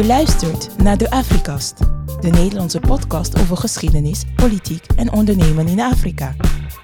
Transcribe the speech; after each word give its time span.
Je 0.00 0.06
luistert 0.06 0.78
naar 0.82 0.96
de 0.96 1.10
Afrikast, 1.10 1.78
de 2.20 2.28
Nederlandse 2.28 2.80
podcast 2.80 3.40
over 3.40 3.56
geschiedenis, 3.56 4.24
politiek 4.36 4.86
en 4.96 5.12
ondernemen 5.12 5.68
in 5.68 5.80
Afrika. 5.80 6.34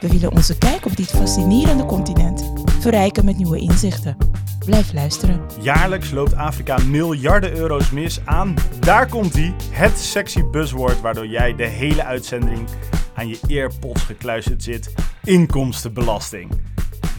We 0.00 0.08
willen 0.08 0.32
onze 0.32 0.58
kijk 0.58 0.86
op 0.86 0.96
dit 0.96 1.10
fascinerende 1.10 1.84
continent 1.84 2.52
verrijken 2.80 3.24
met 3.24 3.36
nieuwe 3.36 3.58
inzichten. 3.58 4.16
Blijf 4.64 4.92
luisteren. 4.92 5.40
Jaarlijks 5.60 6.10
loopt 6.10 6.34
Afrika 6.34 6.78
miljarden 6.78 7.56
euro's 7.56 7.90
mis 7.90 8.20
aan, 8.24 8.54
daar 8.80 9.08
komt 9.08 9.34
hij, 9.34 9.54
het 9.70 9.98
sexy 9.98 10.44
buzzword 10.44 11.00
waardoor 11.00 11.26
jij 11.26 11.54
de 11.54 11.66
hele 11.66 12.04
uitzending 12.04 12.68
aan 13.14 13.28
je 13.28 13.38
earpods 13.48 14.02
gekluisterd 14.02 14.62
zit, 14.62 14.94
inkomstenbelasting. 15.24 16.50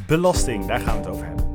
Belasting, 0.08 0.66
daar 0.66 0.80
gaan 0.80 0.94
we 0.94 1.00
het 1.00 1.10
over 1.10 1.26
hebben. 1.26 1.47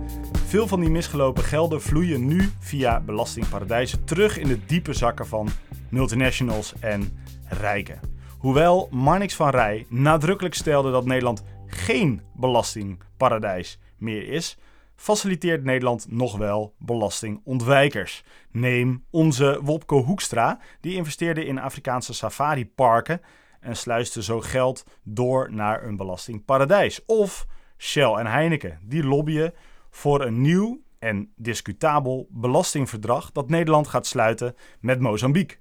Veel 0.53 0.69
van 0.69 0.81
die 0.81 0.91
misgelopen 0.91 1.43
gelden 1.43 1.83
vloeien 1.83 2.27
nu 2.27 2.51
via 2.59 3.01
belastingparadijzen 3.01 4.05
terug 4.05 4.39
in 4.39 4.49
de 4.49 4.65
diepe 4.65 4.93
zakken 4.93 5.27
van 5.27 5.49
multinationals 5.91 6.75
en 6.81 7.25
rijken. 7.49 8.01
Hoewel 8.39 8.89
Marnix 8.91 9.35
van 9.35 9.51
Rij 9.51 9.87
nadrukkelijk 9.89 10.55
stelde 10.55 10.91
dat 10.91 11.05
Nederland 11.05 11.43
geen 11.67 12.23
belastingparadijs 12.35 13.79
meer 13.97 14.29
is, 14.29 14.59
faciliteert 14.97 15.65
Nederland 15.65 16.07
nog 16.11 16.37
wel 16.37 16.75
belastingontwijkers. 16.79 18.23
Neem 18.51 19.05
onze 19.11 19.61
Wopke 19.63 19.95
Hoekstra, 19.95 20.59
die 20.81 20.95
investeerde 20.95 21.45
in 21.45 21.59
Afrikaanse 21.59 22.15
safariparken 22.15 23.21
en 23.61 23.77
sluiste 23.77 24.23
zo 24.23 24.41
geld 24.41 24.85
door 25.03 25.53
naar 25.53 25.85
een 25.85 25.97
belastingparadijs. 25.97 27.05
Of 27.07 27.47
Shell 27.79 28.13
en 28.13 28.27
Heineken, 28.27 28.79
die 28.83 29.05
lobbyen 29.05 29.55
voor 29.93 30.23
een 30.25 30.41
nieuw 30.41 30.81
en 30.99 31.33
discutabel 31.37 32.27
belastingverdrag 32.31 33.33
dat 33.33 33.49
Nederland 33.49 33.89
gaat 33.89 34.07
sluiten 34.07 34.55
met 34.81 35.01
Mozambique. 35.01 35.57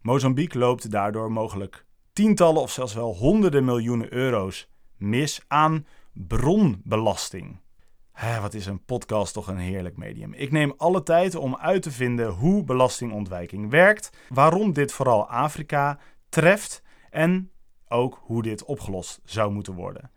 Mozambique 0.00 0.58
loopt 0.58 0.90
daardoor 0.90 1.32
mogelijk 1.32 1.84
tientallen 2.12 2.62
of 2.62 2.70
zelfs 2.70 2.94
wel 2.94 3.14
honderden 3.14 3.64
miljoenen 3.64 4.12
euro's 4.12 4.68
mis 4.96 5.44
aan 5.48 5.86
bronbelasting. 6.12 7.60
Wat 8.40 8.54
is 8.54 8.66
een 8.66 8.84
podcast 8.84 9.32
toch 9.32 9.46
een 9.46 9.58
heerlijk 9.58 9.96
medium. 9.96 10.32
Ik 10.32 10.50
neem 10.50 10.74
alle 10.76 11.02
tijd 11.02 11.34
om 11.34 11.56
uit 11.56 11.82
te 11.82 11.90
vinden 11.90 12.30
hoe 12.30 12.64
belastingontwijking 12.64 13.70
werkt, 13.70 14.10
waarom 14.28 14.72
dit 14.72 14.92
vooral 14.92 15.28
Afrika 15.28 15.98
treft 16.28 16.82
en 17.10 17.50
ook 17.88 18.20
hoe 18.22 18.42
dit 18.42 18.64
opgelost 18.64 19.20
zou 19.24 19.52
moeten 19.52 19.74
worden. 19.74 20.10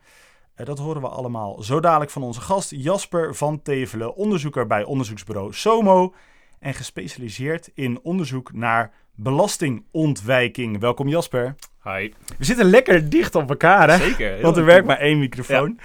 Eh, 0.57 0.65
Dat 0.65 0.77
horen 0.79 1.01
we 1.01 1.07
allemaal 1.07 1.63
zo 1.63 1.79
dadelijk 1.79 2.11
van 2.11 2.23
onze 2.23 2.41
gast 2.41 2.71
Jasper 2.71 3.35
van 3.35 3.61
Tevelen, 3.61 4.15
onderzoeker 4.15 4.67
bij 4.67 4.83
onderzoeksbureau 4.83 5.53
SOMO 5.53 6.13
en 6.59 6.73
gespecialiseerd 6.73 7.69
in 7.73 7.99
onderzoek 8.03 8.53
naar 8.53 8.91
belastingontwijking. 9.15 10.79
Welkom 10.79 11.07
Jasper. 11.07 11.55
Hi. 11.83 12.13
We 12.37 12.45
zitten 12.45 12.65
lekker 12.65 13.09
dicht 13.09 13.35
op 13.35 13.49
elkaar, 13.49 13.89
hè? 13.89 13.97
Zeker. 13.97 14.41
Want 14.41 14.55
er 14.55 14.61
goed. 14.63 14.71
werkt 14.71 14.87
maar 14.87 14.97
één 14.97 15.19
microfoon. 15.19 15.79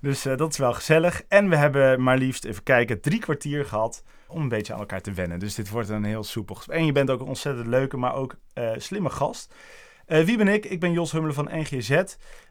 Dus 0.00 0.24
eh, 0.26 0.36
dat 0.36 0.50
is 0.52 0.58
wel 0.58 0.72
gezellig. 0.72 1.22
En 1.28 1.48
we 1.48 1.56
hebben 1.56 2.02
maar 2.02 2.18
liefst, 2.18 2.44
even 2.44 2.62
kijken, 2.62 3.00
drie 3.00 3.18
kwartier 3.18 3.64
gehad 3.64 4.02
om 4.26 4.42
een 4.42 4.48
beetje 4.48 4.72
aan 4.72 4.78
elkaar 4.78 5.00
te 5.00 5.12
wennen. 5.12 5.38
Dus 5.38 5.54
dit 5.54 5.70
wordt 5.70 5.88
een 5.88 6.04
heel 6.04 6.24
soepel 6.24 6.54
gesprek. 6.54 6.78
En 6.78 6.86
je 6.86 6.92
bent 6.92 7.10
ook 7.10 7.20
een 7.20 7.26
ontzettend 7.26 7.66
leuke, 7.66 7.96
maar 7.96 8.14
ook 8.14 8.34
eh, 8.52 8.70
slimme 8.76 9.10
gast. 9.10 9.54
Eh, 10.06 10.24
wie 10.24 10.36
ben 10.36 10.48
ik? 10.48 10.64
Ik 10.64 10.80
ben 10.80 10.92
Jos 10.92 11.12
Hummelen 11.12 11.34
van 11.34 11.48
NGZ. 11.50 11.90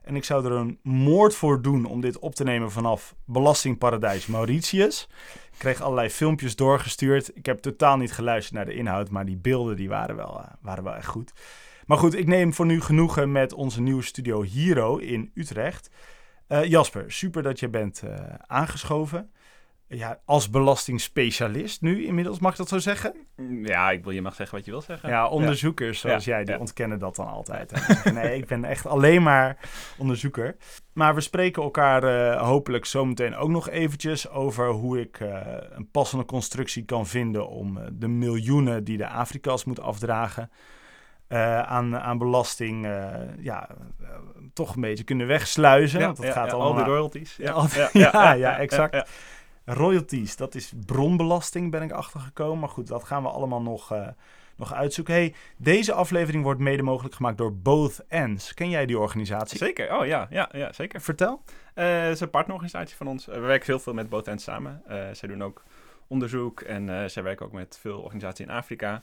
En 0.03 0.15
ik 0.15 0.23
zou 0.23 0.45
er 0.45 0.51
een 0.51 0.79
moord 0.83 1.35
voor 1.35 1.61
doen 1.61 1.85
om 1.85 2.01
dit 2.01 2.19
op 2.19 2.35
te 2.35 2.43
nemen 2.43 2.71
vanaf 2.71 3.15
belastingparadijs 3.25 4.25
Mauritius. 4.25 5.07
Ik 5.51 5.59
kreeg 5.59 5.81
allerlei 5.81 6.09
filmpjes 6.09 6.55
doorgestuurd. 6.55 7.35
Ik 7.35 7.45
heb 7.45 7.59
totaal 7.59 7.97
niet 7.97 8.11
geluisterd 8.11 8.55
naar 8.55 8.65
de 8.65 8.73
inhoud, 8.73 9.09
maar 9.09 9.25
die 9.25 9.37
beelden 9.37 9.75
die 9.75 9.89
waren, 9.89 10.15
wel, 10.15 10.39
eh, 10.39 10.45
waren 10.61 10.83
wel 10.83 10.95
echt 10.95 11.07
goed. 11.07 11.33
Maar 11.85 11.97
goed, 11.97 12.15
ik 12.15 12.27
neem 12.27 12.53
voor 12.53 12.65
nu 12.65 12.81
genoegen 12.81 13.31
met 13.31 13.53
onze 13.53 13.81
nieuwe 13.81 14.03
studio 14.03 14.43
Hero 14.43 14.97
in 14.97 15.31
Utrecht. 15.33 15.89
Eh, 16.47 16.63
Jasper, 16.63 17.11
super 17.11 17.43
dat 17.43 17.59
je 17.59 17.69
bent 17.69 18.03
aangeschoven. 18.47 19.31
Ja, 19.93 20.19
als 20.25 20.49
belastingspecialist 20.49 21.81
nu 21.81 22.05
inmiddels, 22.05 22.39
mag 22.39 22.51
ik 22.51 22.57
dat 22.57 22.69
zo 22.69 22.79
zeggen? 22.79 23.13
Ja, 23.63 23.91
ik 23.91 24.03
wil, 24.03 24.13
je 24.13 24.21
mag 24.21 24.35
zeggen 24.35 24.55
wat 24.57 24.65
je 24.65 24.71
wil 24.71 24.81
zeggen. 24.81 25.09
Ja, 25.09 25.27
onderzoekers 25.27 25.99
zoals 25.99 26.25
Ja, 26.25 26.35
jij, 26.35 26.43
die 26.43 26.53
ja. 26.53 26.59
ontkennen 26.59 26.99
dat 26.99 27.15
dan 27.15 27.27
altijd. 27.27 27.71
Nee, 28.13 28.37
ik 28.37 28.45
ben 28.47 28.65
echt 28.65 28.85
alleen 28.85 29.23
maar 29.23 29.57
onderzoeker. 29.97 30.55
Maar 30.93 31.15
we 31.15 31.21
spreken 31.21 31.63
elkaar 31.63 32.03
eh, 32.03 32.41
hopelijk 32.41 32.85
zometeen 32.85 33.35
ook 33.35 33.49
nog 33.49 33.69
eventjes 33.69 34.29
over 34.29 34.69
hoe 34.69 34.99
ik 34.99 35.19
eh, 35.19 35.39
een 35.69 35.89
passende 35.91 36.25
constructie 36.25 36.85
kan 36.85 37.07
vinden 37.07 37.47
om 37.47 37.77
eh, 37.77 37.83
de 37.91 38.07
miljoenen 38.07 38.83
die 38.83 38.97
de 38.97 39.07
Afrika's 39.07 39.63
moet 39.63 39.79
afdragen 39.79 40.51
aan, 41.65 41.97
aan 41.97 42.17
belasting 42.17 42.87
ja, 43.39 43.69
toch 44.53 44.75
een 44.75 44.81
beetje 44.81 45.03
kunnen 45.03 45.27
wegsluizen. 45.27 45.99
Want 45.99 46.17
dat 46.17 46.31
gaat 46.31 46.53
allemaal 46.53 46.71
al 46.71 46.75
die 46.75 46.83
royalties. 46.83 47.35
Ja, 47.41 47.67
ja, 47.93 48.33
ja, 48.33 48.57
exact. 48.57 49.09
Royalties, 49.65 50.35
dat 50.35 50.55
is 50.55 50.73
bronbelasting, 50.85 51.71
ben 51.71 51.81
ik 51.81 51.91
achtergekomen. 51.91 52.59
Maar 52.59 52.69
goed, 52.69 52.87
dat 52.87 53.03
gaan 53.03 53.23
we 53.23 53.29
allemaal 53.29 53.61
nog, 53.61 53.91
eh, 53.91 54.07
nog 54.55 54.73
uitzoeken. 54.73 55.13
Hey, 55.13 55.33
deze 55.57 55.93
aflevering 55.93 56.43
wordt 56.43 56.59
mede 56.59 56.83
mogelijk 56.83 57.15
gemaakt 57.15 57.37
door 57.37 57.53
Both 57.53 58.05
Ends. 58.07 58.53
Ken 58.53 58.69
jij 58.69 58.85
die 58.85 58.99
organisatie? 58.99 59.57
Zeker, 59.57 59.99
oh 59.99 60.05
ja, 60.05 60.27
ja, 60.29 60.49
ja 60.51 60.73
zeker. 60.73 61.01
Vertel. 61.01 61.43
Eh, 61.73 62.01
het 62.01 62.13
is 62.13 62.19
een 62.19 62.29
partnerorganisatie 62.29 62.95
van 62.95 63.07
ons. 63.07 63.27
Eh, 63.27 63.33
we 63.33 63.41
werken 63.41 63.65
heel 63.65 63.79
veel 63.79 63.93
met 63.93 64.09
Both 64.09 64.27
Ends 64.27 64.43
samen. 64.43 64.81
Eh, 64.87 65.07
zij 65.11 65.29
doen 65.29 65.43
ook 65.43 65.63
onderzoek 66.07 66.61
en 66.61 67.09
zij 67.09 67.23
werken 67.23 67.45
ook 67.45 67.51
met 67.51 67.77
veel 67.81 67.99
organisaties 67.99 68.45
in 68.45 68.51
Afrika. 68.51 69.01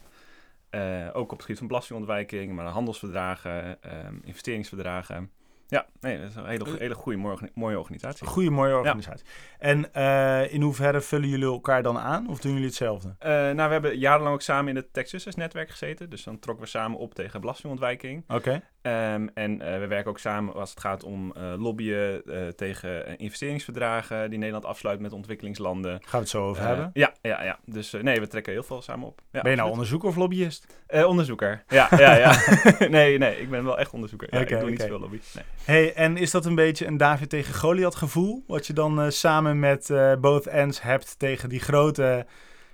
Ook 1.13 1.23
op 1.23 1.29
het 1.29 1.41
gebied 1.41 1.57
van 1.57 1.67
belastingontwijking, 1.67 2.53
maar 2.53 2.65
handelsverdragen, 2.65 3.83
ehm, 3.83 4.15
investeringsverdragen. 4.23 5.31
Ja, 5.71 5.85
nee, 5.99 6.19
dat 6.19 6.29
is 6.29 6.35
een 6.35 6.45
hele, 6.45 6.65
hele 6.77 6.93
goede, 6.93 7.17
mooie, 7.17 7.49
mooie 7.53 7.79
organisatie. 7.79 8.27
Goede, 8.27 8.49
mooie 8.49 8.75
organisatie. 8.75 9.25
En 9.59 9.93
eh, 9.93 10.53
in 10.53 10.61
hoeverre 10.61 11.01
vullen 11.01 11.29
jullie 11.29 11.45
elkaar 11.45 11.83
dan 11.83 11.97
aan? 11.97 12.29
Of 12.29 12.39
doen 12.39 12.51
jullie 12.51 12.67
hetzelfde? 12.67 13.15
Eh, 13.19 13.29
nou, 13.31 13.55
we 13.55 13.61
hebben 13.61 13.97
jarenlang 13.97 14.33
ook 14.33 14.41
samen 14.41 14.69
in 14.69 14.75
het 14.75 14.93
Texas-netwerk 14.93 15.69
gezeten. 15.69 16.09
Dus 16.09 16.23
dan 16.23 16.39
trokken 16.39 16.63
we 16.65 16.69
samen 16.69 16.97
op 16.97 17.13
tegen 17.13 17.41
belastingontwijking. 17.41 18.23
Oké. 18.27 18.61
Ehm, 18.81 19.27
en 19.33 19.61
eh, 19.61 19.79
we 19.79 19.87
werken 19.87 20.09
ook 20.09 20.19
samen 20.19 20.53
als 20.53 20.69
het 20.69 20.79
gaat 20.79 21.03
om 21.03 21.33
eh, 21.35 21.53
lobbyen 21.57 22.21
eh, 22.25 22.47
tegen 22.47 23.17
investeringsverdragen 23.17 24.29
die 24.29 24.39
Nederland 24.39 24.65
afsluit 24.65 24.99
met 24.99 25.13
ontwikkelingslanden. 25.13 25.91
Gaan 25.91 26.11
we 26.11 26.17
het 26.17 26.29
zo 26.29 26.47
over 26.47 26.63
hebben? 26.63 26.89
Ja, 26.93 27.13
ja, 27.21 27.43
ja. 27.43 27.59
Dus 27.65 27.91
nee, 28.01 28.19
we 28.19 28.27
trekken 28.27 28.53
heel 28.53 28.63
veel 28.63 28.81
samen 28.81 29.07
op. 29.07 29.21
Ja, 29.31 29.41
ben 29.41 29.51
je 29.51 29.57
nou 29.57 29.69
onderzoeker 29.69 30.09
of 30.09 30.15
lobbyist? 30.15 30.65
Onderzoeker. 30.87 31.63
Ja, 31.67 31.87
ja, 31.97 32.15
ja. 32.15 32.35
nee, 32.87 33.17
nee, 33.17 33.41
ik 33.41 33.49
ben 33.49 33.63
wel 33.63 33.79
echt 33.79 33.91
onderzoeker. 33.91 34.27
Ja, 34.31 34.39
ik 34.39 34.59
doe 34.59 34.69
niet 34.69 34.81
zoveel 34.81 34.99
lobby. 34.99 35.19
Nee. 35.33 35.43
Hey, 35.63 35.93
en 35.93 36.17
is 36.17 36.31
dat 36.31 36.45
een 36.45 36.55
beetje 36.55 36.85
een 36.85 36.97
David 36.97 37.29
tegen 37.29 37.53
Goliath 37.53 37.95
gevoel? 37.95 38.43
Wat 38.47 38.67
je 38.67 38.73
dan 38.73 39.11
samen 39.11 39.59
met 39.59 39.93
Both 40.21 40.47
Ends 40.47 40.81
hebt 40.81 41.19
tegen 41.19 41.49
die 41.49 41.59
grote... 41.59 42.25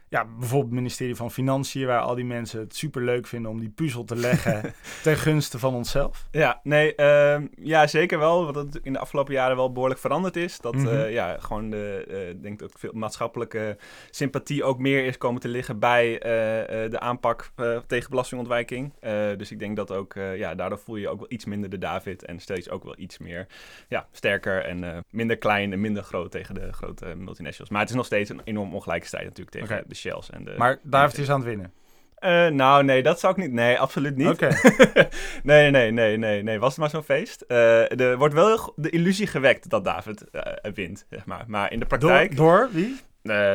Ja, 0.09 0.25
bijvoorbeeld 0.25 0.71
het 0.71 0.73
ministerie 0.73 1.15
van 1.15 1.31
Financiën... 1.31 1.85
waar 1.87 1.99
al 1.99 2.15
die 2.15 2.25
mensen 2.25 2.59
het 2.59 2.75
super 2.75 3.01
leuk 3.01 3.27
vinden 3.27 3.51
om 3.51 3.59
die 3.59 3.69
puzzel 3.69 4.03
te 4.03 4.15
leggen... 4.15 4.73
ten 5.03 5.17
gunste 5.17 5.59
van 5.59 5.73
onszelf. 5.73 6.27
Ja, 6.31 6.59
nee, 6.63 6.95
ehm, 6.95 7.47
ja, 7.55 7.87
zeker 7.87 8.19
wel. 8.19 8.45
Wat 8.45 8.55
het 8.55 8.79
in 8.83 8.93
de 8.93 8.99
afgelopen 8.99 9.33
jaren 9.33 9.55
wel 9.55 9.71
behoorlijk 9.71 9.99
veranderd 9.99 10.35
is. 10.35 10.59
Dat 10.59 10.75
Mhm. 10.75 10.87
eh, 10.87 11.11
ja, 11.11 11.37
gewoon 11.39 11.69
de, 11.69 12.05
eh, 12.07 12.41
denk 12.41 12.59
dat 12.59 12.73
veel 12.77 12.91
maatschappelijke 12.93 13.77
sympathie 14.09 14.63
ook 14.63 14.79
meer 14.79 15.05
is 15.05 15.17
komen 15.17 15.41
te 15.41 15.47
liggen 15.47 15.79
bij 15.79 16.19
eh, 16.19 16.91
de 16.91 16.99
aanpak 16.99 17.51
tegen 17.87 18.09
belastingontwijking. 18.09 18.93
Dus 19.37 19.51
ik 19.51 19.59
denk 19.59 19.75
dat 19.75 19.91
ook, 19.91 20.13
ja, 20.35 20.55
daardoor 20.55 20.79
voel 20.79 20.95
je 20.95 21.01
je 21.01 21.09
ook 21.09 21.19
wel 21.19 21.31
iets 21.31 21.45
minder 21.45 21.69
de 21.69 21.77
David 21.77 22.25
en 22.25 22.39
steeds 22.39 22.69
ook 22.69 22.83
wel 22.83 22.95
iets 22.97 23.17
meer, 23.17 23.47
ja, 23.87 24.07
sterker 24.11 24.63
en 24.65 25.05
minder 25.09 25.37
klein 25.37 25.71
en 25.73 25.81
minder 25.81 26.03
groot 26.03 26.31
tegen 26.31 26.55
de 26.55 26.73
grote 26.73 27.15
multinationals. 27.15 27.69
Maar 27.69 27.81
het 27.81 27.89
is 27.89 27.95
nog 27.95 28.05
steeds 28.05 28.29
een 28.29 28.41
enorm 28.43 28.73
ongelijke 28.73 29.05
strijd 29.05 29.25
natuurlijk 29.25 29.57
tegen 29.57 29.83
de 29.87 29.95
Shells 29.97 30.29
en 30.29 30.43
de... 30.43 30.53
Maar 30.57 30.79
David 30.83 31.17
is 31.17 31.29
aan 31.29 31.39
het 31.39 31.47
winnen. 31.47 31.71
Eh, 32.17 32.47
nou, 32.47 32.83
nee, 32.83 33.03
dat 33.03 33.19
zou 33.19 33.33
ik 33.33 33.39
niet. 33.39 33.51
Nee, 33.51 33.79
absoluut 33.79 34.15
niet. 34.15 34.27
Oké. 34.27 34.49
nee, 35.43 35.71
nee, 35.71 35.91
nee, 35.91 36.17
nee, 36.17 36.43
nee. 36.43 36.59
Was 36.59 36.69
het 36.69 36.79
maar 36.79 36.89
zo'n 36.89 37.03
feest. 37.03 37.41
Eh, 37.41 37.99
er 37.99 38.17
wordt 38.17 38.33
wel 38.33 38.73
de 38.75 38.89
illusie 38.89 39.27
gewekt 39.27 39.69
dat 39.69 39.83
David 39.83 40.29
eh, 40.29 40.71
wint, 40.73 41.05
zeg 41.09 41.25
maar. 41.25 41.43
Maar 41.47 41.71
in 41.71 41.79
de 41.79 41.85
praktijk, 41.85 42.35
door 42.35 42.69
wie? 42.71 43.05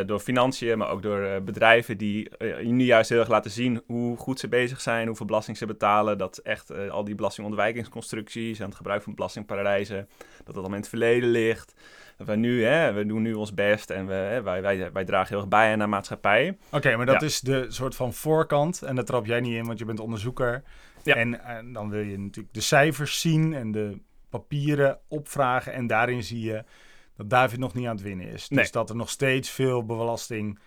door 0.07 0.21
financiën, 0.21 0.79
maar 0.79 0.91
ook 0.91 1.03
door 1.03 1.43
bedrijven 1.43 1.99
die 1.99 2.31
nu 2.63 2.85
juist 2.85 3.09
heel 3.11 3.19
erg 3.19 3.29
laten 3.29 3.51
zien 3.51 3.83
hoe 3.87 4.17
goed 4.17 4.41
ze 4.41 4.49
bezig 4.49 4.81
zijn, 4.81 5.07
hoeveel 5.07 5.27
belasting 5.27 5.57
ze 5.57 5.67
betalen. 5.67 6.19
Dat 6.19 6.39
echt 6.39 6.91
al 6.91 7.05
die 7.05 7.15
belastingontwijkingsconstructies 7.15 8.59
en 8.59 8.67
het 8.67 8.75
gebruik 8.75 9.03
van 9.03 9.15
belastingparadijzen, 9.15 10.09
dat 10.19 10.47
dat 10.47 10.57
allemaal 10.57 10.75
in 10.75 10.81
het 10.81 10.89
verleden 10.89 11.31
ligt. 11.31 11.75
Wij 12.17 12.37
nu, 12.37 12.65
hè, 12.65 12.93
we 12.93 13.07
doen 13.07 13.23
nu 13.23 13.35
ons 13.35 13.55
best 13.55 13.91
en 13.91 14.07
we, 14.07 14.13
hè, 14.13 14.43
wij, 14.43 14.63
wij, 14.63 14.93
wij 14.93 15.05
dragen 15.05 15.29
heel 15.29 15.39
erg 15.39 15.49
bij 15.49 15.73
aan 15.73 15.79
de 15.79 15.87
maatschappij. 15.87 16.59
Oké, 16.71 16.97
maar 16.97 17.07
dat 17.07 17.21
Ja. 17.21 17.27
is 17.27 17.41
de 17.41 17.67
soort 17.69 17.95
van 17.95 18.13
voorkant. 18.13 18.83
En 18.83 18.95
daar 18.95 19.05
trap 19.05 19.27
jij 19.27 19.41
niet 19.41 19.55
in, 19.55 19.65
want 19.67 19.79
je 19.79 19.85
bent 19.85 20.01
onderzoeker. 20.01 20.63
Ja. 21.03 21.15
En, 21.15 21.45
en 21.45 21.73
dan 21.73 21.91
wil 21.91 22.01
je 22.01 22.19
natuurlijk 22.19 22.55
de 22.55 22.61
cijfers 22.61 23.21
zien 23.21 23.55
en 23.55 23.73
de 23.73 23.99
papieren 24.29 24.99
opvragen. 25.09 25.73
En 25.73 25.87
daarin 25.87 26.23
zie 26.23 26.41
je 26.41 26.65
dat 27.17 27.31
David 27.31 27.59
nog 27.59 27.75
niet 27.75 27.87
aan 27.87 27.95
het 27.95 28.05
winnen 28.05 28.27
is. 28.27 28.49
Dus 28.49 28.59
Nee. 28.59 28.69
dat 28.71 28.91
er 28.91 28.97
nog 28.97 29.11
steeds 29.11 29.51
veel 29.51 29.85
belasting 29.87 30.59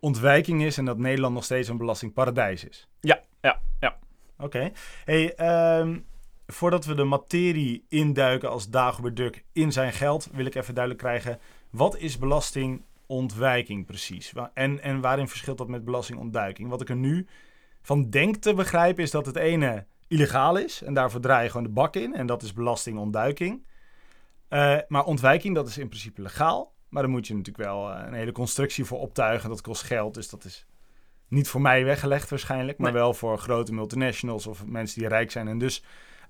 ontwijking 0.00 0.62
is 0.62 0.78
en 0.78 0.84
dat 0.84 0.98
Nederland 0.98 1.34
nog 1.34 1.44
steeds 1.44 1.68
een 1.68 1.76
belastingparadijs 1.76 2.64
is. 2.64 2.88
Ja, 3.00 3.20
ja, 3.40 3.60
ja. 3.80 3.96
Oké. 4.38 4.70
Hey, 5.04 5.34
ehm, 5.34 5.98
voordat 6.46 6.84
we 6.84 6.94
de 6.94 7.04
materie 7.04 7.84
induiken 7.88 8.50
als 8.50 8.68
Dagobert 8.70 9.16
Duck 9.16 9.44
in 9.52 9.72
zijn 9.72 9.92
geld, 9.92 10.28
wil 10.32 10.46
ik 10.46 10.54
even 10.54 10.74
duidelijk 10.74 11.04
krijgen, 11.04 11.38
wat 11.70 11.98
is 11.98 12.18
belastingontwijking 12.18 13.86
precies? 13.86 14.32
En, 14.54 14.82
en 14.82 15.00
waarin 15.00 15.28
verschilt 15.28 15.58
dat 15.58 15.68
met 15.68 15.84
belastingontduiking? 15.84 16.68
Wat 16.68 16.80
ik 16.80 16.88
er 16.88 16.96
nu 16.96 17.26
van 17.82 18.10
denk 18.10 18.36
te 18.36 18.54
begrijpen 18.54 19.02
is 19.02 19.10
dat 19.10 19.26
het 19.26 19.36
ene 19.36 19.86
illegaal 20.08 20.56
is 20.56 20.82
en 20.82 20.94
daarvoor 20.94 21.20
draai 21.20 21.44
je 21.44 21.50
gewoon 21.50 21.66
de 21.66 21.72
bak 21.72 21.96
in 21.96 22.14
en 22.14 22.26
dat 22.26 22.42
is 22.42 22.52
belastingontduiking. 22.52 23.66
Eh, 24.48 24.76
maar 24.88 25.04
ontwijking, 25.04 25.54
dat 25.54 25.68
is 25.68 25.78
in 25.78 25.88
principe 25.88 26.22
legaal. 26.22 26.72
Maar 26.88 27.02
dan 27.02 27.12
moet 27.12 27.26
je 27.26 27.34
natuurlijk 27.34 27.64
wel 27.64 27.90
eh, 27.90 28.06
een 28.06 28.14
hele 28.14 28.32
constructie 28.32 28.84
voor 28.84 28.98
optuigen. 28.98 29.48
Dat 29.48 29.60
kost 29.60 29.82
geld, 29.82 30.14
dus 30.14 30.28
dat 30.28 30.44
is 30.44 30.66
niet 31.28 31.48
voor 31.48 31.60
mij 31.60 31.84
weggelegd 31.84 32.30
waarschijnlijk. 32.30 32.78
Maar 32.78 32.92
Nee. 32.92 33.00
wel 33.00 33.14
voor 33.14 33.38
grote 33.38 33.72
multinationals 33.72 34.46
of 34.46 34.66
mensen 34.66 34.98
die 34.98 35.08
rijk 35.08 35.30
zijn. 35.30 35.48
En 35.48 35.58
dus 35.58 35.82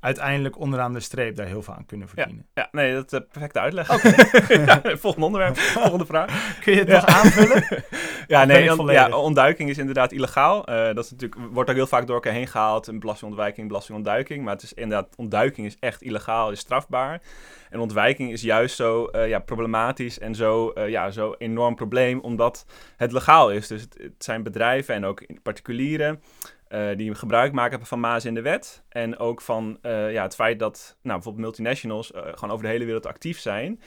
uiteindelijk 0.04 0.58
onderaan 0.58 0.92
de 0.92 1.00
streep 1.00 1.36
daar 1.36 1.46
heel 1.46 1.62
veel 1.62 1.74
aan 1.74 1.86
kunnen 1.86 2.08
verdienen. 2.08 2.46
Ja, 2.54 2.68
nee, 2.72 2.94
dat 2.94 3.04
is 3.12 3.12
een 3.18 3.26
perfecte 3.26 3.60
uitleg. 3.60 3.88
ja, 4.66 4.80
volgende 4.96 5.26
onderwerp, 5.26 5.56
volgende 5.82 6.06
vraag. 6.06 6.58
Kun 6.60 6.72
je 6.72 6.78
het 6.78 6.88
Ja. 6.88 6.94
nog 6.94 7.06
aanvullen? 7.06 7.64
Ja, 8.26 8.44
nee, 8.44 8.78
on- 8.78 8.90
ja, 8.90 9.16
ontduiking 9.16 9.70
is 9.70 9.78
inderdaad 9.78 10.12
illegaal. 10.12 10.66
Eh, 10.66 10.94
dat 10.94 11.04
is 11.04 11.10
natuurlijk, 11.10 11.40
wordt 11.52 11.70
ook 11.70 11.76
heel 11.76 11.86
vaak 11.86 12.06
door 12.06 12.14
elkaar 12.14 12.32
heen 12.32 12.46
gehaald. 12.46 12.86
Een 12.86 12.98
belastingontwijking, 12.98 13.68
belastingontduiking. 13.68 14.44
Maar 14.44 14.52
het 14.54 14.62
is 14.62 14.72
inderdaad, 14.72 15.08
ontduiking 15.16 15.66
is 15.66 15.76
echt 15.80 16.02
illegaal, 16.02 16.50
is 16.50 16.58
strafbaar. 16.58 17.20
En 17.70 17.80
ontwijking 17.80 18.32
is 18.32 18.42
juist 18.42 18.76
zo 18.76 19.04
eh, 19.06 19.28
ja, 19.28 19.38
problematisch 19.38 20.18
en 20.18 20.34
zo, 20.34 20.70
eh, 20.70 20.88
ja, 20.88 21.10
zo 21.10 21.34
enorm 21.38 21.74
probleem, 21.74 22.20
omdat 22.20 22.66
het 22.96 23.12
legaal 23.12 23.50
is. 23.50 23.66
Dus 23.66 23.80
het, 23.82 23.96
het 24.02 24.12
zijn 24.24 24.42
bedrijven 24.42 24.94
en 24.94 25.04
ook 25.04 25.22
particulieren 25.42 26.22
eh, 26.74 26.96
die 26.96 27.14
gebruik 27.14 27.52
maken 27.52 27.86
van 27.86 28.00
maas 28.00 28.24
in 28.24 28.34
de 28.34 28.42
wet. 28.42 28.82
En 28.88 29.18
ook 29.18 29.40
van 29.40 29.78
eh, 29.82 30.12
ja, 30.12 30.22
het 30.22 30.34
feit 30.34 30.58
dat 30.58 30.96
nou, 31.02 31.14
bijvoorbeeld 31.14 31.44
multinationals 31.44 32.12
eh, 32.12 32.22
gewoon 32.22 32.50
over 32.50 32.64
de 32.64 32.70
hele 32.70 32.84
wereld 32.84 33.06
actief 33.06 33.38
zijn. 33.38 33.80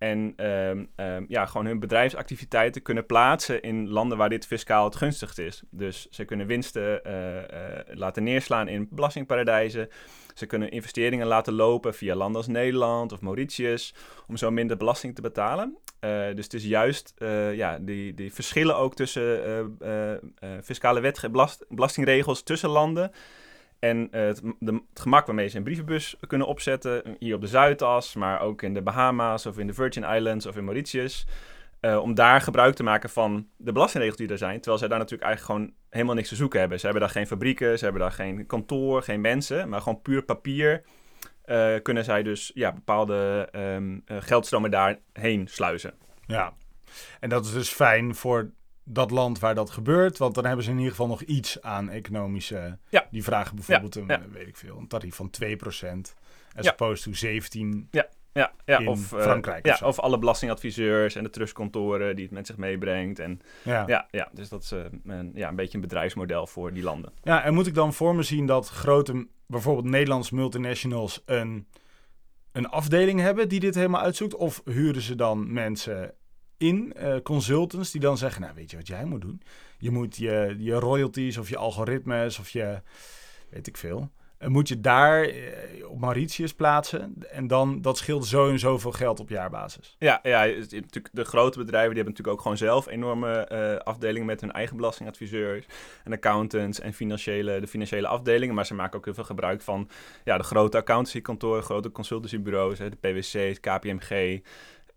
En 0.00 0.32
ehm, 0.36 0.84
ehm, 0.96 1.24
ja, 1.28 1.46
gewoon 1.46 1.66
hun 1.66 1.80
bedrijfsactiviteiten 1.80 2.82
kunnen 2.82 3.06
plaatsen 3.06 3.62
in 3.62 3.88
landen 3.88 4.18
waar 4.18 4.28
dit 4.28 4.46
fiscaal 4.46 4.84
het 4.84 4.96
gunstigst 4.96 5.38
is. 5.38 5.62
Dus 5.70 6.08
ze 6.10 6.24
kunnen 6.24 6.46
winsten 6.46 7.04
eh, 7.04 7.38
eh, 7.38 7.86
laten 7.86 8.22
neerslaan 8.22 8.68
in 8.68 8.88
belastingparadijzen. 8.90 9.88
Ze 10.34 10.46
kunnen 10.46 10.70
investeringen 10.70 11.26
laten 11.26 11.52
lopen 11.52 11.94
via 11.94 12.14
landen 12.14 12.36
als 12.36 12.46
Nederland 12.46 13.12
of 13.12 13.20
Mauritius. 13.20 13.94
Om 14.26 14.36
zo 14.36 14.50
minder 14.50 14.76
belasting 14.76 15.14
te 15.14 15.22
betalen. 15.22 15.76
Eh, 15.98 16.26
dus 16.34 16.44
het 16.44 16.54
is 16.54 16.64
juist 16.64 17.14
ja, 17.54 17.78
die, 17.78 18.14
die 18.14 18.32
verschillen 18.32 18.76
ook 18.76 18.94
tussen 18.94 19.78
fiscale 20.62 21.00
wet, 21.00 21.28
belast, 21.30 21.64
belastingregels 21.68 22.42
tussen 22.42 22.70
landen. 22.70 23.10
En 23.80 24.08
eh, 24.10 24.22
het, 24.26 24.42
de, 24.58 24.82
gemak 24.94 25.26
waarmee 25.26 25.48
ze 25.48 25.56
een 25.56 25.62
brievenbus 25.62 26.16
kunnen 26.26 26.46
opzetten, 26.46 27.16
hier 27.18 27.34
op 27.34 27.40
de 27.40 27.46
Zuidas, 27.46 28.14
maar 28.14 28.40
ook 28.40 28.62
in 28.62 28.74
de 28.74 28.82
Bahama's 28.82 29.46
of 29.46 29.58
in 29.58 29.66
de 29.66 29.74
Virgin 29.74 30.04
Islands 30.04 30.46
of 30.46 30.56
in 30.56 30.64
Mauritius. 30.64 31.26
eh, 31.80 31.98
om 32.02 32.14
daar 32.14 32.40
gebruik 32.40 32.74
te 32.74 32.82
maken 32.82 33.10
van 33.10 33.46
de 33.56 33.72
belastingregels 33.72 34.18
die 34.20 34.28
er 34.28 34.38
zijn. 34.38 34.56
Terwijl 34.56 34.78
zij 34.78 34.88
daar 34.88 34.98
natuurlijk 34.98 35.28
eigenlijk 35.28 35.60
gewoon 35.60 35.74
helemaal 35.90 36.14
niks 36.14 36.28
te 36.28 36.36
zoeken 36.36 36.60
hebben. 36.60 36.78
Ze 36.78 36.84
hebben 36.84 37.02
daar 37.02 37.12
geen 37.12 37.26
fabrieken, 37.26 37.78
ze 37.78 37.84
hebben 37.84 38.02
daar 38.02 38.12
geen 38.12 38.46
kantoor, 38.46 39.02
geen 39.02 39.20
mensen, 39.20 39.68
maar 39.68 39.80
gewoon 39.80 40.02
puur 40.02 40.22
papier. 40.22 40.82
eh, 41.44 41.74
kunnen 41.82 42.04
zij 42.04 42.22
dus 42.22 42.50
ja, 42.54 42.72
bepaalde 42.72 43.48
eh, 43.52 44.16
geldstromen 44.20 44.70
daarheen 44.70 45.48
sluizen. 45.48 45.94
Ja. 46.26 46.52
En 47.20 47.28
dat 47.28 47.44
is 47.44 47.52
dus 47.52 47.68
fijn 47.72 48.14
voor 48.14 48.50
dat 48.84 49.10
land 49.10 49.38
waar 49.38 49.54
dat 49.54 49.70
gebeurt. 49.70 50.18
Want 50.18 50.34
dan 50.34 50.44
hebben 50.44 50.64
ze 50.64 50.70
in 50.70 50.76
ieder 50.76 50.90
geval 50.90 51.06
nog 51.06 51.22
iets 51.22 51.62
aan 51.62 51.88
economische... 51.88 52.78
Ja. 52.88 53.06
Die 53.10 53.24
vragen 53.24 53.54
bijvoorbeeld 53.54 53.94
een, 53.94 54.04
ja. 54.06 54.20
weet 54.32 54.48
ik 54.48 54.56
veel, 54.56 54.78
een 54.78 54.88
tarief 54.88 55.14
van 55.14 55.30
2%. 55.30 56.14
As 56.56 56.64
Ja. 56.64 56.70
opposed 56.70 57.02
to 57.02 57.12
17. 57.12 57.88
Ja, 57.90 58.08
ja, 58.64 58.78
In 58.78 58.88
of, 58.88 59.12
eh, 59.12 59.20
Frankrijk 59.22 59.66
ja, 59.66 59.72
of 59.72 59.78
zo. 59.78 59.86
of 59.86 59.98
alle 59.98 60.18
belastingadviseurs 60.18 61.14
en 61.14 61.22
de 61.24 61.30
trustkantoren 61.30 62.14
die 62.16 62.24
het 62.24 62.34
met 62.34 62.46
zich 62.46 62.56
meebrengt. 62.56 63.18
En 63.18 63.40
Ja. 63.64 63.84
Ja, 63.86 64.06
ja 64.10 64.28
dus 64.32 64.48
dat 64.48 64.62
is 64.62 64.72
eh, 64.72 64.80
een, 65.04 65.30
ja, 65.34 65.48
een 65.48 65.56
beetje 65.56 65.74
een 65.74 65.80
bedrijfsmodel 65.80 66.46
voor 66.46 66.72
die 66.72 66.82
landen. 66.82 67.12
Ja, 67.22 67.42
en 67.44 67.54
moet 67.54 67.66
ik 67.66 67.74
dan 67.74 67.92
voor 67.94 68.14
me 68.14 68.22
zien 68.22 68.46
dat 68.46 68.68
grote, 68.68 69.26
bijvoorbeeld 69.46 69.86
Nederlandse 69.86 70.34
multinationals 70.34 71.22
een, 71.24 71.66
een 72.52 72.68
afdeling 72.68 73.20
hebben 73.20 73.48
die 73.48 73.60
dit 73.60 73.74
helemaal 73.74 74.02
uitzoekt? 74.02 74.34
Of 74.34 74.62
huren 74.64 75.02
ze 75.02 75.14
dan 75.14 75.52
mensen 75.52 76.14
in, 76.60 76.92
eh, 76.92 77.14
consultants, 77.22 77.90
die 77.90 78.00
dan 78.00 78.18
zeggen, 78.18 78.42
nou 78.42 78.54
weet 78.54 78.70
je 78.70 78.76
wat 78.76 78.86
jij 78.86 79.04
moet 79.04 79.20
doen? 79.20 79.42
Je 79.78 79.90
moet 79.90 80.16
je, 80.16 80.54
je 80.58 80.74
royalties 80.74 81.38
of 81.38 81.48
je 81.48 81.56
algoritmes 81.56 82.38
of 82.38 82.48
je, 82.48 82.80
weet 83.50 83.66
ik 83.66 83.76
veel, 83.76 84.10
eh, 84.38 84.48
moet 84.48 84.68
je 84.68 84.80
daar 84.80 85.22
eh, 85.22 85.90
op 85.90 86.00
Mauritius 86.00 86.54
plaatsen. 86.54 87.14
En 87.30 87.46
dan, 87.46 87.82
dat 87.82 87.98
scheelt 87.98 88.26
zo 88.26 88.50
en 88.50 88.58
zoveel 88.58 88.92
geld 88.92 89.20
op 89.20 89.28
jaarbasis. 89.28 89.96
Ja, 89.98 90.20
ja 90.22 90.44
natuurlijk 90.44 91.08
de 91.12 91.24
grote 91.24 91.58
bedrijven 91.58 91.94
die 91.94 92.02
hebben 92.02 92.04
natuurlijk 92.04 92.36
ook 92.36 92.42
gewoon 92.42 92.56
zelf 92.56 92.88
enorme 92.88 93.48
afdelingen 93.84 94.26
met 94.26 94.40
hun 94.40 94.52
eigen 94.52 94.76
belastingadviseurs 94.76 95.66
en 96.04 96.12
accountants 96.12 96.80
en 96.80 96.92
financiële, 96.92 97.60
de 97.60 97.66
financiële 97.66 98.06
afdelingen. 98.06 98.54
Maar 98.54 98.66
ze 98.66 98.74
maken 98.74 98.98
ook 98.98 99.04
heel 99.04 99.14
veel 99.14 99.24
gebruik 99.24 99.60
van 99.60 99.88
ja, 100.24 100.36
de 100.36 100.44
grote 100.44 100.76
accountancykantoren, 100.76 101.62
grote 101.62 101.90
consultancybureaus, 101.90 102.78
de 102.78 102.90
PwC, 103.00 103.60
KPMG. 103.60 104.42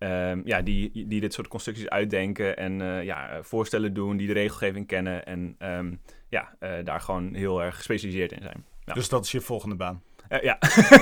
Ehm, 0.04 0.42
ja, 0.46 0.62
die, 0.62 1.08
die 1.08 1.22
dit 1.22 1.34
soort 1.34 1.48
constructies 1.48 1.90
uitdenken 1.90 2.58
en 2.58 2.82
eh, 2.82 3.04
ja, 3.04 3.40
voorstellen 3.42 3.94
doen, 3.94 4.18
die 4.18 4.28
de 4.28 4.34
regelgeving 4.34 4.88
kennen 4.88 5.26
en 5.26 5.56
ehm, 5.58 5.94
ja, 6.30 6.56
eh, 6.60 6.72
daar 6.84 7.02
gewoon 7.02 7.34
heel 7.34 7.62
erg 7.64 7.76
gespecialiseerd 7.76 8.32
in 8.32 8.42
zijn. 8.42 8.66
Ja. 8.86 8.94
Dus 8.94 9.10
dat 9.10 9.26
is 9.26 9.32
je 9.32 9.42
volgende 9.42 9.76
baan. 9.76 10.02
Eh, 10.28 10.42
ja. 10.42 10.58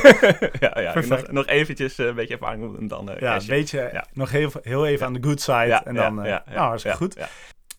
ja, 0.59 0.80
ja. 0.81 0.94
Nog, 1.07 1.31
nog 1.31 1.45
eventjes 1.48 1.98
een 1.98 2.15
beetje 2.15 2.33
ervaring 2.33 2.77
en 2.80 2.88
dan 2.88 3.06
Ja, 3.06 3.15
cashje. 3.19 3.51
weet 3.51 3.69
je, 3.69 3.89
Ja. 3.94 4.06
nog 4.13 4.31
heel, 4.31 4.51
heel 4.62 4.86
even 4.88 5.06
aan 5.06 5.13
de 5.13 5.24
good 5.24 5.42
side. 5.42 5.65
Ja, 5.65 5.86
en 5.86 5.95
dan, 5.95 6.15
nou, 6.15 6.42
hartstikke 6.53 6.98
goed. 6.98 7.18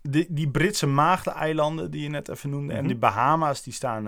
Die, 0.03 0.27
die 0.31 0.51
Britse 0.51 0.87
maagdeneilanden 0.87 1.91
die 1.91 2.03
je 2.03 2.09
net 2.09 2.29
even 2.29 2.51
noemde 2.51 2.73
en 2.73 2.79
Mhm. 2.79 2.87
die 2.89 2.97
Bahama's, 2.97 3.63
die 3.63 3.73
staan, 3.73 4.07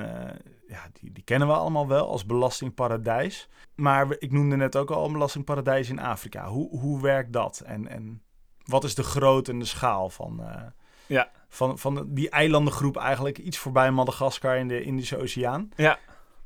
ja, 0.74 0.88
die, 0.92 1.12
die 1.12 1.24
kennen 1.24 1.48
we 1.48 1.54
allemaal 1.54 1.88
wel 1.88 2.08
als 2.08 2.26
belastingparadijs. 2.26 3.48
Maar 3.74 4.06
ik 4.18 4.32
noemde 4.32 4.56
net 4.56 4.76
ook 4.76 4.90
al 4.90 5.06
een 5.06 5.12
belastingparadijs 5.12 5.88
in 5.88 5.98
Afrika. 5.98 6.48
Hoe, 6.48 6.78
hoe 6.78 7.00
werkt 7.02 7.32
dat? 7.32 7.60
En, 7.66 7.88
en 7.88 8.22
wat 8.64 8.84
is 8.84 8.94
de 8.94 9.02
grootte 9.02 9.52
en 9.52 9.58
de 9.58 9.64
schaal 9.64 10.10
van, 10.10 10.42
eh, 10.42 10.62
Ja. 11.06 11.30
van, 11.48 11.78
van 11.78 12.06
die 12.08 12.30
eilandengroep 12.30 12.96
eigenlijk? 12.96 13.38
Iets 13.38 13.58
voorbij 13.58 13.90
Madagaskar 13.90 14.56
in 14.56 14.68
de 14.68 14.82
Indische 14.82 15.18
Oceaan. 15.18 15.68
Ja. 15.76 15.98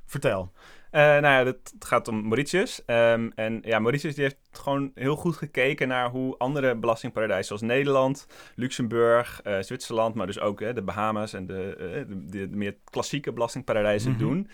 Vertel. 0.07 0.53
Eh, 0.91 1.01
nou 1.01 1.23
ja, 1.23 1.45
het 1.45 1.75
gaat 1.79 2.09
om 2.09 2.23
Mauritius. 2.23 2.83
Ehm, 2.85 3.31
en 3.35 3.61
ja, 3.63 3.79
Mauritius 3.79 4.15
die 4.15 4.25
heeft 4.25 4.39
gewoon 4.53 4.91
heel 4.95 5.17
goed 5.17 5.37
gekeken 5.37 5.89
naar 5.89 6.11
hoe 6.11 6.37
andere 6.39 6.77
belastingparadijzen 6.77 7.45
zoals 7.47 7.63
Nederland, 7.63 8.27
Luxemburg, 8.55 9.41
eh, 9.45 9.59
Zwitserland, 9.61 10.15
maar 10.15 10.27
dus 10.27 10.41
ook 10.41 10.59
de 10.75 10.83
Bahamas 10.83 11.33
en 11.33 11.47
de, 11.47 11.77
eh, 11.79 11.87
de, 12.09 12.25
de, 12.27 12.51
de 12.51 12.57
meer 12.57 12.77
klassieke 12.85 13.33
belastingparadijzen 13.33 14.11
Mhm. 14.11 14.21
doen. 14.21 14.49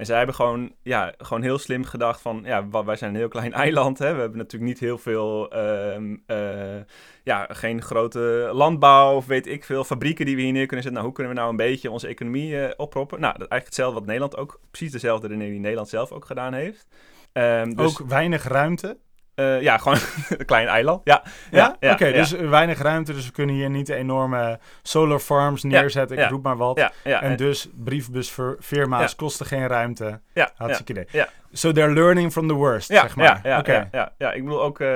En 0.00 0.06
zij 0.06 0.16
hebben 0.16 0.34
gewoon, 0.34 0.72
ja, 0.82 1.14
gewoon 1.18 1.42
heel 1.42 1.58
slim 1.58 1.84
gedacht 1.84 2.20
van, 2.20 2.42
ja, 2.44 2.68
wij 2.84 2.96
zijn 2.96 3.10
een 3.10 3.16
heel 3.16 3.28
klein 3.28 3.52
eiland. 3.64 3.98
Hè? 3.98 4.14
We 4.14 4.20
hebben 4.20 4.38
natuurlijk 4.38 4.70
niet 4.70 4.80
heel 4.80 4.98
veel, 4.98 5.50
ehm, 5.50 6.16
eh, 6.26 6.80
ja, 7.24 7.46
geen 7.50 7.82
grote 7.82 8.50
landbouw 8.52 9.16
of 9.16 9.26
weet 9.26 9.46
ik 9.46 9.64
veel, 9.64 9.84
fabrieken 9.84 10.26
die 10.26 10.36
we 10.36 10.42
hier 10.42 10.52
neer 10.52 10.66
kunnen 10.66 10.82
zetten. 10.82 10.92
Nou, 10.92 11.04
hoe 11.04 11.14
kunnen 11.14 11.32
we 11.32 11.38
nou 11.38 11.50
een 11.50 11.56
beetje 11.56 11.90
onze 11.90 12.06
economie 12.06 12.60
eh, 12.60 12.72
opproppen? 12.76 13.20
Nou, 13.20 13.32
dat 13.38 13.48
eigenlijk 13.48 13.64
hetzelfde 13.64 13.98
wat 13.98 14.06
Nederland 14.06 14.36
ook, 14.36 14.60
precies 14.70 14.92
dezelfde 14.92 15.26
redenering 15.26 15.52
die 15.52 15.62
Nederland 15.62 15.88
zelf 15.88 16.12
ook 16.12 16.24
gedaan 16.24 16.52
heeft. 16.52 16.86
Ehm, 17.32 17.74
dus, 17.74 18.00
ook 18.00 18.08
weinig 18.08 18.42
ruimte. 18.42 18.98
Eh, 19.40 19.62
ja, 19.62 19.78
gewoon 19.78 19.98
een 20.38 20.44
klein 20.44 20.68
eiland. 20.68 21.00
Ja, 21.04 21.22
Ja, 21.50 21.76
ja, 21.80 21.92
oké. 21.92 22.06
ja. 22.06 22.12
dus 22.12 22.30
weinig 22.30 22.78
ruimte. 22.82 23.12
Dus 23.12 23.26
we 23.26 23.32
kunnen 23.32 23.54
hier 23.54 23.70
niet 23.70 23.88
enorme 23.88 24.58
solar 24.82 25.18
farms 25.18 25.62
neerzetten. 25.62 26.18
Ik 26.18 26.30
roep 26.30 26.42
maar 26.42 26.56
wat. 26.56 26.90
En 27.02 27.36
dus 27.36 27.68
briefbusfirma's 27.74 29.16
kosten 29.16 29.46
geen 29.46 29.66
ruimte. 29.66 30.20
ja. 30.34 30.50
Hartstikke 30.56 30.92
idee. 30.92 31.06
ja. 31.10 31.28
So 31.52 31.72
they're 31.72 31.92
learning 31.92 32.32
from 32.32 32.48
the 32.48 32.54
worst, 32.54 32.86
zeg 32.86 33.16
maar. 33.16 33.24
ja, 33.26 33.40
ja, 33.42 33.58
Oké. 33.58 33.88
ja, 34.18 34.32
ik 34.32 34.44
bedoel 34.44 34.62
ook 34.62 34.80
eh 34.80 34.88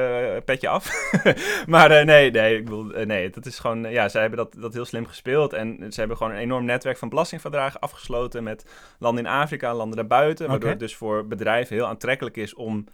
petje 0.44 0.68
af. 0.68 1.10
maar 1.66 1.90
eh, 1.90 2.04
nee, 2.04 2.30
nee, 2.30 2.56
ik 2.56 2.64
bedoel, 2.64 2.84
nee, 3.04 3.30
dat 3.30 3.46
is 3.46 3.58
gewoon, 3.58 3.90
ja, 3.90 4.08
zij 4.08 4.20
hebben 4.20 4.38
dat, 4.38 4.54
dat 4.58 4.72
heel 4.72 4.84
slim 4.84 5.06
gespeeld. 5.06 5.52
En 5.52 5.92
ze 5.92 5.98
hebben 5.98 6.16
gewoon 6.16 6.32
een 6.32 6.38
enorm 6.38 6.64
netwerk 6.64 6.98
van 6.98 7.08
belastingverdragen 7.08 7.80
afgesloten 7.80 8.42
met 8.42 8.64
landen 8.98 9.24
in 9.24 9.30
Afrika, 9.30 9.74
landen 9.74 9.96
daarbuiten. 9.96 10.48
Waardoor 10.48 10.70
het 10.70 10.78
dus 10.78 10.96
voor 10.96 11.26
bedrijven 11.26 11.76
heel 11.76 11.86
aantrekkelijk 11.86 12.36
is 12.36 12.54
om 12.54 12.86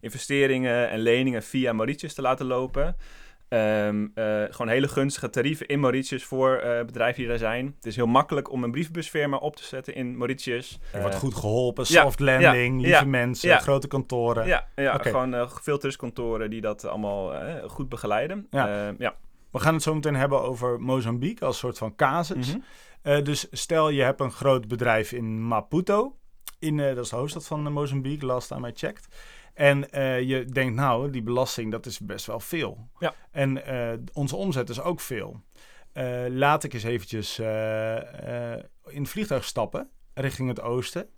investeringen 0.00 0.90
en 0.90 0.98
leningen 0.98 1.42
via 1.42 1.72
Mauritius 1.72 2.14
te 2.14 2.22
laten 2.22 2.46
lopen. 2.46 2.96
Ehm, 3.48 4.06
eh, 4.14 4.42
gewoon 4.50 4.68
hele 4.68 4.88
gunstige 4.88 5.30
tarieven 5.30 5.66
in 5.66 5.80
Mauritius 5.80 6.24
voor 6.24 6.56
eh, 6.56 6.84
bedrijven 6.84 7.18
die 7.18 7.28
daar 7.28 7.38
zijn. 7.38 7.74
Het 7.76 7.86
is 7.86 7.96
heel 7.96 8.06
makkelijk 8.06 8.50
om 8.50 8.64
een 8.64 8.70
brievenbusfirma 8.70 9.36
op 9.36 9.56
te 9.56 9.64
zetten 9.64 9.94
in 9.94 10.16
Mauritius. 10.16 10.78
Er 10.92 11.00
wordt 11.00 11.14
Eh, 11.14 11.20
goed 11.20 11.34
geholpen, 11.34 11.84
ja, 11.88 12.02
soft 12.02 12.20
landing, 12.20 12.80
lieve 12.80 12.96
ja, 12.98 13.04
mensen, 13.04 13.60
grote 13.60 13.88
kantoren. 13.88 14.46
Ja, 14.46 14.98
gewoon 14.98 15.50
veel 15.62 15.78
trustkantoren 15.78 16.50
die 16.50 16.60
dat 16.60 16.84
allemaal 16.84 17.32
goed 17.66 17.88
begeleiden. 17.88 18.46
Ja. 18.50 18.94
Ja. 18.98 19.14
We 19.50 19.58
gaan 19.58 19.74
het 19.74 19.82
zo 19.82 19.94
meteen 19.94 20.16
hebben 20.16 20.42
over 20.42 20.80
Mozambique 20.80 21.46
als 21.46 21.58
soort 21.58 21.78
van 21.78 21.94
casus. 21.94 22.56
Mhm. 23.02 23.24
Dus 23.24 23.46
stel 23.50 23.88
je 23.88 24.02
hebt 24.02 24.20
een 24.20 24.32
groot 24.32 24.68
bedrijf 24.68 25.12
in 25.12 25.42
Maputo. 25.42 26.16
In, 26.58 26.76
dat 26.76 27.04
is 27.04 27.08
de 27.10 27.16
hoofdstad 27.16 27.46
van 27.46 27.72
Mozambique, 27.72 28.26
last 28.26 28.48
time 28.48 28.68
I 28.68 28.72
checked. 28.74 29.08
En 29.58 29.90
eh, 29.90 30.20
je 30.20 30.44
denkt, 30.44 30.74
nou, 30.74 31.10
die 31.10 31.22
belasting, 31.22 31.70
dat 31.70 31.86
is 31.86 31.98
best 31.98 32.26
wel 32.26 32.40
veel. 32.40 32.88
Ja. 32.98 33.14
En 33.30 33.64
eh, 33.64 33.98
onze 34.12 34.36
omzet 34.36 34.68
is 34.68 34.80
ook 34.80 35.00
veel. 35.00 35.42
Eh, 35.92 36.24
laat 36.28 36.64
ik 36.64 36.74
eens 36.74 36.82
eventjes 36.82 37.38
in 38.88 39.02
het 39.02 39.08
vliegtuig 39.08 39.44
stappen 39.44 39.90
richting 40.14 40.48
het 40.48 40.60
oosten. 40.60 41.08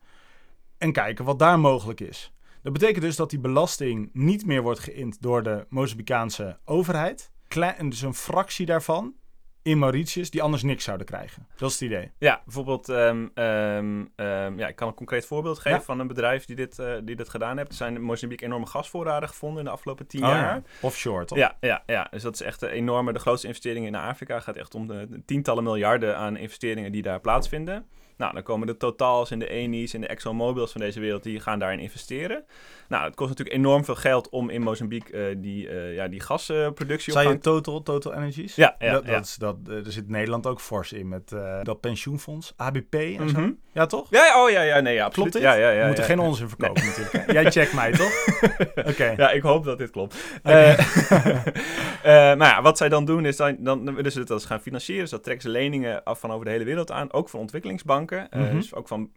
En 0.79 0.93
kijken 0.93 1.25
wat 1.25 1.39
daar 1.39 1.59
mogelijk 1.59 2.01
is. 2.01 2.33
Dat 2.63 2.73
betekent 2.73 3.05
dus 3.05 3.17
dat 3.17 3.31
die 3.31 3.39
belasting 3.39 4.11
niet 4.13 4.47
meer 4.47 4.63
wordt 4.63 4.81
geïnd 4.81 5.23
door 5.23 5.43
de 5.43 5.67
Mozambicaanse 5.69 6.59
overheid. 6.65 7.33
Klein, 7.49 7.77
en 7.77 7.89
dus 7.89 8.03
een 8.03 8.15
fractie 8.15 8.67
daarvan 8.67 9.15
in 9.63 9.79
Mauritius 9.79 10.31
die 10.31 10.43
anders 10.43 10.63
niks 10.63 10.85
zouden 10.85 11.07
krijgen. 11.07 11.47
Dat 11.57 11.69
is 11.71 11.81
het 11.81 11.91
idee. 11.91 12.11
Ja, 12.19 12.41
bijvoorbeeld, 12.45 12.89
ehm, 12.89 13.27
ehm, 13.35 14.05
ehm, 14.17 14.59
ja, 14.59 14.69
ik 14.69 14.77
kan 14.77 14.89
een 14.89 14.95
concreet 14.95 15.27
voorbeeld 15.27 15.59
geven 15.59 15.79
Ja. 15.79 15.85
van 15.85 15.99
een 16.01 16.07
bedrijf 16.07 16.45
die 16.45 16.57
dit, 16.57 16.79
eh, 16.79 16.93
die 17.05 17.17
dit 17.17 17.29
gedaan 17.29 17.57
heeft. 17.57 17.69
Er 17.71 17.77
zijn 17.77 17.95
in 17.95 18.03
Mozambique 18.03 18.47
enorme 18.47 18.67
gasvoorraden 18.67 19.29
gevonden 19.29 19.59
in 19.59 19.65
de 19.65 19.71
afgelopen 19.71 20.07
tien 20.07 20.23
Oh 20.25 20.29
jaar. 20.29 20.55
ja. 20.55 20.63
Offshore, 20.81 21.25
toch? 21.25 21.39
Ja, 21.39 21.57
ja, 21.61 21.83
ja, 21.87 22.07
dus 22.11 22.23
dat 22.23 22.35
is 22.35 22.41
echt 22.41 22.63
een 22.63 22.69
enorme, 22.69 23.13
de 23.13 23.19
grootste 23.19 23.47
investeringen 23.47 23.89
in 23.89 23.95
Afrika. 24.01 24.35
Het 24.35 24.45
gaat 24.45 24.57
echt 24.57 24.75
om 24.75 24.87
de, 24.87 25.07
de 25.11 25.25
tientallen 25.25 25.65
miljarden 25.65 26.17
aan 26.17 26.37
investeringen 26.37 26.93
die 26.93 27.03
daar 27.03 27.21
plaatsvinden. 27.21 27.87
Nou, 28.17 28.33
dan 28.35 28.43
komen 28.43 28.67
de 28.67 28.77
Totals 28.77 29.31
en 29.31 29.39
de 29.39 29.49
Eni's 29.49 29.95
en 29.95 30.01
de 30.01 30.07
ExxonMobils 30.07 30.73
van 30.73 30.81
deze 30.81 31.01
wereld, 31.01 31.23
die 31.23 31.41
gaan 31.41 31.59
daarin 31.59 31.79
investeren. 31.79 32.45
Nou, 32.91 33.05
het 33.05 33.15
kost 33.15 33.29
natuurlijk 33.29 33.57
enorm 33.57 33.85
veel 33.85 33.95
geld 33.95 34.29
om 34.29 34.51
in 34.51 34.63
Mozambique 34.63 35.13
eh, 35.19 35.37
die, 35.39 35.69
eh, 35.69 35.95
ja, 35.95 36.09
die 36.09 36.21
gasproductie 36.21 37.13
op 37.13 37.21
je 37.21 37.27
gang 37.27 37.43
Total, 37.43 37.83
Total 37.83 38.15
Energies? 38.15 38.55
Ja, 38.55 38.77
ja, 38.79 38.93
dat, 38.93 39.05
ja. 39.05 39.11
dat 39.11 39.25
is, 39.25 39.35
dat, 39.35 39.57
eh, 39.69 39.87
er 39.87 39.93
zit 39.93 40.09
Nederland 40.09 40.47
ook 40.47 40.61
fors 40.61 40.93
in 40.93 41.09
met 41.09 41.29
dat 41.63 41.81
pensioenfonds, 41.81 42.53
ABP 42.57 42.95
en 42.95 43.29
zo. 43.29 43.39
Mhm. 43.39 43.51
Ja, 43.73 43.87
toch? 43.87 44.07
Ja, 44.11 44.45
oh 44.45 44.51
ja, 44.51 44.63
ja, 44.63 44.81
nee, 44.81 44.95
ja, 44.95 45.05
absoluut. 45.05 45.31
Klopt 45.31 45.47
dit? 45.47 45.55
Ja, 45.55 45.67
ja, 45.67 45.71
ja, 45.71 45.81
We 45.81 45.87
moeten 45.87 46.05
geen 46.05 46.19
onzin 46.19 46.49
verkopen 46.49 46.85
natuurlijk. 46.85 47.33
Jij 47.43 47.51
checkt 47.51 47.73
mij, 47.73 47.93
toch? 47.93 48.13
Oké. 48.91 49.15
Ja, 49.17 49.31
ik 49.31 49.43
hoop 49.43 49.65
dat 49.65 49.79
dit 49.79 49.91
klopt. 49.91 50.17
Eh, 50.43 50.79
eh, 50.79 52.37
nou 52.37 52.39
ja, 52.39 52.63
wat 52.63 52.77
zij 52.77 52.89
dan 52.89 53.05
doen 53.05 53.25
is, 53.25 53.37
dan, 53.37 53.57
dan 53.61 53.95
willen 53.95 54.13
ze 54.13 54.21
het 54.21 54.31
als 54.31 54.45
gaan 54.45 54.61
financieren. 54.61 55.03
Dus 55.03 55.11
dat 55.11 55.23
trekken 55.23 55.43
ze 55.43 55.51
leningen 55.51 56.05
af 56.05 56.21
van 56.21 56.31
over 56.31 56.45
de 56.45 56.51
hele 56.51 56.65
wereld 56.65 56.91
aan. 56.91 57.13
Ook 57.13 57.29
van 57.29 57.41
ontwikkelingsbanken. 57.41 58.27
Mhm. 58.31 58.55
dus 58.55 58.75
ook 58.75 58.89
van 58.89 59.11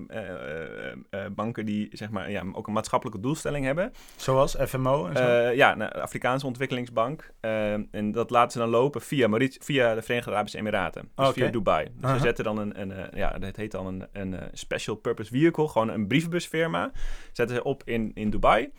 banken 1.35 1.65
die 1.65 1.89
zeg 1.91 2.09
maar, 2.09 2.31
ja, 2.31 2.43
ook 2.51 2.67
een 2.67 2.73
maatschappelijke 2.73 3.21
doelstelling 3.21 3.62
hebben. 3.65 3.93
Zoals 4.15 4.55
FMO 4.67 5.07
en 5.07 5.17
zo. 5.17 5.23
Eh, 5.23 5.55
ja, 5.55 5.75
de 5.75 6.01
Afrikaanse 6.01 6.45
ontwikkelingsbank. 6.45 7.33
Eh, 7.39 7.73
en 7.73 8.11
dat 8.11 8.29
laten 8.29 8.51
ze 8.51 8.57
dan 8.57 8.69
lopen 8.69 9.01
via, 9.01 9.29
via 9.59 9.95
de 9.95 10.01
Verenigde 10.01 10.31
Arabische 10.31 10.57
Emiraten. 10.57 11.09
Dus 11.15 11.29
via 11.29 11.49
Dubai. 11.49 11.87
Dus 11.95 12.11
ze 12.11 12.19
zetten 12.19 12.43
dan 12.43 12.57
een, 12.57 12.81
een 12.81 12.91
eh, 12.91 13.17
ja, 13.17 13.29
dat 13.39 13.55
heet 13.55 13.71
dan 13.71 13.85
een, 13.85 14.07
een 14.11 14.39
special 14.53 14.95
purpose 14.95 15.31
vehicle, 15.31 15.67
gewoon 15.67 15.89
een 15.89 16.07
brievenbusfirma. 16.07 16.91
Zetten 17.31 17.55
ze 17.55 17.63
op 17.63 17.81
in, 17.85 18.11
in 18.13 18.29
Dubai. 18.29 18.71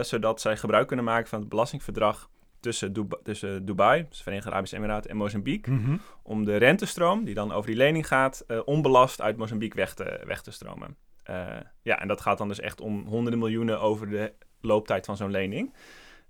zodat 0.00 0.40
zij 0.40 0.56
gebruik 0.56 0.86
kunnen 0.86 1.04
maken 1.04 1.28
van 1.28 1.40
het 1.40 1.48
belastingverdrag 1.48 2.30
tussen, 2.60 2.92
Dubai, 2.92 3.22
tussen 3.22 3.64
Dubai, 3.64 4.06
dus 4.08 4.16
de 4.16 4.22
Verenigde 4.22 4.50
Arabische 4.50 4.76
Emiraten 4.76 5.10
en 5.10 5.16
Mozambique. 5.16 5.72
Mhm. 5.72 5.96
Om 6.22 6.44
de 6.44 6.56
rentestroom, 6.56 7.24
die 7.24 7.34
dan 7.34 7.52
over 7.52 7.66
die 7.66 7.78
lening 7.78 8.06
gaat, 8.06 8.44
onbelast 8.64 9.20
uit 9.20 9.36
Mozambique 9.36 9.76
weg 9.76 9.94
te, 9.94 10.20
weg 10.24 10.42
te 10.42 10.50
stromen. 10.50 10.96
Eh, 11.26 11.46
ja, 11.82 12.00
en 12.00 12.08
dat 12.08 12.20
gaat 12.20 12.38
dan 12.38 12.48
dus 12.48 12.60
echt 12.60 12.80
om 12.80 13.06
honderden 13.06 13.38
miljoenen 13.38 13.80
over 13.80 14.08
de 14.10 14.32
looptijd 14.60 15.06
van 15.06 15.16
zo'n 15.16 15.30
lening. 15.30 15.74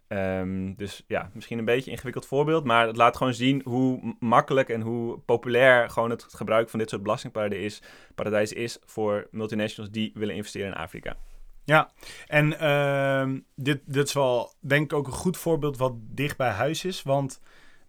Ehm, 0.08 0.74
dus 0.76 1.04
ja, 1.06 1.30
misschien 1.32 1.58
een 1.58 1.64
beetje 1.64 1.86
een 1.86 1.92
ingewikkeld 1.92 2.26
voorbeeld, 2.26 2.64
maar 2.64 2.86
het 2.86 2.96
laat 2.96 3.16
gewoon 3.16 3.34
zien 3.34 3.62
hoe 3.64 4.16
makkelijk 4.18 4.68
en 4.68 4.80
hoe 4.80 5.18
populair 5.18 5.90
gewoon 5.90 6.10
het 6.10 6.22
gebruik 6.22 6.70
van 6.70 6.78
dit 6.78 6.90
soort 6.90 7.02
belastingparadijs 7.02 8.52
is, 8.52 8.52
is 8.52 8.78
voor 8.84 9.26
multinationals 9.30 9.92
die 9.92 10.12
willen 10.14 10.34
investeren 10.34 10.68
in 10.68 10.74
Afrika. 10.74 11.16
Ja, 11.64 11.90
en 12.26 12.58
ehm, 12.58 13.38
dit, 13.54 13.80
dit 13.84 14.06
is 14.06 14.12
wel 14.12 14.52
denk 14.60 14.84
ik 14.84 14.92
ook 14.92 15.06
een 15.06 15.12
goed 15.12 15.36
voorbeeld 15.36 15.76
wat 15.76 15.92
dicht 15.96 16.36
bij 16.36 16.50
huis 16.50 16.84
is. 16.84 17.02
Want 17.02 17.40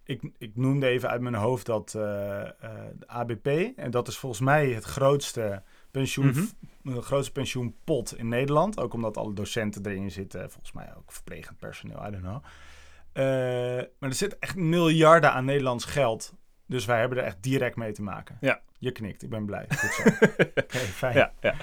ik, 0.03 0.21
ik 0.37 0.51
noemde 0.55 0.87
even 0.87 1.09
uit 1.09 1.21
mijn 1.21 1.35
hoofd 1.35 1.65
dat 1.65 1.93
eh, 1.95 2.41
eh, 2.41 2.49
de 2.99 3.07
ABP, 3.07 3.47
en 3.75 3.91
dat 3.91 4.07
is 4.07 4.17
volgens 4.17 4.41
mij 4.41 4.69
het 4.69 4.83
grootste, 4.83 5.63
pensioen, 5.91 6.27
Mhm. 6.27 6.45
Grootste 7.01 7.31
pensioenpot 7.31 8.17
in 8.17 8.27
Nederland. 8.27 8.79
Ook 8.79 8.93
omdat 8.93 9.17
alle 9.17 9.33
docenten 9.33 9.85
erin 9.85 10.11
zitten, 10.11 10.51
volgens 10.51 10.71
mij 10.71 10.93
ook 10.97 11.11
verplegend 11.11 11.57
personeel, 11.57 11.97
I 12.07 12.11
don't 12.11 12.23
know. 12.23 12.43
Eh, 13.11 13.23
maar 13.99 14.09
er 14.09 14.13
zit 14.13 14.39
echt 14.39 14.55
miljarden 14.55 15.31
aan 15.33 15.45
Nederlands 15.45 15.85
geld. 15.85 16.33
Dus 16.65 16.85
wij 16.85 16.99
hebben 16.99 17.17
er 17.17 17.23
echt 17.23 17.43
direct 17.43 17.75
mee 17.75 17.91
te 17.91 18.01
maken. 18.01 18.37
Ja. 18.41 18.61
Je 18.79 18.91
knikt, 18.91 19.23
ik 19.23 19.29
ben 19.29 19.45
blij. 19.45 19.65
Goed 19.79 19.91
zo. 19.91 20.27
Fijn. 20.77 21.15
Ja, 21.15 21.33
ja. 21.41 21.55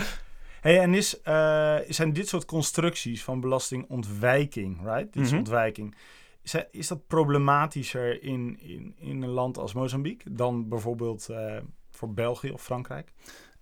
Hey, 0.60 0.80
en 0.80 0.94
is, 0.94 1.20
eh, 1.22 1.76
zijn 1.88 2.12
dit 2.12 2.28
soort 2.28 2.44
constructies 2.44 3.24
van 3.24 3.40
belastingontwijking, 3.40 4.78
right? 4.84 5.12
Dit 5.12 5.22
is 5.22 5.28
Mhm. 5.30 5.38
ontwijking. 5.38 5.94
Is, 6.42 6.54
is 6.70 6.88
dat 6.88 7.06
problematischer 7.06 8.22
in, 8.22 8.58
in, 8.60 8.94
in 8.98 9.22
een 9.22 9.28
land 9.28 9.58
als 9.58 9.72
Mozambique 9.72 10.32
dan 10.34 10.68
bijvoorbeeld 10.68 11.28
eh, 11.28 11.56
voor 11.90 12.14
België 12.14 12.50
of 12.50 12.62
Frankrijk? 12.62 13.12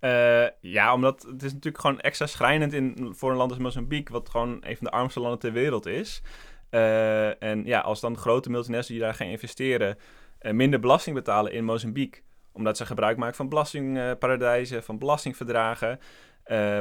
Eh, 0.03 0.47
ja, 0.61 0.95
omdat 0.95 1.23
het 1.23 1.43
is 1.43 1.53
natuurlijk 1.53 1.81
gewoon 1.81 2.01
extra 2.01 2.27
schrijnend 2.27 2.73
in, 2.73 3.13
voor 3.15 3.31
een 3.31 3.37
land 3.37 3.51
als 3.51 3.61
Mozambique, 3.61 4.13
wat 4.13 4.29
gewoon 4.31 4.51
een 4.61 4.77
van 4.77 4.87
de 4.87 4.91
armste 4.91 5.21
landen 5.21 5.39
ter 5.39 5.53
wereld 5.53 5.87
is. 5.87 6.23
Eh, 6.71 7.43
en 7.43 7.65
ja, 7.65 7.81
als 7.81 8.01
dan 8.01 8.17
grote 8.17 8.51
multinationals 8.51 8.87
die 8.87 8.99
daar 8.99 9.15
gaan 9.15 9.27
investeren, 9.27 9.99
eh, 10.39 10.53
minder 10.53 10.81
belasting 10.81 11.17
betalen 11.17 11.53
in 11.53 11.65
Mozambique, 11.65 12.23
omdat 12.53 12.77
ze 12.77 12.87
gebruik 12.87 13.17
maken 13.17 13.37
van 13.37 13.49
belastingparadijzen, 13.49 14.83
van 14.83 14.99
belastingverdragen, 14.99 15.99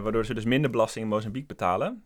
waardoor 0.04 0.26
ze 0.26 0.34
dus 0.34 0.46
minder 0.46 0.70
belasting 0.70 1.06
in 1.06 1.12
Mozambique 1.12 1.48
betalen. 1.48 2.04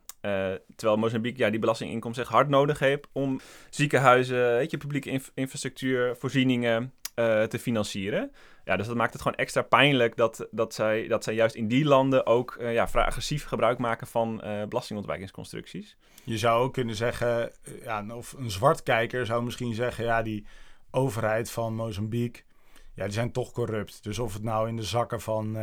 Terwijl 0.75 1.00
Mozambique 1.00 1.43
ja, 1.43 1.50
die 1.50 1.60
belastinginkomsten 1.60 2.24
echt 2.24 2.34
hard 2.34 2.50
nodig 2.50 2.79
heeft 2.79 3.07
om 3.12 3.39
ziekenhuizen, 3.69 4.55
weet 4.55 4.72
je, 4.72 4.77
publieke 4.77 5.10
inf- 5.10 5.31
infrastructuur, 5.34 6.15
voorzieningen 6.15 6.93
eh, 7.15 7.43
te 7.43 7.60
financieren. 7.60 8.31
Ja, 8.63 8.77
dus 8.77 8.88
dat 8.88 8.95
maakt 8.95 9.13
het 9.13 9.22
gewoon 9.22 9.38
extra 9.38 9.62
pijnlijk 9.62 10.15
dat, 10.15 10.48
dat, 10.51 10.74
zij, 10.74 11.07
dat 11.07 11.24
zij 11.24 11.34
juist 11.34 11.55
in 11.55 11.67
die 11.67 11.86
landen 11.86 12.25
ook 12.25 12.55
eh, 12.55 12.74
ja, 12.74 12.88
vrij 12.88 13.05
agressief 13.05 13.45
gebruik 13.45 13.77
maken 13.77 14.07
van 14.07 14.41
eh, 14.41 14.65
belastingontwijkingsconstructies. 14.67 15.98
Je 16.24 16.38
zou 16.38 16.63
ook 16.63 16.74
kunnen 16.74 16.95
zeggen, 16.95 17.51
ja, 17.84 18.05
of 18.15 18.34
een 18.38 18.51
zwartkijker 18.51 19.25
zou 19.25 19.43
misschien 19.43 19.74
zeggen, 19.74 20.05
ja, 20.05 20.22
die 20.22 20.45
overheid 20.91 21.51
van 21.51 21.75
Mozambique, 21.75 22.43
ja, 22.93 23.03
die 23.03 23.13
zijn 23.13 23.31
toch 23.31 23.51
corrupt. 23.51 24.03
Dus 24.03 24.19
of 24.19 24.34
het 24.34 24.43
nou 24.43 24.67
in 24.67 24.75
de 24.75 24.84
zakken 24.84 25.22
van, 25.22 25.57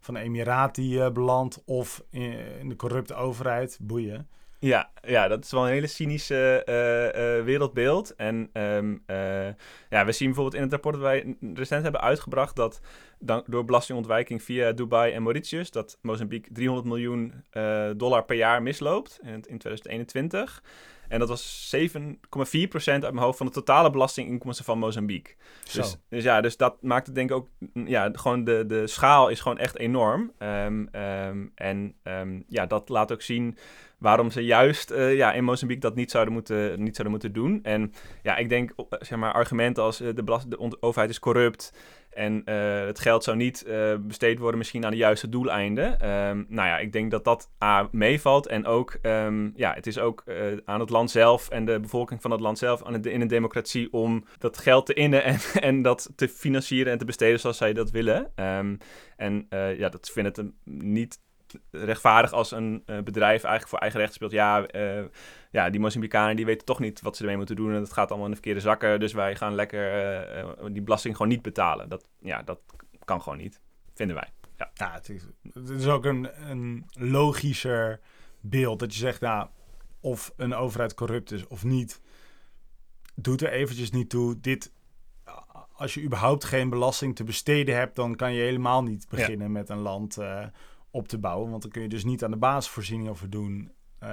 van 0.00 0.14
de 0.14 0.20
Emirati 0.20 1.10
belandt 1.10 1.62
of 1.64 2.04
in 2.10 2.68
de 2.68 2.76
corrupte 2.76 3.14
overheid, 3.14 3.78
boeien. 3.80 4.28
Ja, 4.60 4.90
ja, 5.02 5.28
dat 5.28 5.44
is 5.44 5.50
wel 5.50 5.66
een 5.66 5.72
hele 5.72 5.86
cynische 5.86 6.64
eh, 6.64 7.38
eh, 7.38 7.44
wereldbeeld. 7.44 8.14
En 8.14 8.50
ehm, 8.52 8.96
eh, 9.06 9.48
ja, 9.90 10.04
we 10.04 10.12
zien 10.12 10.26
bijvoorbeeld 10.26 10.54
in 10.56 10.62
het 10.62 10.70
rapport 10.72 10.94
dat 10.94 11.04
wij 11.04 11.36
recent 11.54 11.82
hebben 11.82 12.00
uitgebracht 12.00 12.56
dat 12.56 12.80
dan, 13.18 13.42
door 13.46 13.64
belastingontwijking 13.64 14.42
via 14.42 14.72
Dubai 14.72 15.12
en 15.12 15.22
Mauritius, 15.22 15.70
dat 15.70 15.98
Mozambique 16.02 16.52
300 16.52 16.86
miljoen 16.86 17.44
dollar 17.96 18.24
per 18.24 18.36
jaar 18.36 18.62
misloopt 18.62 19.18
in, 19.22 19.28
in 19.28 19.58
2021. 19.58 20.62
En 21.08 21.18
dat 21.18 21.28
was 21.28 21.74
7,4% 21.76 21.82
uit 22.84 23.00
mijn 23.00 23.16
hoofd 23.16 23.38
van 23.38 23.46
de 23.46 23.52
totale 23.52 23.90
belastinginkomsten 23.90 24.64
van 24.64 24.78
Mozambique. 24.78 25.34
Dus, 25.72 25.96
dus 26.08 26.24
ja, 26.24 26.40
dus 26.40 26.56
dat 26.56 26.82
maakt 26.82 27.06
het 27.06 27.14
denk 27.14 27.30
ik 27.30 27.36
ook, 27.36 27.48
ja, 27.72 28.10
gewoon 28.12 28.44
de, 28.44 28.64
de 28.66 28.86
schaal 28.86 29.28
is 29.28 29.40
gewoon 29.40 29.58
echt 29.58 29.78
enorm. 29.78 30.32
Ehm, 30.38 30.86
ehm, 30.90 31.46
en 31.54 31.94
ja, 32.48 32.66
dat 32.66 32.88
laat 32.88 33.12
ook 33.12 33.22
zien 33.22 33.56
waarom 34.00 34.30
ze 34.30 34.44
juist 34.44 34.90
eh, 34.90 35.14
ja, 35.16 35.32
in 35.32 35.44
Mozambique 35.44 35.82
dat 35.82 35.94
niet 35.94 36.10
zouden 36.10 36.32
moeten, 36.34 36.68
niet 36.82 36.96
zouden 36.96 37.10
moeten 37.10 37.32
doen. 37.32 37.60
En 37.62 37.92
ja, 38.22 38.36
ik 38.36 38.48
denk, 38.48 38.70
eh, 38.76 38.84
zeg 38.88 39.18
maar, 39.18 39.32
argumenten 39.32 39.82
als 39.82 40.00
eh, 40.00 40.08
de, 40.14 40.22
belast- 40.24 40.50
de 40.50 40.82
overheid 40.82 41.10
is 41.10 41.18
corrupt 41.18 41.72
en 42.10 42.42
het 42.86 43.00
geld 43.00 43.24
zou 43.24 43.36
niet 43.36 43.66
besteed 44.00 44.38
worden 44.38 44.58
misschien 44.58 44.84
aan 44.84 44.90
de 44.90 44.96
juiste 44.96 45.28
doeleinden. 45.28 46.00
Ehm, 46.00 46.44
nou 46.48 46.68
ja, 46.68 46.78
ik 46.78 46.92
denk 46.92 47.10
dat 47.10 47.24
dat 47.24 47.50
A, 47.64 47.88
meevalt 47.92 48.46
en 48.46 48.66
ook, 48.66 48.98
ehm, 49.02 49.50
ja, 49.54 49.72
het 49.74 49.86
is 49.86 49.98
ook 49.98 50.24
aan 50.64 50.80
het 50.80 50.90
land 50.90 51.10
zelf 51.10 51.48
en 51.48 51.64
de 51.64 51.80
bevolking 51.80 52.20
van 52.22 52.30
het 52.30 52.40
land 52.40 52.58
zelf 52.58 52.82
aan 52.84 52.92
het, 52.92 53.06
in 53.06 53.20
een 53.20 53.28
democratie 53.28 53.92
om 53.92 54.24
dat 54.38 54.58
geld 54.58 54.86
te 54.86 54.94
innen 54.94 55.24
en, 55.24 55.38
en 55.60 55.82
dat 55.82 56.12
te 56.16 56.28
financieren 56.28 56.92
en 56.92 56.98
te 56.98 57.04
besteden 57.04 57.40
zoals 57.40 57.56
zij 57.56 57.72
dat 57.72 57.90
willen. 57.90 58.32
Ehm, 58.34 58.76
en 59.16 59.46
ja, 59.50 59.88
dat 59.88 60.10
het 60.14 60.38
een- 60.38 60.54
niet 60.64 61.18
rechtvaardig 61.70 62.32
als 62.32 62.50
een 62.50 62.82
eh, 62.86 62.98
bedrijf 62.98 63.42
eigenlijk 63.42 63.68
voor 63.68 63.78
eigen 63.78 64.00
recht 64.00 64.12
speelt. 64.12 64.32
Ja, 64.32 64.66
eh, 64.66 65.04
ja, 65.50 65.70
die 65.70 65.80
Mozambicanen 65.80 66.36
die 66.36 66.44
weten 66.44 66.66
toch 66.66 66.78
niet 66.78 67.00
wat 67.00 67.16
ze 67.16 67.22
ermee 67.22 67.36
moeten 67.36 67.56
doen. 67.56 67.74
En 67.74 67.80
het 67.80 67.92
gaat 67.92 68.08
allemaal 68.08 68.26
in 68.26 68.32
de 68.32 68.40
verkeerde 68.40 68.60
zakken. 68.60 69.00
Dus 69.00 69.12
wij 69.12 69.36
gaan 69.36 69.54
lekker 69.54 69.92
eh, 70.36 70.64
die 70.72 70.82
belasting 70.82 71.16
gewoon 71.16 71.32
niet 71.32 71.42
betalen. 71.42 71.88
Dat, 71.88 72.08
ja, 72.20 72.42
dat 72.42 72.60
kan 73.04 73.22
gewoon 73.22 73.38
niet, 73.38 73.60
vinden 73.94 74.16
wij. 74.16 74.28
Ja. 74.56 74.70
Ja, 74.74 74.92
het 74.92 75.08
is, 75.08 75.22
het 75.52 75.68
is 75.68 75.86
ook 75.86 76.04
een, 76.04 76.50
een 76.50 76.86
logischer 76.92 78.00
beeld. 78.40 78.78
Dat 78.78 78.92
je 78.92 78.98
zegt, 78.98 79.20
nou, 79.20 79.48
of 80.00 80.32
een 80.36 80.54
overheid 80.54 80.94
corrupt 80.94 81.32
is 81.32 81.46
of 81.46 81.64
niet, 81.64 82.00
doet 83.14 83.42
er 83.42 83.52
eventjes 83.52 83.90
niet 83.90 84.10
toe. 84.10 84.40
Dit 84.40 84.72
als 85.80 85.94
je 85.94 86.02
überhaupt 86.02 86.44
geen 86.44 86.70
belasting 86.70 87.16
te 87.16 87.24
besteden 87.24 87.76
hebt, 87.76 87.96
dan 87.96 88.16
kan 88.16 88.32
je 88.32 88.40
helemaal 88.40 88.82
niet 88.82 89.08
beginnen 89.08 89.52
met 89.52 89.68
een 89.68 89.78
land 89.78 90.18
uh, 90.18 90.46
op 90.90 91.08
te 91.08 91.18
bouwen. 91.18 91.50
Want 91.50 91.62
dan 91.62 91.70
kun 91.70 91.82
je 91.82 91.88
dus 91.88 92.04
niet 92.04 92.24
aan 92.24 92.30
de 92.30 92.36
basisvoorziening 92.36 93.08
over 93.08 93.30
doen. 93.30 93.72
Uh, 94.02 94.10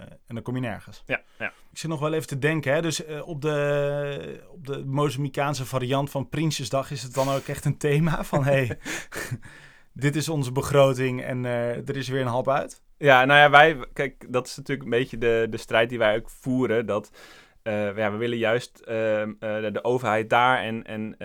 en 0.00 0.34
dan 0.34 0.42
kom 0.42 0.54
je 0.54 0.60
nergens. 0.60 1.02
Ja, 1.06 1.20
ja. 1.38 1.46
Ik 1.46 1.78
zit 1.78 1.90
nog 1.90 2.00
wel 2.00 2.12
even 2.12 2.26
te 2.26 2.38
denken. 2.38 2.72
Hè? 2.72 2.82
Dus 2.82 3.06
uh, 3.06 3.28
op, 3.28 3.42
de, 3.42 4.44
op 4.50 4.66
de 4.66 4.84
Mozambicaanse 4.84 5.66
variant 5.66 6.10
van 6.10 6.28
Prinsjesdag 6.28 6.90
is 6.90 7.02
het 7.02 7.14
dan 7.14 7.28
ook 7.28 7.46
echt 7.46 7.64
een 7.64 7.78
thema 7.78 8.24
van... 8.24 8.44
hey, 8.44 8.78
dit 9.92 10.16
is 10.16 10.28
onze 10.28 10.52
begroting 10.52 11.22
en 11.22 11.44
er 11.44 11.96
is 11.96 12.08
weer 12.08 12.20
een 12.20 12.26
hap 12.26 12.48
uit. 12.48 12.82
Ja, 12.98 13.24
nou 13.24 13.40
ja, 13.40 13.50
wij... 13.50 13.86
Kijk, 13.92 14.26
dat 14.32 14.46
is 14.46 14.56
natuurlijk 14.56 14.84
een 14.84 14.98
beetje 14.98 15.18
de, 15.18 15.46
de 15.50 15.56
strijd 15.56 15.88
die 15.88 15.98
wij 15.98 16.16
ook 16.16 16.30
voeren. 16.30 16.86
Dat 16.86 17.10
uh, 17.66 17.96
ja, 17.96 18.12
we 18.12 18.16
willen 18.16 18.38
juist 18.38 18.82
uh, 18.88 19.20
uh, 19.20 19.26
de 19.40 19.84
overheid 19.84 20.30
daar 20.30 20.58
en, 20.58 20.84
en 20.84 21.16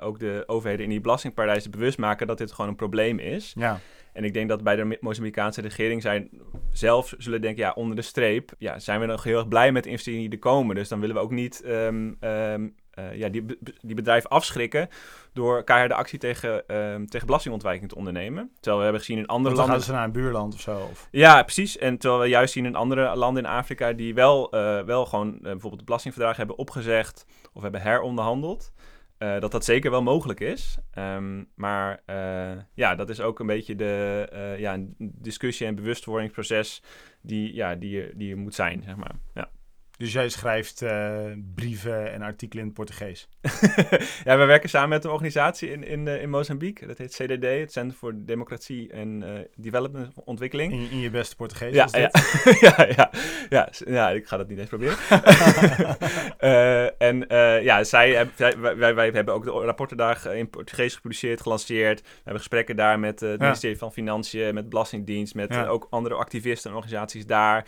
ook 0.00 0.18
de 0.18 0.42
overheden 0.46 0.84
in 0.84 0.90
die 0.90 1.00
belastingparadijzen 1.00 1.70
bewust 1.70 1.98
maken 1.98 2.26
dat 2.26 2.38
dit 2.38 2.52
gewoon 2.52 2.70
een 2.70 2.76
probleem 2.76 3.18
is. 3.18 3.52
Ja. 3.56 3.80
En 4.20 4.26
ik 4.26 4.34
denk 4.34 4.48
dat 4.48 4.62
bij 4.62 4.76
de 4.76 4.98
Mozambicaanse 5.00 5.60
regering 5.60 6.02
zijn 6.02 6.30
zelf 6.72 7.14
zullen 7.18 7.40
denken, 7.40 7.62
ja, 7.62 7.72
onder 7.72 7.96
de 7.96 8.02
streep, 8.02 8.52
ja, 8.58 8.78
zijn 8.78 9.00
we 9.00 9.06
nog 9.06 9.24
heel 9.24 9.38
erg 9.38 9.48
blij 9.48 9.72
met 9.72 9.82
de 9.82 9.90
investeringen 9.90 10.30
die 10.30 10.38
er 10.38 10.44
komen. 10.44 10.74
Dus 10.74 10.88
dan 10.88 11.00
willen 11.00 11.14
we 11.14 11.22
ook 11.22 11.30
niet 11.30 11.62
um, 11.66 12.16
um, 12.20 12.74
uh, 12.98 13.14
ja, 13.14 13.28
die, 13.28 13.44
die 13.80 13.94
bedrijven 13.94 14.30
afschrikken 14.30 14.88
door 15.32 15.64
keiharde 15.64 15.94
actie 15.94 16.18
tegen, 16.18 16.62
uh, 16.66 16.94
tegen 17.06 17.26
belastingontwijking 17.26 17.88
te 17.88 17.94
ondernemen. 17.94 18.50
Terwijl 18.54 18.76
we 18.76 18.82
hebben 18.82 19.00
gezien 19.00 19.18
in 19.18 19.26
andere 19.26 19.54
landen... 19.54 19.74
Gaan 19.74 19.84
ze 19.84 19.92
naar 19.92 20.04
een 20.04 20.12
buurland 20.12 20.54
of 20.54 20.60
zo? 20.60 20.88
Of? 20.90 21.08
Ja, 21.10 21.42
precies. 21.42 21.78
En 21.78 21.98
terwijl 21.98 22.22
we 22.22 22.28
juist 22.28 22.52
zien 22.52 22.66
in 22.66 22.74
andere 22.74 23.16
landen 23.16 23.44
in 23.44 23.50
Afrika 23.50 23.92
die 23.92 24.14
wel, 24.14 24.54
uh, 24.54 24.80
wel 24.80 25.06
gewoon 25.06 25.38
bijvoorbeeld 25.40 25.78
de 25.78 25.84
belastingverdragen 25.84 26.38
hebben 26.38 26.58
opgezegd 26.58 27.26
of 27.52 27.62
hebben 27.62 27.80
heronderhandeld. 27.80 28.72
Uh, 29.22 29.40
dat 29.40 29.50
dat 29.50 29.64
zeker 29.64 29.90
wel 29.90 30.02
mogelijk 30.02 30.40
is. 30.40 30.78
Um, 30.98 31.48
maar 31.54 32.02
uh, 32.06 32.62
ja, 32.74 32.94
dat 32.94 33.08
is 33.08 33.20
ook 33.20 33.38
een 33.38 33.46
beetje 33.46 33.74
de 33.74 34.28
uh, 34.32 34.58
ja, 34.58 34.78
discussie 34.98 35.66
en 35.66 35.74
bewustwordingsproces 35.74 36.82
die, 37.20 37.54
ja, 37.54 37.74
die, 37.74 38.16
die 38.16 38.30
er 38.30 38.38
moet 38.38 38.54
zijn, 38.54 38.82
zeg 38.82 38.96
maar. 38.96 39.14
Ja. 39.34 39.50
Dus 40.00 40.12
jij 40.12 40.28
schrijft 40.28 40.82
uh, 40.82 41.20
brieven 41.54 42.12
en 42.12 42.22
artikelen 42.22 42.62
in 42.62 42.68
het 42.68 42.76
Portugees? 42.76 43.28
ja, 44.24 44.38
we 44.38 44.44
werken 44.44 44.68
samen 44.68 44.88
met 44.88 45.04
een 45.04 45.10
organisatie 45.10 45.70
in, 45.70 45.84
in, 45.84 46.06
uh, 46.06 46.22
in 46.22 46.30
Mozambique. 46.30 46.86
Dat 46.86 46.98
heet 46.98 47.14
CDD, 47.14 47.44
het 47.44 47.72
Centrum 47.72 47.98
voor 47.98 48.12
Democratie 48.16 48.92
en 48.92 49.22
uh, 49.22 49.28
Development 49.56 50.12
Ontwikkeling. 50.24 50.72
In, 50.72 50.90
in, 50.90 50.98
je 50.98 51.10
beste 51.10 51.36
Portugees? 51.36 51.74
Ja, 51.74 51.88
ja. 51.98 52.10
ja, 52.60 52.86
ja, 52.96 53.10
ja, 53.48 53.68
ja, 53.86 54.10
ik 54.10 54.26
ga 54.26 54.36
dat 54.36 54.48
niet 54.48 54.58
eens 54.58 54.68
proberen. 54.68 54.96
en 57.08 57.24
ja, 57.64 57.84
zij 57.84 58.28
wij, 58.36 58.58
wij, 58.76 58.94
wij, 58.94 59.10
hebben 59.10 59.34
ook 59.34 59.44
de 59.44 59.50
rapporten 59.50 59.96
daar 59.96 60.36
in 60.36 60.50
Portugees 60.50 60.94
gepubliceerd, 60.94 61.40
gelanceerd. 61.40 62.00
We 62.00 62.08
hebben 62.14 62.38
gesprekken 62.38 62.76
daar 62.76 62.98
met 62.98 63.20
het 63.20 63.40
ministerie 63.40 63.78
van 63.78 63.92
Financiën, 63.92 64.54
met 64.54 64.68
Belastingdienst, 64.68 65.34
met 65.34 65.66
ook 65.66 65.86
andere 65.90 66.14
activisten 66.14 66.70
en 66.70 66.76
organisaties 66.76 67.26
daar. 67.26 67.66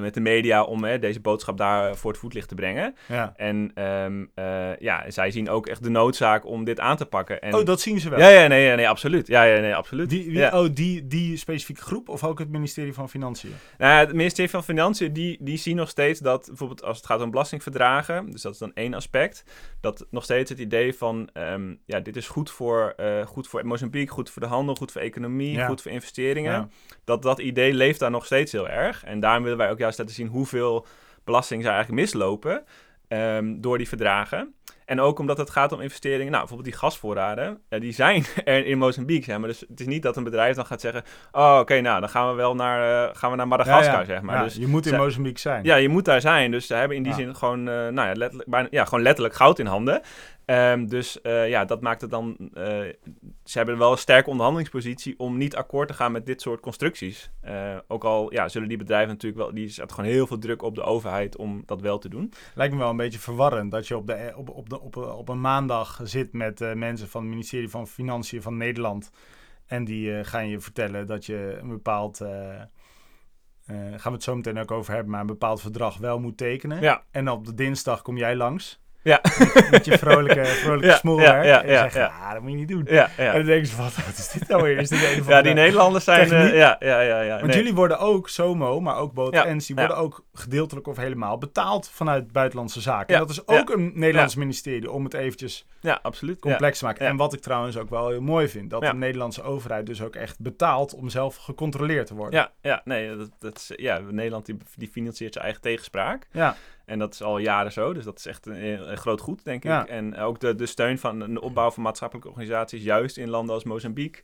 met 0.00 0.14
de 0.14 0.20
media 0.20 0.62
om 0.62 1.00
deze 1.00 1.20
boodschap 1.20 1.50
daar 1.56 1.96
voor 1.96 2.10
het 2.10 2.20
voetlicht 2.20 2.48
te 2.48 2.54
brengen. 2.54 2.94
Ja. 3.08 3.32
En 3.36 3.84
um, 3.84 4.30
uh, 4.34 4.76
ja, 4.78 5.10
zij 5.10 5.30
zien 5.30 5.50
ook 5.50 5.66
echt 5.66 5.82
de 5.82 5.90
noodzaak 5.90 6.46
om 6.46 6.64
dit 6.64 6.80
aan 6.80 6.96
te 6.96 7.06
pakken. 7.06 7.40
En... 7.40 7.54
Oh, 7.54 7.64
dat 7.64 7.80
zien 7.80 8.00
ze 8.00 8.10
wel? 8.10 8.18
Ja, 8.18 8.28
ja, 8.28 8.46
nee, 8.46 8.76
nee 8.76 8.88
absoluut. 8.88 9.26
Ja, 9.26 9.42
ja, 9.42 9.60
nee, 9.60 9.74
absoluut. 9.74 10.10
Die, 10.10 10.32
ja. 10.32 10.60
Oh, 10.60 10.68
die, 10.72 11.06
die 11.06 11.36
specifieke 11.36 11.82
groep 11.82 12.08
of 12.08 12.24
ook 12.24 12.38
het 12.38 12.50
ministerie 12.50 12.94
van 12.94 13.08
Financiën? 13.08 13.54
Nou, 13.78 14.06
het 14.06 14.12
ministerie 14.12 14.50
van 14.50 14.64
Financiën, 14.64 15.12
die, 15.12 15.36
die 15.40 15.56
zien 15.56 15.76
nog 15.76 15.88
steeds 15.88 16.20
dat, 16.20 16.46
bijvoorbeeld 16.46 16.82
als 16.82 16.96
het 16.96 17.06
gaat 17.06 17.20
om 17.20 17.30
belastingverdragen, 17.30 18.30
dus 18.30 18.42
dat 18.42 18.52
is 18.52 18.58
dan 18.58 18.74
één 18.74 18.94
aspect, 18.94 19.44
dat 19.80 20.06
nog 20.10 20.24
steeds 20.24 20.50
het 20.50 20.58
idee 20.58 20.94
van, 20.94 21.28
um, 21.34 21.80
ja, 21.86 22.00
dit 22.00 22.16
is 22.16 22.28
goed 22.28 22.50
voor, 22.50 22.94
uh, 23.00 23.26
goed 23.26 23.48
voor 23.48 23.66
Mozambique, 23.66 24.14
goed 24.14 24.30
voor 24.30 24.42
de 24.42 24.48
handel, 24.48 24.74
goed 24.74 24.92
voor 24.92 25.00
economie, 25.00 25.52
ja. 25.52 25.66
goed 25.66 25.82
voor 25.82 25.90
investeringen. 25.90 26.70
Dat 27.04 27.22
dat 27.22 27.38
idee 27.38 27.74
leeft 27.74 27.98
daar 28.00 28.10
nog 28.10 28.24
steeds 28.24 28.52
heel 28.52 28.68
erg. 28.68 29.04
En 29.04 29.20
daarom 29.20 29.42
willen 29.42 29.58
wij 29.58 29.70
ook 29.70 29.78
juist 29.78 29.98
laten 29.98 30.14
zien 30.14 30.26
hoeveel 30.26 30.86
belasting 31.24 31.62
zou 31.62 31.74
eigenlijk 31.74 32.02
mislopen 32.02 32.64
um, 33.08 33.60
door 33.60 33.78
die 33.78 33.88
verdragen. 33.88 34.54
En 34.84 35.00
ook 35.00 35.18
omdat 35.18 35.38
het 35.38 35.50
gaat 35.50 35.72
om 35.72 35.80
investeringen. 35.80 36.30
Nou, 36.32 36.38
bijvoorbeeld 36.38 36.68
die 36.68 36.78
gasvoorraden, 36.78 37.60
ja, 37.68 37.78
die 37.78 37.92
zijn 37.92 38.24
er 38.44 38.66
in 38.66 38.78
Mozambique. 38.78 39.24
Zeg 39.24 39.38
maar. 39.38 39.48
Dus 39.48 39.60
het 39.60 39.80
is 39.80 39.86
niet 39.86 40.02
dat 40.02 40.16
een 40.16 40.24
bedrijf 40.24 40.56
dan 40.56 40.66
gaat 40.66 40.80
zeggen... 40.80 41.02
Oh, 41.32 41.50
oké, 41.50 41.60
okay, 41.60 41.80
nou, 41.80 42.00
dan 42.00 42.08
gaan 42.08 42.28
we 42.28 42.34
wel 42.34 42.54
naar, 42.54 43.08
uh, 43.08 43.16
gaan 43.16 43.30
we 43.30 43.36
naar 43.36 43.48
Madagaskar, 43.48 43.92
ja, 43.92 43.98
ja. 43.98 44.04
zeg 44.04 44.22
maar. 44.22 44.36
Ja, 44.36 44.42
dus 44.42 44.54
je 44.54 44.66
moet 44.66 44.86
in 44.86 44.96
Mozambique 44.96 45.40
zijn. 45.40 45.64
Ja, 45.64 45.76
je 45.76 45.88
moet 45.88 46.04
daar 46.04 46.20
zijn. 46.20 46.50
Dus 46.50 46.66
ze 46.66 46.74
hebben 46.74 46.96
in 46.96 47.02
die 47.02 47.14
zin 47.14 47.36
gewoon, 47.36 47.58
uh, 47.58 47.74
nou 47.74 48.08
ja, 48.08 48.12
letterlijk, 48.12 48.50
bijna, 48.50 48.68
ja, 48.70 48.84
gewoon 48.84 49.02
letterlijk 49.02 49.34
goud 49.34 49.58
in 49.58 49.66
handen. 49.66 50.02
Um, 50.46 50.88
dus 50.88 51.18
uh, 51.22 51.48
ja, 51.48 51.64
dat 51.64 51.80
maakt 51.80 52.00
het 52.00 52.10
dan... 52.10 52.36
Uh, 52.38 52.50
ze 53.44 53.58
hebben 53.58 53.78
wel 53.78 53.92
een 53.92 53.98
sterke 53.98 54.30
onderhandelingspositie 54.30 55.18
om 55.18 55.36
niet 55.36 55.56
akkoord 55.56 55.88
te 55.88 55.94
gaan 55.94 56.12
met 56.12 56.26
dit 56.26 56.40
soort 56.40 56.60
constructies. 56.60 57.30
Uh, 57.44 57.76
ook 57.88 58.04
al 58.04 58.32
ja, 58.32 58.48
zullen 58.48 58.68
die 58.68 58.76
bedrijven 58.76 59.08
natuurlijk 59.08 59.42
wel... 59.42 59.54
Die 59.54 59.68
zetten 59.68 59.96
gewoon 59.96 60.10
heel 60.10 60.26
veel 60.26 60.38
druk 60.38 60.62
op 60.62 60.74
de 60.74 60.82
overheid 60.82 61.36
om 61.36 61.62
dat 61.66 61.80
wel 61.80 61.98
te 61.98 62.08
doen. 62.08 62.32
Lijkt 62.54 62.72
me 62.72 62.78
wel 62.78 62.90
een 62.90 62.96
beetje 62.96 63.18
verwarrend 63.18 63.70
dat 63.70 63.88
je 63.88 63.96
op, 63.96 64.06
de, 64.06 64.32
op, 64.36 64.50
op, 64.50 64.68
de, 64.68 64.80
op, 64.80 64.96
op 64.96 65.28
een 65.28 65.40
maandag 65.40 66.00
zit 66.02 66.32
met 66.32 66.74
mensen 66.74 67.08
van 67.08 67.20
het 67.20 67.30
ministerie 67.30 67.70
van 67.70 67.86
Financiën 67.86 68.42
van 68.42 68.56
Nederland. 68.56 69.10
En 69.66 69.84
die 69.84 70.24
gaan 70.24 70.48
je 70.48 70.60
vertellen 70.60 71.06
dat 71.06 71.26
je 71.26 71.58
een 71.60 71.68
bepaald... 71.68 72.24
Gaan 73.66 73.98
we 74.02 74.10
het 74.10 74.22
zo 74.22 74.36
meteen 74.36 74.58
ook 74.58 74.70
over 74.70 74.92
hebben, 74.94 75.10
maar 75.10 75.20
een 75.20 75.26
bepaald 75.26 75.60
verdrag 75.60 75.96
wel 75.96 76.18
moet 76.18 76.36
tekenen. 76.36 76.80
Ja. 76.80 77.04
En 77.10 77.30
op 77.30 77.46
de 77.46 77.54
dinsdag 77.54 78.02
kom 78.02 78.16
jij 78.16 78.36
langs. 78.36 78.81
Ja. 79.02 79.20
Met, 79.38 79.70
met 79.70 79.84
je 79.84 79.98
vrolijke, 79.98 80.44
vrolijke 80.44 80.86
ja, 80.86 80.96
smoelwerk. 80.96 81.44
Ja, 81.44 81.50
ja, 81.50 81.62
en 81.62 81.70
je 81.70 81.76
zegt, 81.76 81.94
ja. 81.94 82.12
ah, 82.22 82.32
dat 82.32 82.42
moet 82.42 82.50
je 82.50 82.56
niet 82.56 82.68
doen. 82.68 82.86
En 82.86 83.32
dan 83.32 83.44
denken 83.44 83.66
ze, 83.66 83.76
wat, 83.76 83.94
wat 83.94 84.18
is 84.18 84.28
dit 84.28 84.48
nou 84.48 84.62
weer? 84.62 84.78
Is 84.78 84.88
dit 84.88 85.02
een 85.02 85.24
ja, 85.28 85.42
die 85.42 85.54
Nederlanders 85.54 86.04
zijn... 86.04 86.32
Uh, 86.32 86.54
ja, 86.54 86.76
ja, 86.80 87.00
ja, 87.00 87.20
ja. 87.20 87.34
Want 87.34 87.46
nee. 87.46 87.56
jullie 87.56 87.74
worden 87.74 87.98
ook, 87.98 88.28
SOMO, 88.28 88.80
maar 88.80 88.96
ook 88.96 89.12
Boot 89.12 89.34
Ens, 89.34 89.66
die 89.66 89.76
worden 89.76 89.96
ook 89.96 90.24
gedeeltelijk 90.32 90.86
of 90.86 90.96
helemaal 90.96 91.38
betaald 91.38 91.90
vanuit 91.90 92.32
buitenlandse 92.32 92.80
zaken. 92.80 93.14
En 93.14 93.20
dat 93.20 93.30
is 93.30 93.46
ook 93.46 93.70
een 93.70 93.92
Nederlands 93.94 94.34
ministerie, 94.34 94.90
om 94.90 95.04
het 95.04 95.14
eventjes 95.14 95.66
Ja, 95.80 95.98
absoluut. 96.02 96.40
complex 96.40 96.78
te 96.78 96.84
maken. 96.84 97.06
En 97.06 97.16
wat 97.16 97.32
ik 97.32 97.40
trouwens 97.40 97.76
ook 97.76 97.90
wel 97.90 98.08
heel 98.08 98.20
mooi 98.20 98.48
vind, 98.48 98.70
dat 98.70 98.80
de 98.80 98.94
Nederlandse 98.94 99.42
overheid 99.42 99.86
dus 99.86 100.02
ook 100.02 100.14
echt 100.14 100.40
betaalt 100.40 100.94
om 100.94 101.08
zelf 101.08 101.36
gecontroleerd 101.36 102.06
te 102.06 102.14
worden. 102.14 102.40
Ja, 102.40 102.52
ja, 102.62 102.80
nee, 102.84 103.16
dat, 103.16 103.30
dat 103.38 103.56
is, 103.56 103.72
ja, 103.76 104.00
Nederland 104.10 104.46
die, 104.46 104.56
die 104.76 104.88
financiert 104.88 105.32
zijn 105.32 105.44
eigen 105.44 105.62
tegenspraak. 105.62 106.26
Ja. 106.32 106.56
En 106.92 106.98
dat 106.98 107.12
is 107.12 107.22
al 107.22 107.38
jaren 107.38 107.72
zo, 107.72 107.92
dus 107.92 108.04
dat 108.04 108.18
is 108.18 108.26
echt 108.26 108.46
een, 108.46 108.90
een 108.90 108.96
groot 108.96 109.20
goed, 109.20 109.44
denk 109.44 109.64
ik. 109.64 109.70
Ja. 109.70 109.86
En 109.86 110.16
ook 110.16 110.40
de, 110.40 110.54
de 110.54 110.66
steun 110.66 110.98
van 110.98 111.34
de 111.34 111.40
opbouw 111.40 111.70
van 111.70 111.82
maatschappelijke 111.82 112.30
organisaties, 112.30 112.82
juist 112.82 113.16
in 113.16 113.28
landen 113.28 113.54
als 113.54 113.64
Mozambique. 113.64 114.22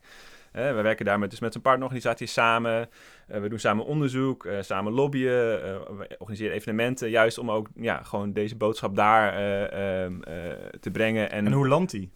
Eh, 0.51 0.75
we 0.75 0.81
werken 0.81 1.05
daar 1.05 1.19
met, 1.19 1.29
dus 1.29 1.39
met 1.39 1.55
een 1.55 1.61
partnerorganisatie 1.61 2.27
samen. 2.27 2.89
Eh, 3.27 3.41
we 3.41 3.49
doen 3.49 3.59
samen 3.59 3.85
onderzoek, 3.85 4.45
eh, 4.45 4.61
samen 4.61 4.93
lobbyen. 4.93 5.33
we 5.97 6.15
organiseren 6.17 6.55
evenementen, 6.55 7.09
juist 7.09 7.37
om 7.37 7.51
ook 7.51 7.67
ja, 7.75 8.01
gewoon 8.03 8.33
deze 8.33 8.55
boodschap 8.55 8.95
daar 8.95 9.33
eh, 9.33 10.03
ehm, 10.03 10.21
eh, 10.21 10.33
te 10.79 10.91
brengen. 10.91 11.31
En, 11.31 11.45
En 11.45 11.51
hoe 11.51 11.67
landt 11.67 11.91
die? 11.91 12.11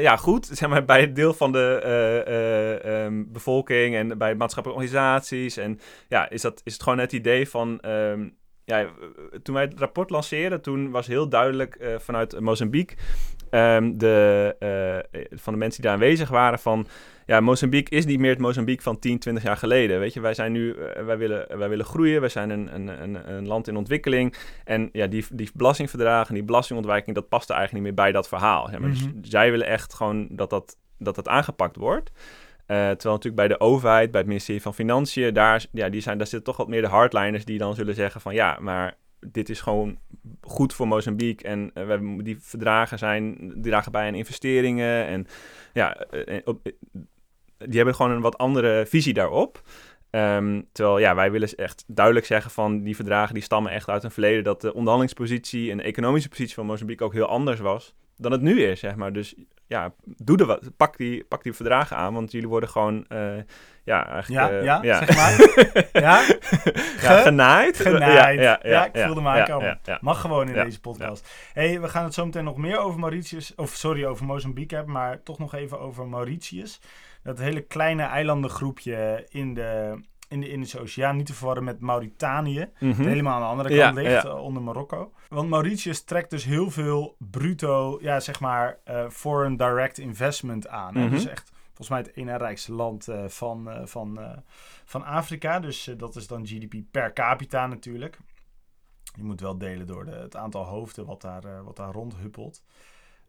ja, 0.00 0.16
goed. 0.16 0.46
Zeg 0.46 0.68
maar, 0.68 0.84
bij 0.84 1.00
het 1.00 1.16
deel 1.16 1.34
van 1.34 1.52
de 1.52 1.80
eh, 1.82 2.26
eh, 2.26 3.04
ehm, 3.04 3.24
bevolking 3.26 3.94
en 3.94 4.18
bij 4.18 4.34
maatschappelijke 4.34 4.84
organisaties. 4.84 5.56
En 5.56 5.80
ja, 6.08 6.30
is, 6.30 6.42
dat, 6.42 6.60
is 6.64 6.72
het 6.72 6.82
gewoon 6.82 6.98
het 6.98 7.12
idee 7.12 7.48
van. 7.48 7.80
ehm, 7.80 8.28
ja, 8.64 8.80
eh, 8.80 8.88
toen 9.42 9.54
wij 9.54 9.64
het 9.64 9.78
rapport 9.78 10.10
lanceerden, 10.10 10.60
toen 10.62 10.90
was 10.90 11.06
heel 11.06 11.28
duidelijk 11.28 11.74
eh, 11.74 11.98
vanuit 11.98 12.40
Mozambique. 12.40 12.96
ehm, 13.50 13.96
de, 13.96 14.56
eh, 14.58 15.20
van 15.38 15.52
de 15.52 15.58
mensen 15.58 15.82
die 15.82 15.90
daar 15.90 16.00
aanwezig 16.00 16.28
waren 16.28 16.58
van. 16.58 16.86
Ja, 17.26 17.40
Mozambique 17.40 17.96
is 17.96 18.04
niet 18.04 18.18
meer 18.18 18.30
het 18.30 18.38
Mozambique 18.38 18.82
van 18.82 18.98
10, 18.98 19.18
20 19.18 19.44
jaar 19.44 19.56
geleden. 19.56 20.00
Weet 20.00 20.12
je, 20.12 20.20
wij 20.20 20.34
zijn 20.34 20.52
nu, 20.52 20.76
wij, 21.04 21.18
willen, 21.18 21.58
wij 21.58 21.68
willen 21.68 21.84
groeien, 21.84 22.20
wij 22.20 22.28
zijn 22.28 22.50
een, 22.50 22.74
een, 22.74 23.02
een, 23.02 23.32
een 23.32 23.46
land 23.46 23.68
in 23.68 23.76
ontwikkeling. 23.76 24.34
En 24.64 24.88
ja, 24.92 25.06
die, 25.06 25.24
die 25.32 25.50
belastingverdragen, 25.54 26.34
die 26.34 26.42
belastingontwijking, 26.42 27.16
dat 27.16 27.28
past 27.28 27.48
er 27.48 27.56
eigenlijk 27.56 27.84
niet 27.84 27.94
meer 27.94 28.04
bij 28.04 28.12
dat 28.12 28.28
verhaal. 28.28 28.68
Maar. 28.70 28.80
Mhm. 28.80 28.90
Dus 28.90 29.30
zij 29.30 29.50
willen 29.50 29.66
echt 29.66 29.94
gewoon 29.94 30.28
dat 30.30 30.50
dat, 30.50 30.76
dat, 30.98 31.14
dat 31.14 31.28
aangepakt 31.28 31.76
wordt. 31.76 32.10
Eh, 32.66 32.76
terwijl 32.76 33.14
natuurlijk 33.14 33.36
bij 33.36 33.48
de 33.48 33.60
overheid, 33.60 34.10
bij 34.10 34.20
het 34.20 34.28
ministerie 34.28 34.62
van 34.62 34.74
Financiën, 34.74 35.34
daar, 35.34 35.64
ja, 35.72 35.88
die 35.88 36.00
zijn, 36.00 36.18
daar 36.18 36.26
zitten 36.26 36.48
toch 36.48 36.56
wat 36.56 36.68
meer 36.68 36.82
de 36.82 36.88
hardliners 36.88 37.44
die 37.44 37.58
dan 37.58 37.74
zullen 37.74 37.94
zeggen 37.94 38.20
van 38.20 38.34
ja, 38.34 38.58
maar 38.60 38.96
dit 39.26 39.48
is 39.48 39.60
gewoon 39.60 39.98
goed 40.40 40.74
voor 40.74 40.88
Mozambique 40.88 41.48
en 41.48 41.70
eh, 41.74 41.98
die 42.18 42.36
verdragen 42.40 42.98
zijn, 42.98 43.36
die 43.38 43.62
dragen 43.62 43.92
bij 43.92 44.06
aan 44.06 44.14
investeringen 44.14 45.06
en 45.06 45.26
ja, 45.72 45.96
eh, 45.96 46.54
die 47.58 47.76
hebben 47.76 47.94
gewoon 47.94 48.10
een 48.10 48.20
wat 48.20 48.38
andere 48.38 48.86
visie 48.86 49.14
daarop. 49.14 49.62
Ehm, 50.10 50.62
terwijl 50.72 50.98
ja, 50.98 51.14
wij 51.14 51.30
willen 51.30 51.48
echt 51.48 51.84
duidelijk 51.86 52.26
zeggen 52.26 52.50
van 52.50 52.82
die 52.82 52.96
verdragen 52.96 53.34
die 53.34 53.42
stammen 53.42 53.72
echt 53.72 53.88
uit 53.88 54.04
een 54.04 54.10
verleden 54.10 54.44
dat 54.44 54.60
de 54.60 54.74
onderhandelingspositie 54.74 55.70
en 55.70 55.76
de 55.76 55.82
economische 55.82 56.28
positie 56.28 56.54
van 56.54 56.66
Mozambique 56.66 57.06
ook 57.06 57.12
heel 57.12 57.26
anders 57.26 57.60
was 57.60 57.94
dan 58.22 58.32
het 58.32 58.40
nu 58.40 58.62
is, 58.62 58.80
zeg 58.80 58.96
maar. 58.96 59.12
Dus 59.12 59.34
ja, 59.72 59.92
doe 60.04 60.38
er 60.38 60.46
wat. 60.46 60.76
Pak 60.76 60.96
die, 60.96 61.24
pak 61.24 61.42
die 61.42 61.52
verdragen 61.52 61.96
aan, 61.96 62.14
want 62.14 62.32
jullie 62.32 62.48
worden 62.48 62.68
gewoon, 62.68 63.04
eh, 63.08 63.36
ja, 63.84 64.06
eigenlijk... 64.06 64.62
Ja, 64.62 64.78
eh, 64.78 64.82
ja, 64.82 65.04
zeg 65.04 65.16
maar. 65.16 65.32
ja? 66.02 66.20
ja, 67.00 67.22
genaaid. 67.22 67.80
Genaaid. 67.80 68.40
Ja, 68.62 68.84
ik 68.84 69.04
voelde 69.04 69.20
me 69.20 69.28
aankomen. 69.28 69.80
Mag 70.00 70.20
gewoon 70.20 70.48
in 70.48 70.64
deze 70.64 70.80
podcast. 70.80 71.28
hey, 71.52 71.80
we 71.80 71.88
gaan 71.88 72.04
het 72.04 72.14
zo 72.14 72.24
meteen 72.24 72.44
nog 72.44 72.56
meer 72.56 72.78
over 72.78 73.00
Mauritius, 73.00 73.54
of 73.54 73.70
sorry, 73.70 74.04
over 74.04 74.26
Mozambique 74.26 74.76
hebben, 74.76 74.94
maar 74.94 75.22
toch 75.22 75.38
nog 75.38 75.54
even 75.54 75.80
over 75.80 76.06
Mauritius. 76.06 76.80
Dat 77.22 77.38
hele 77.38 77.60
kleine 77.60 78.02
eilandengroepje 78.02 79.26
in 79.28 79.54
de, 79.54 80.00
in 80.32 80.40
de 80.40 80.48
Indische 80.48 80.80
Oceaan, 80.80 81.16
niet 81.16 81.26
te 81.26 81.34
verwarren 81.34 81.64
met 81.64 81.80
Mauritanië, 81.80 82.70
Mhm. 82.80 83.02
helemaal 83.02 83.34
aan 83.34 83.40
de 83.40 83.46
andere 83.46 83.74
Ja, 83.74 83.84
kant 83.84 83.94
ligt, 83.96 84.22
ja. 84.22 84.28
eh, 84.30 84.42
onder 84.42 84.62
Marokko. 84.62 85.12
Want 85.28 85.48
Mauritius 85.48 86.04
trekt 86.04 86.30
dus 86.30 86.44
heel 86.44 86.70
veel 86.70 87.16
bruto, 87.18 87.98
ja, 88.00 88.20
zeg 88.20 88.40
maar, 88.40 88.78
eh, 88.84 89.08
foreign 89.08 89.56
direct 89.56 89.98
investment 89.98 90.68
aan. 90.68 90.94
Mhm. 90.94 91.10
Dus 91.10 91.26
echt, 91.26 91.50
volgens 91.66 91.88
mij 91.88 91.98
het 91.98 92.16
ene 92.16 92.36
rijkste 92.36 92.72
land 92.72 93.08
eh, 93.08 93.24
van, 93.28 93.70
van, 93.84 94.18
van 94.84 95.04
Afrika. 95.04 95.60
Dus 95.60 95.90
dat 95.96 96.16
is 96.16 96.26
dan 96.26 96.46
GDP 96.46 96.74
per 96.90 97.12
capita 97.12 97.66
natuurlijk. 97.66 98.18
Je 99.16 99.22
moet 99.24 99.40
wel 99.40 99.58
delen 99.58 99.86
door 99.86 100.04
de, 100.04 100.10
het 100.10 100.36
aantal 100.36 100.64
hoofden 100.64 101.06
wat 101.06 101.20
daar, 101.20 101.64
wat 101.64 101.76
daar 101.76 101.92
rondhuppelt. 101.92 102.62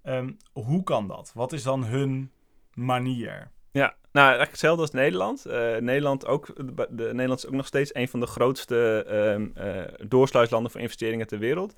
Ehm, 0.02 0.32
hoe 0.54 0.84
kan 0.84 1.08
dat? 1.08 1.32
Wat 1.34 1.52
is 1.54 1.64
dan 1.64 1.84
hun 1.86 2.32
manier? 2.74 3.52
Ja, 3.74 3.96
nou 4.12 4.26
eigenlijk 4.26 4.52
hetzelfde 4.52 4.82
als 4.82 4.92
Nederland. 4.92 5.46
Eh, 5.46 5.76
Nederland, 5.76 6.26
ook, 6.26 6.46
de, 6.56 6.88
de, 6.90 7.04
Nederland 7.04 7.40
is 7.40 7.46
ook 7.46 7.54
nog 7.54 7.66
steeds 7.66 7.94
een 7.94 8.08
van 8.08 8.20
de 8.20 8.26
grootste 8.26 9.06
ehm 9.08 9.48
eh, 9.54 10.08
doorsluislanden 10.08 10.72
voor 10.72 10.82
investeringen 10.82 11.28
ter 11.28 11.40
wereld. 11.40 11.74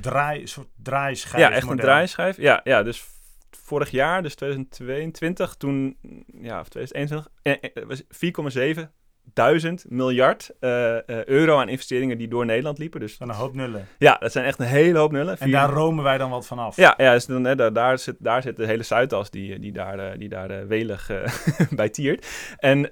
Draai, 0.00 0.40
een 0.40 0.48
soort 0.48 0.68
draaischijf. 0.82 1.42
Ja, 1.42 1.50
echt 1.50 1.70
een 1.70 1.76
draaischijf. 1.76 2.36
Ja, 2.36 2.60
ja, 2.64 2.82
dus 2.82 3.04
vorig 3.50 3.90
jaar, 3.90 4.22
dus 4.22 4.34
2022, 4.34 5.54
toen, 5.54 5.96
ja, 6.40 6.60
of 6.60 6.68
2021, 6.68 7.28
eh, 7.42 7.52
eh, 7.74 7.86
was 7.86 8.02
4,7 8.08 8.92
duizend 9.34 9.84
miljard 9.88 10.50
eh, 10.60 10.96
eh, 10.96 11.24
euro 11.24 11.58
aan 11.58 11.68
investeringen 11.68 12.18
die 12.18 12.28
door 12.28 12.46
Nederland 12.46 12.78
liepen. 12.78 13.00
Dus 13.00 13.14
Van 13.16 13.28
een 13.28 13.34
hoop 13.34 13.54
nullen. 13.54 13.86
ja, 13.98 14.16
dat 14.20 14.32
zijn 14.32 14.44
echt 14.44 14.58
een 14.58 14.66
hele 14.66 14.98
hoop 14.98 15.12
nullen. 15.12 15.30
En 15.30 15.36
Vier- 15.38 15.52
daar 15.52 15.70
romen 15.70 16.04
wij 16.04 16.18
dan 16.18 16.30
wat 16.30 16.46
van 16.46 16.58
af. 16.58 16.76
ja, 16.76 16.94
ja 16.96 17.12
dus 17.12 17.26
dan, 17.26 17.44
hè, 17.44 17.54
daar, 17.54 17.72
daar, 17.72 17.98
zit, 17.98 18.16
daar 18.18 18.42
zit 18.42 18.56
de 18.56 18.66
hele 18.66 18.82
Zuidas 18.82 19.30
die, 19.30 19.58
die 19.58 19.72
daar, 19.72 19.98
eh, 19.98 20.18
die 20.18 20.28
daar 20.28 20.50
eh, 20.50 20.64
welig 20.66 21.10
bij 21.70 21.88
tiert. 21.88 22.26
En 22.58 22.86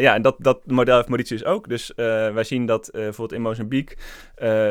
ja, 0.00 0.14
en 0.14 0.22
dat, 0.22 0.36
dat 0.38 0.60
model 0.66 0.96
heeft 0.96 1.08
Mauritius 1.08 1.44
ook. 1.44 1.68
Dus 1.68 1.92
wij 1.96 2.44
zien 2.44 2.66
dat 2.66 2.88
bijvoorbeeld 2.92 3.32
in 3.32 3.42
Mozambique 3.42 3.96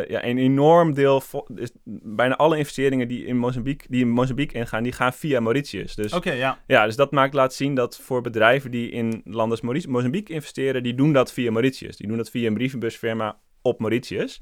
ja, 0.08 0.24
een 0.26 0.38
enorm 0.38 0.94
deel, 0.94 1.24
dus 1.48 1.72
bijna 2.04 2.36
alle 2.36 2.58
investeringen 2.58 3.08
die 3.08 3.26
in 3.26 3.38
Mozambique, 3.38 3.88
die 3.89 4.02
in 4.02 4.10
Mozambique 4.10 4.58
ingaan, 4.60 4.84
die 4.84 4.92
gaan 4.92 5.13
via 5.13 5.39
Mauritius. 5.39 5.96
Dus 5.96 6.13
Oké, 6.13 6.32
ja. 6.32 6.58
ja, 6.68 6.86
dus 6.86 6.96
dat 6.96 7.12
maakt 7.12 7.34
laat 7.34 7.54
zien 7.54 7.76
dat 7.76 7.98
voor 7.98 8.22
bedrijven 8.22 8.72
die 8.72 8.89
in 8.92 9.22
landen 9.26 9.50
als 9.52 9.62
Maurici- 9.62 9.89
Investeren, 10.27 10.84
die 10.84 10.93
doen 10.93 11.13
dat 11.13 11.34
via 11.34 11.51
Mauritius. 11.51 11.97
Die 11.97 12.08
doen 12.08 12.17
dat 12.17 12.29
via 12.29 12.47
een 12.47 12.53
brievenbusfirma 12.53 13.39
op 13.62 13.79
Mauritius. 13.79 14.41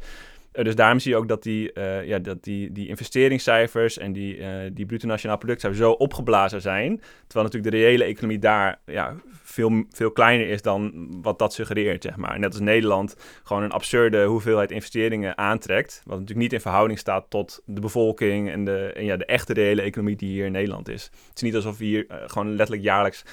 Eh, 0.52 0.64
dus 0.64 0.76
daarom 0.76 1.00
zie 1.00 1.12
je 1.12 1.18
ook 1.18 1.28
dat 1.28 1.44
die, 1.44 1.74
eh, 1.74 2.08
ja, 2.08 2.20
dat 2.20 2.44
die, 2.44 2.72
die 2.72 2.88
investeringscijfers 2.88 3.98
en 3.98 4.14
die, 4.14 4.38
eh 4.38 4.72
die 4.74 4.86
bruto 4.86 5.08
nationaal 5.08 5.38
productcijfers 5.38 5.84
zo 5.84 5.92
opgeblazen 5.92 6.62
zijn. 6.62 7.02
Terwijl 7.28 7.46
natuurlijk 7.46 7.72
de 7.72 7.82
reële 7.82 8.04
economie 8.04 8.40
daar 8.40 8.80
ja, 8.86 9.16
veel, 9.58 9.84
veel 9.90 10.12
kleiner 10.12 10.48
is 10.48 10.62
dan 10.62 11.08
wat 11.22 11.40
dat 11.40 11.54
suggereert, 11.54 12.04
zeg 12.04 12.16
maar. 12.16 12.40
Net 12.40 12.54
als 12.54 12.62
Nederland 12.62 13.16
gewoon 13.44 13.64
een 13.64 13.72
absurde 13.72 14.26
hoeveelheid 14.26 14.72
investeringen 14.72 15.38
aantrekt. 15.38 16.02
Wat 16.06 16.20
natuurlijk 16.20 16.40
niet 16.40 16.54
in 16.54 16.62
verhouding 16.62 17.00
staat 17.00 17.26
tot 17.30 17.62
de 17.66 17.82
bevolking 17.82 18.52
en 18.52 18.66
de, 18.66 18.92
en 18.96 19.06
ja, 19.06 19.18
de 19.18 19.26
echte 19.26 19.54
reële 19.54 19.82
economie 19.82 20.16
die 20.16 20.30
hier 20.30 20.46
in 20.46 20.52
Nederland 20.52 20.90
is. 20.90 21.04
Het 21.04 21.36
is 21.36 21.42
niet 21.42 21.56
alsof 21.56 21.78
hier 21.78 22.06
eh, 22.08 22.18
gewoon 22.26 22.50
letterlijk 22.50 22.84
jaarlijks 22.84 23.24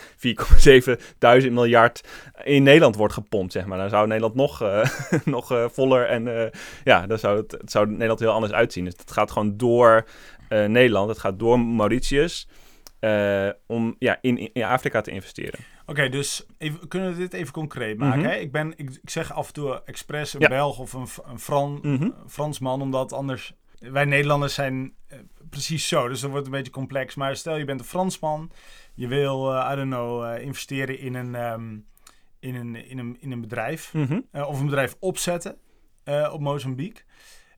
4,7 0.86 1.00
duizend 1.18 1.52
miljard 1.52 2.00
in 2.44 2.62
Nederland 2.62 2.96
wordt 2.96 3.14
gepompt, 3.14 3.52
zeg 3.52 3.66
maar. 3.66 3.78
Dan 3.78 3.88
zou 3.88 4.06
Nederland 4.06 4.34
nog, 4.34 4.62
eh, 4.62 4.88
nog 5.24 5.52
eh, 5.52 5.64
voller 5.68 6.06
en 6.06 6.50
ja, 6.84 7.06
dan 7.06 7.18
zou 7.18 7.36
het, 7.36 7.52
het 7.52 7.70
zou 7.70 7.90
Nederland 7.90 8.20
heel 8.20 8.30
anders 8.30 8.52
uitzien. 8.52 8.84
Dus 8.84 8.94
het 8.96 9.10
gaat 9.10 9.30
gewoon 9.30 9.56
door 9.56 10.06
Nederland, 10.48 11.08
het 11.08 11.18
gaat 11.18 11.38
door 11.38 11.60
Mauritius 11.60 12.48
eh, 13.04 13.50
om 13.66 13.96
ja, 13.98 14.18
in, 14.20 14.52
in 14.52 14.62
Afrika 14.62 15.00
te 15.00 15.10
investeren. 15.10 15.60
Oké, 15.86 16.08
dus 16.08 16.46
even, 16.58 16.88
kunnen 16.88 17.12
we 17.12 17.16
dit 17.18 17.32
even 17.32 17.52
concreet 17.52 17.98
maken? 17.98 18.20
Mhm. 18.20 18.28
hè? 18.28 18.36
Ik, 18.36 18.52
ben, 18.52 18.72
ik, 18.76 18.90
ik 19.02 19.10
zeg 19.10 19.32
af 19.32 19.46
en 19.46 19.52
toe 19.52 19.82
expres 19.84 20.34
een 20.34 20.40
Ja. 20.40 20.48
Belg 20.48 20.78
of 20.78 20.92
een, 20.92 21.06
een, 21.24 21.38
Fran, 21.38 21.78
Mhm. 21.82 22.10
Fransman, 22.28 22.82
omdat 22.82 23.12
anders... 23.12 23.54
Wij 23.78 24.04
Nederlanders 24.04 24.54
zijn 24.54 24.94
eh, 25.06 25.18
precies 25.50 25.88
zo, 25.88 26.08
dus 26.08 26.20
dat 26.20 26.30
wordt 26.30 26.46
een 26.46 26.52
beetje 26.52 26.72
complex. 26.72 27.14
Maar 27.14 27.36
stel 27.36 27.56
je 27.56 27.64
bent 27.64 27.80
een 27.80 27.86
Fransman, 27.86 28.50
je 28.94 29.08
wil, 29.08 29.54
eh, 29.54 29.70
I 29.72 29.76
don't 29.76 29.90
know, 29.90 30.40
investeren 30.40 30.98
in 30.98 31.14
een, 31.14 31.34
ehm, 31.34 31.76
in 32.40 32.54
een, 32.54 32.88
in 32.88 32.98
een, 32.98 33.16
in 33.20 33.32
een 33.32 33.40
bedrijf. 33.40 33.92
Mhm. 33.92 34.20
of 34.32 34.58
een 34.58 34.66
bedrijf 34.66 34.96
opzetten 34.98 35.56
op 36.32 36.40
Mozambique. 36.40 37.02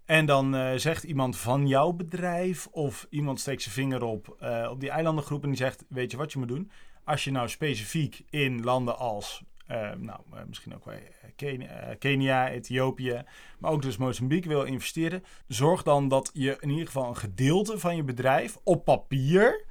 En 0.06 0.26
dan 0.26 0.54
eh, 0.54 0.76
zegt 0.76 1.04
iemand 1.04 1.36
van 1.36 1.66
jouw 1.66 1.92
bedrijf 1.92 2.66
of 2.66 3.06
iemand 3.10 3.40
steekt 3.40 3.62
zijn 3.62 3.74
vinger 3.74 4.02
op, 4.02 4.36
eh, 4.40 4.68
op 4.70 4.80
die 4.80 4.90
eilandengroep 4.90 5.42
en 5.42 5.48
die 5.48 5.58
zegt, 5.58 5.84
weet 5.88 6.10
je 6.10 6.16
wat 6.16 6.32
je 6.32 6.38
moet 6.38 6.48
doen? 6.48 6.70
Als 7.04 7.24
je 7.24 7.30
nou 7.30 7.48
specifiek 7.48 8.24
in 8.30 8.62
landen 8.64 8.98
als, 8.98 9.42
eh, 9.66 9.92
nou 9.92 10.20
misschien 10.46 10.74
ook 10.74 10.92
Kenia, 11.36 11.94
Kenia, 11.98 12.48
Ethiopië, 12.48 13.22
maar 13.58 13.70
ook 13.70 13.82
dus 13.82 13.96
Mozambique 13.96 14.48
wil 14.48 14.62
investeren, 14.62 15.24
zorg 15.48 15.82
dan 15.82 16.08
dat 16.08 16.30
je 16.32 16.56
in 16.60 16.70
ieder 16.70 16.86
geval 16.86 17.08
een 17.08 17.16
gedeelte 17.16 17.78
van 17.78 17.96
je 17.96 18.04
bedrijf 18.04 18.56
op 18.64 18.84
papier 18.84 19.64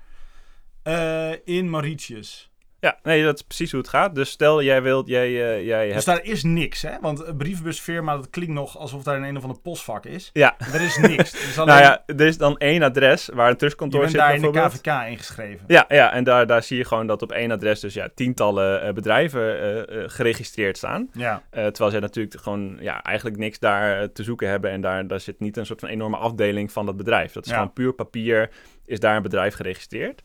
in 1.43 1.69
Mauritius 1.69 2.52
Ja, 2.86 2.98
nee, 3.04 3.24
dat 3.24 3.36
is 3.36 3.41
precies 3.41 3.71
hoe 3.71 3.80
het 3.80 3.89
gaat. 3.89 4.15
Dus 4.15 4.30
stel, 4.30 4.63
jij 4.63 4.82
wilt, 4.82 5.08
jij, 5.08 5.26
eh, 5.28 5.65
jij 5.65 5.86
Dus 5.86 5.93
hebt... 5.93 6.06
daar 6.06 6.24
is 6.24 6.43
niks, 6.43 6.82
hè? 6.82 6.91
Want 7.02 7.26
een 7.28 7.38
brievenbusfirma, 7.38 8.15
dat 8.15 8.30
klinkt 8.30 8.54
nog 8.54 8.78
alsof 8.78 9.04
daar 9.04 9.15
een 9.17 9.24
een 9.24 9.38
of 9.38 9.43
ander 9.43 9.60
postvak 9.60 10.06
is. 10.06 10.30
Ja, 10.34 10.56
Er 10.74 10.82
is 10.82 10.98
niks. 10.98 11.32
Dus 11.32 11.58
alleen, 11.60 11.74
nou 11.76 11.82
ja, 11.86 12.04
er 12.06 12.21
is 12.21 12.38
dan 12.38 12.58
één 12.58 12.84
adres 12.84 13.30
waar 13.34 13.50
een 13.50 13.58
tussenkantoor 13.58 14.10
zit 14.10 14.17
daar 14.19 14.36
in 14.36 14.41
de. 14.41 14.52
KVK 14.52 15.08
ingeschreven. 15.10 15.65
Ja, 15.67 15.86
ja 15.88 16.13
en 16.13 16.24
daar, 16.24 16.48
daar 16.48 16.63
zie 16.63 16.78
je 16.78 16.86
gewoon 16.86 17.08
dat 17.08 17.21
op 17.21 17.32
één 17.32 17.52
adres 17.52 17.80
dus 17.80 17.93
ja, 17.93 18.10
tientallen 18.15 18.82
eh, 18.82 18.93
bedrijven 18.93 19.60
eh, 19.88 20.04
geregistreerd 20.08 20.78
staan. 20.78 21.10
Ja. 21.13 21.43
Terwijl 21.52 21.91
zij 21.91 22.00
natuurlijk 22.00 22.41
gewoon 22.41 22.78
ja, 22.80 23.04
eigenlijk 23.04 23.38
niks 23.38 23.60
daar 23.60 24.12
te 24.12 24.24
zoeken 24.24 24.50
hebben. 24.50 24.71
En 24.71 24.82
daar, 24.82 25.08
daar 25.08 25.19
zit 25.19 25.39
niet 25.39 25.58
een 25.58 25.65
soort 25.65 25.80
van 25.80 25.89
enorme 25.89 26.17
afdeling 26.17 26.71
van 26.71 26.86
dat 26.86 26.98
bedrijf. 26.98 27.32
Dat 27.32 27.45
is 27.45 27.52
Ja. 27.52 27.58
gewoon 27.58 27.74
puur 27.74 27.93
papier, 27.93 28.50
is 28.86 29.00
daar 29.00 29.15
een 29.15 29.21
bedrijf 29.21 29.56
geregistreerd. 29.56 30.24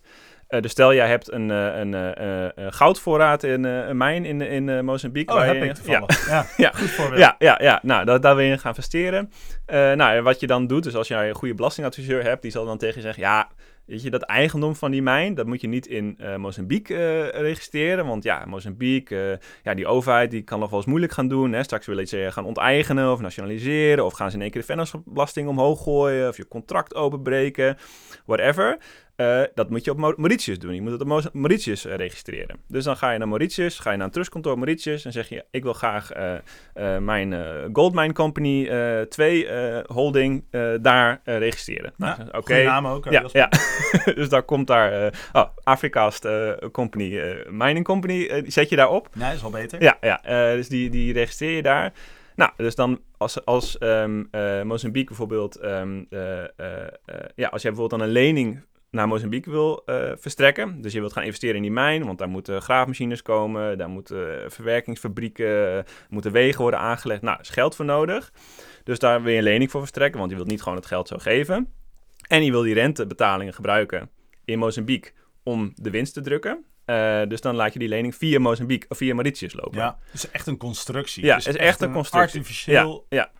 Eh, 0.50 0.60
dus 0.62 0.70
stel 0.70 0.94
jij 0.94 1.08
hebt 1.08 1.32
een, 1.32 1.50
eh, 1.50 1.78
een, 1.78 1.94
eh, 1.94 2.48
een 2.54 2.72
goudvoorraad 2.72 3.42
in 3.42 3.64
een 3.64 3.96
mijn 3.96 4.24
in, 4.24 4.40
in 4.40 4.84
Mozambique. 4.84 5.34
Oh, 5.34 5.40
waar 5.40 5.48
heb 5.54 5.62
je- 5.62 5.68
ik 5.68 5.74
toevallig. 5.74 6.28
Ja, 6.28 6.46
Ja. 6.56 6.70
goed 6.74 6.90
voorbeeld. 6.90 7.20
ja, 7.20 7.34
ja, 7.38 7.58
ja. 7.62 7.78
Nou, 7.82 8.04
daar, 8.04 8.20
daar 8.20 8.36
wil 8.36 8.44
je 8.44 8.50
in 8.50 8.58
gaan 8.58 8.70
investeren. 8.74 9.30
Nou, 9.96 10.22
wat 10.22 10.40
je 10.40 10.46
dan 10.46 10.66
doet, 10.66 10.82
dus 10.82 10.94
als 10.96 11.08
jij 11.08 11.28
een 11.28 11.34
goede 11.34 11.54
belastingadviseur 11.54 12.22
hebt, 12.22 12.42
die 12.42 12.50
zal 12.50 12.64
dan 12.64 12.78
tegen 12.78 12.94
je 12.96 13.00
zeggen, 13.00 13.22
ja, 13.22 13.48
weet 13.86 14.02
je, 14.02 14.10
dat 14.10 14.22
eigendom 14.22 14.74
van 14.76 14.90
die 14.90 15.02
mijn, 15.02 15.34
dat 15.34 15.46
moet 15.46 15.60
je 15.60 15.68
niet 15.68 15.86
in 15.86 16.14
eh, 16.18 16.36
Mozambique 16.36 17.24
registreren, 17.34 18.06
want 18.06 18.22
ja, 18.22 18.44
Mozambique, 18.46 19.38
ja, 19.62 19.74
die 19.74 19.86
overheid, 19.86 20.30
die 20.30 20.42
kan 20.42 20.58
nog 20.58 20.70
wel 20.70 20.78
eens 20.78 20.88
moeilijk 20.88 21.12
gaan 21.12 21.28
doen. 21.28 21.52
Hè? 21.52 21.62
Straks 21.62 21.86
willen 21.86 22.06
ze 22.06 22.28
gaan 22.30 22.44
onteigenen 22.44 23.12
of 23.12 23.20
nationaliseren, 23.20 24.04
of 24.04 24.12
gaan 24.12 24.30
ze 24.30 24.36
in 24.36 24.42
één 24.42 24.50
keer 24.50 24.60
de 24.60 24.66
vennootschapsbelasting 24.66 25.48
omhoog 25.48 25.82
gooien, 25.82 26.28
of 26.28 26.36
je 26.36 26.48
contract 26.48 26.94
openbreken, 26.94 27.76
whatever. 28.26 28.78
Eh, 29.20 29.42
dat 29.54 29.70
moet 29.70 29.84
je 29.84 29.90
op 29.90 29.96
Mau- 29.96 30.14
Mauritius 30.16 30.58
doen. 30.58 30.74
Je 30.74 30.82
moet 30.82 30.92
het 30.92 31.00
op 31.00 31.30
Mauritius 31.32 31.84
eh, 31.84 31.96
registreren. 31.96 32.56
Dus 32.68 32.84
dan 32.84 32.96
ga 32.96 33.10
je 33.10 33.18
naar 33.18 33.28
Mauritius, 33.28 33.78
ga 33.78 33.90
je 33.90 33.96
naar 33.96 34.06
een 34.06 34.12
trustkantoor 34.12 34.56
Mauritius 34.56 35.04
en 35.04 35.12
zeg 35.12 35.28
je: 35.28 35.44
Ik 35.50 35.62
wil 35.62 35.72
graag 35.72 36.12
eh, 36.12 36.98
mijn 36.98 37.34
Goldmine 37.72 38.12
Company 38.12 38.68
2 39.06 39.48
holding 39.86 40.44
daar 40.80 41.20
registreren. 41.24 41.92
Nou, 41.96 42.16
Ja, 42.18 42.26
Oké. 42.26 42.54
goede 42.54 42.62
naam 42.62 42.86
ook. 42.86 43.04
Ja, 43.10 43.24
ja. 43.32 43.48
dus 44.14 44.28
daar 44.28 44.42
komt 44.42 44.66
daar. 44.66 45.12
oh, 45.32 45.48
Afrika's 45.62 46.18
Company, 46.72 47.34
Mining 47.50 47.84
Company, 47.84 48.42
die 48.42 48.50
zet 48.52 48.68
je 48.68 48.76
daar 48.76 48.90
op. 48.90 49.08
Nee, 49.14 49.34
is 49.34 49.42
al 49.44 49.50
beter. 49.50 49.82
Ja, 49.82 49.96
ja 50.00 50.20
dus 50.54 50.68
die, 50.68 50.90
die 50.90 51.12
registreer 51.12 51.56
je 51.56 51.62
daar. 51.62 51.92
Nou, 52.40 52.52
dus 52.56 52.74
dan 52.74 53.00
als, 53.16 53.44
als 53.44 53.78
ehm, 53.78 54.24
eh, 54.30 54.62
Mozambique 54.62 55.08
bijvoorbeeld, 55.08 55.56
ehm, 55.56 56.04
eh, 56.10 56.42
eh, 56.42 56.46
eh, 56.56 57.14
ja, 57.34 57.48
als 57.48 57.62
jij 57.62 57.70
bijvoorbeeld 57.70 58.00
dan 58.00 58.00
een 58.00 58.14
lening 58.14 58.64
naar 58.90 59.08
Mozambique 59.08 59.50
wil 59.50 59.82
eh, 59.86 60.12
verstrekken, 60.16 60.80
dus 60.82 60.92
je 60.92 61.00
wilt 61.00 61.12
gaan 61.12 61.22
investeren 61.22 61.56
in 61.56 61.62
die 61.62 61.70
mijn, 61.70 62.04
want 62.04 62.18
daar 62.18 62.28
moeten 62.28 62.62
graafmachines 62.62 63.22
komen, 63.22 63.78
daar 63.78 63.88
moeten 63.88 64.42
eh, 64.42 64.50
verwerkingsfabrieken, 64.50 65.76
eh, 65.76 65.84
moeten 66.08 66.32
wegen 66.32 66.60
worden 66.60 66.80
aangelegd, 66.80 67.22
nou, 67.22 67.40
is 67.40 67.48
geld 67.48 67.76
voor 67.76 67.84
nodig. 67.84 68.32
Dus 68.84 68.98
daar 68.98 69.22
wil 69.22 69.32
je 69.32 69.38
een 69.38 69.44
lening 69.44 69.70
voor 69.70 69.80
verstrekken, 69.80 70.18
want 70.18 70.30
je 70.30 70.36
wilt 70.36 70.48
niet 70.48 70.62
gewoon 70.62 70.78
het 70.78 70.86
geld 70.86 71.08
zo 71.08 71.16
geven. 71.18 71.68
En 72.28 72.44
je 72.44 72.50
wil 72.50 72.62
die 72.62 72.74
rentebetalingen 72.74 73.54
gebruiken 73.54 74.10
in 74.44 74.58
Mozambique 74.58 75.12
om 75.42 75.72
de 75.74 75.90
winst 75.90 76.14
te 76.14 76.20
drukken. 76.20 76.64
Dus 77.28 77.40
dan 77.40 77.54
laat 77.54 77.72
je 77.72 77.78
die 77.78 77.88
lening 77.88 78.14
via 78.14 78.38
Mozambique 78.38 78.88
of 78.88 78.96
via 78.96 79.14
Mauritius 79.14 79.52
lopen. 79.52 79.78
Ja, 79.78 79.98
is 80.12 80.30
echt 80.30 80.46
een 80.46 80.56
constructie. 80.56 81.24
Ja, 81.24 81.36
het 81.36 81.44
het 81.44 81.54
is 81.54 81.60
echt 81.60 81.80
een 81.80 81.92
constructie. 81.92 82.38
Artificieel 82.38 83.06
Ja, 83.08 83.30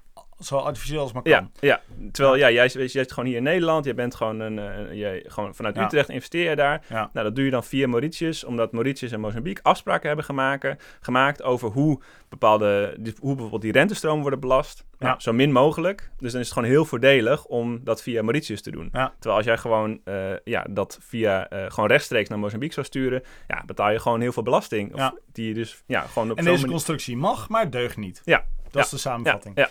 zo 0.40 0.56
artificieel 0.56 1.00
als 1.00 1.12
maar 1.12 1.22
kan. 1.22 1.32
Ja, 1.32 1.48
ja. 1.60 1.80
terwijl 2.12 2.36
ja, 2.36 2.50
jij, 2.50 2.68
jij 2.68 2.88
zit 2.88 3.12
gewoon 3.12 3.28
hier 3.28 3.36
in 3.38 3.42
Nederland. 3.42 3.84
Je 3.84 3.94
bent 3.94 4.14
gewoon, 4.14 4.40
een, 4.40 4.56
een 4.56 4.96
jij, 4.96 5.24
gewoon 5.26 5.54
vanuit 5.54 5.74
Ja. 5.76 5.84
Utrecht 5.84 6.08
investeer 6.08 6.50
je 6.50 6.56
daar. 6.56 6.84
Ja. 6.88 7.10
Nou, 7.12 7.26
dat 7.26 7.34
doe 7.36 7.44
je 7.44 7.50
dan 7.50 7.64
via 7.64 7.88
Mauritius, 7.88 8.44
omdat 8.44 8.72
Mauritius 8.72 9.12
en 9.12 9.20
Mozambique 9.20 9.62
afspraken 9.62 10.06
hebben 10.06 10.24
gemaakt, 10.24 10.84
gemaakt 11.00 11.42
over 11.42 11.68
hoe 11.68 12.00
bepaalde, 12.28 12.96
hoe 13.18 13.30
bijvoorbeeld 13.32 13.62
die 13.62 13.72
rentestromen 13.72 14.20
worden 14.20 14.40
belast. 14.40 14.84
Nou, 14.98 15.12
Ja. 15.12 15.20
zo 15.20 15.32
min 15.32 15.52
mogelijk. 15.52 16.10
Dus 16.18 16.32
dan 16.32 16.40
is 16.40 16.46
het 16.46 16.56
gewoon 16.56 16.68
heel 16.70 16.84
voordelig 16.84 17.44
om 17.44 17.80
dat 17.84 18.02
via 18.02 18.22
Mauritius 18.22 18.62
te 18.62 18.70
doen. 18.70 18.90
Terwijl 18.90 19.36
als 19.36 19.44
jij 19.44 19.58
gewoon 19.58 20.00
eh, 20.04 20.14
ja, 20.44 20.66
dat 20.70 20.98
via 21.00 21.48
eh, 21.48 21.64
gewoon 21.70 21.88
rechtstreeks 21.88 22.28
naar 22.28 22.38
Mozambique 22.38 22.74
zou 22.74 22.86
sturen, 22.86 23.22
ja, 23.48 23.62
betaal 23.66 23.90
je 23.90 23.98
gewoon 23.98 24.20
heel 24.20 24.32
veel 24.32 24.42
belasting. 24.42 24.92
Of 24.92 24.98
Ja. 25.00 25.14
Die 25.32 25.48
je 25.48 25.54
dus 25.54 25.82
ja, 25.86 26.00
gewoon 26.00 26.30
op 26.30 26.38
En 26.38 26.44
deze 26.44 26.56
manier- 26.56 26.70
constructie 26.70 27.16
mag, 27.16 27.48
maar 27.48 27.70
deugt 27.70 27.96
niet. 27.96 28.22
Ja. 28.24 28.44
Dat 28.62 28.72
Ja. 28.72 28.80
is 28.80 28.88
de 28.88 28.96
samenvatting. 28.98 29.56
Ja, 29.56 29.62
ja. 29.62 29.68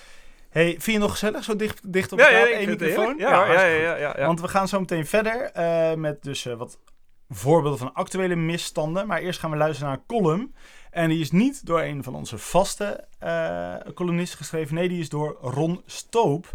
Hey, 0.49 0.69
vind 0.69 0.85
je 0.85 0.91
het 0.91 1.01
nog 1.01 1.11
gezellig, 1.11 1.43
zo 1.43 1.55
dicht, 1.55 1.93
dicht 1.93 2.11
op 2.11 2.19
Ja, 2.19 2.25
elkaar 2.25 2.39
ja, 2.39 2.53
ik 2.53 2.59
één 2.59 2.69
microfoon? 2.69 3.17
Ja, 3.17 3.45
ja, 3.45 3.53
ja, 3.53 3.63
ja, 3.63 3.95
ja, 3.95 4.13
ja. 4.17 4.25
Want 4.25 4.41
we 4.41 4.47
gaan 4.47 4.67
zo 4.67 4.79
meteen 4.79 5.05
verder 5.05 5.41
eh, 5.41 5.93
met 5.93 6.23
dus 6.23 6.45
eh, 6.45 6.53
wat 6.53 6.79
voorbeelden 7.29 7.79
van 7.79 7.93
actuele 7.93 8.35
misstanden. 8.35 9.07
Maar 9.07 9.19
eerst 9.19 9.39
gaan 9.39 9.51
we 9.51 9.57
luisteren 9.57 9.89
naar 9.89 9.99
een 9.99 10.05
column. 10.05 10.55
En 10.91 11.09
die 11.09 11.19
is 11.19 11.31
niet 11.31 11.65
door 11.65 11.81
een 11.81 12.03
van 12.03 12.15
onze 12.15 12.37
vaste 12.37 13.07
eh, 13.19 13.75
columnisten 13.93 14.37
geschreven. 14.37 14.75
Nee, 14.75 14.89
die 14.89 14.99
is 14.99 15.09
door 15.09 15.37
Ron 15.41 15.81
Stoop 15.85 16.53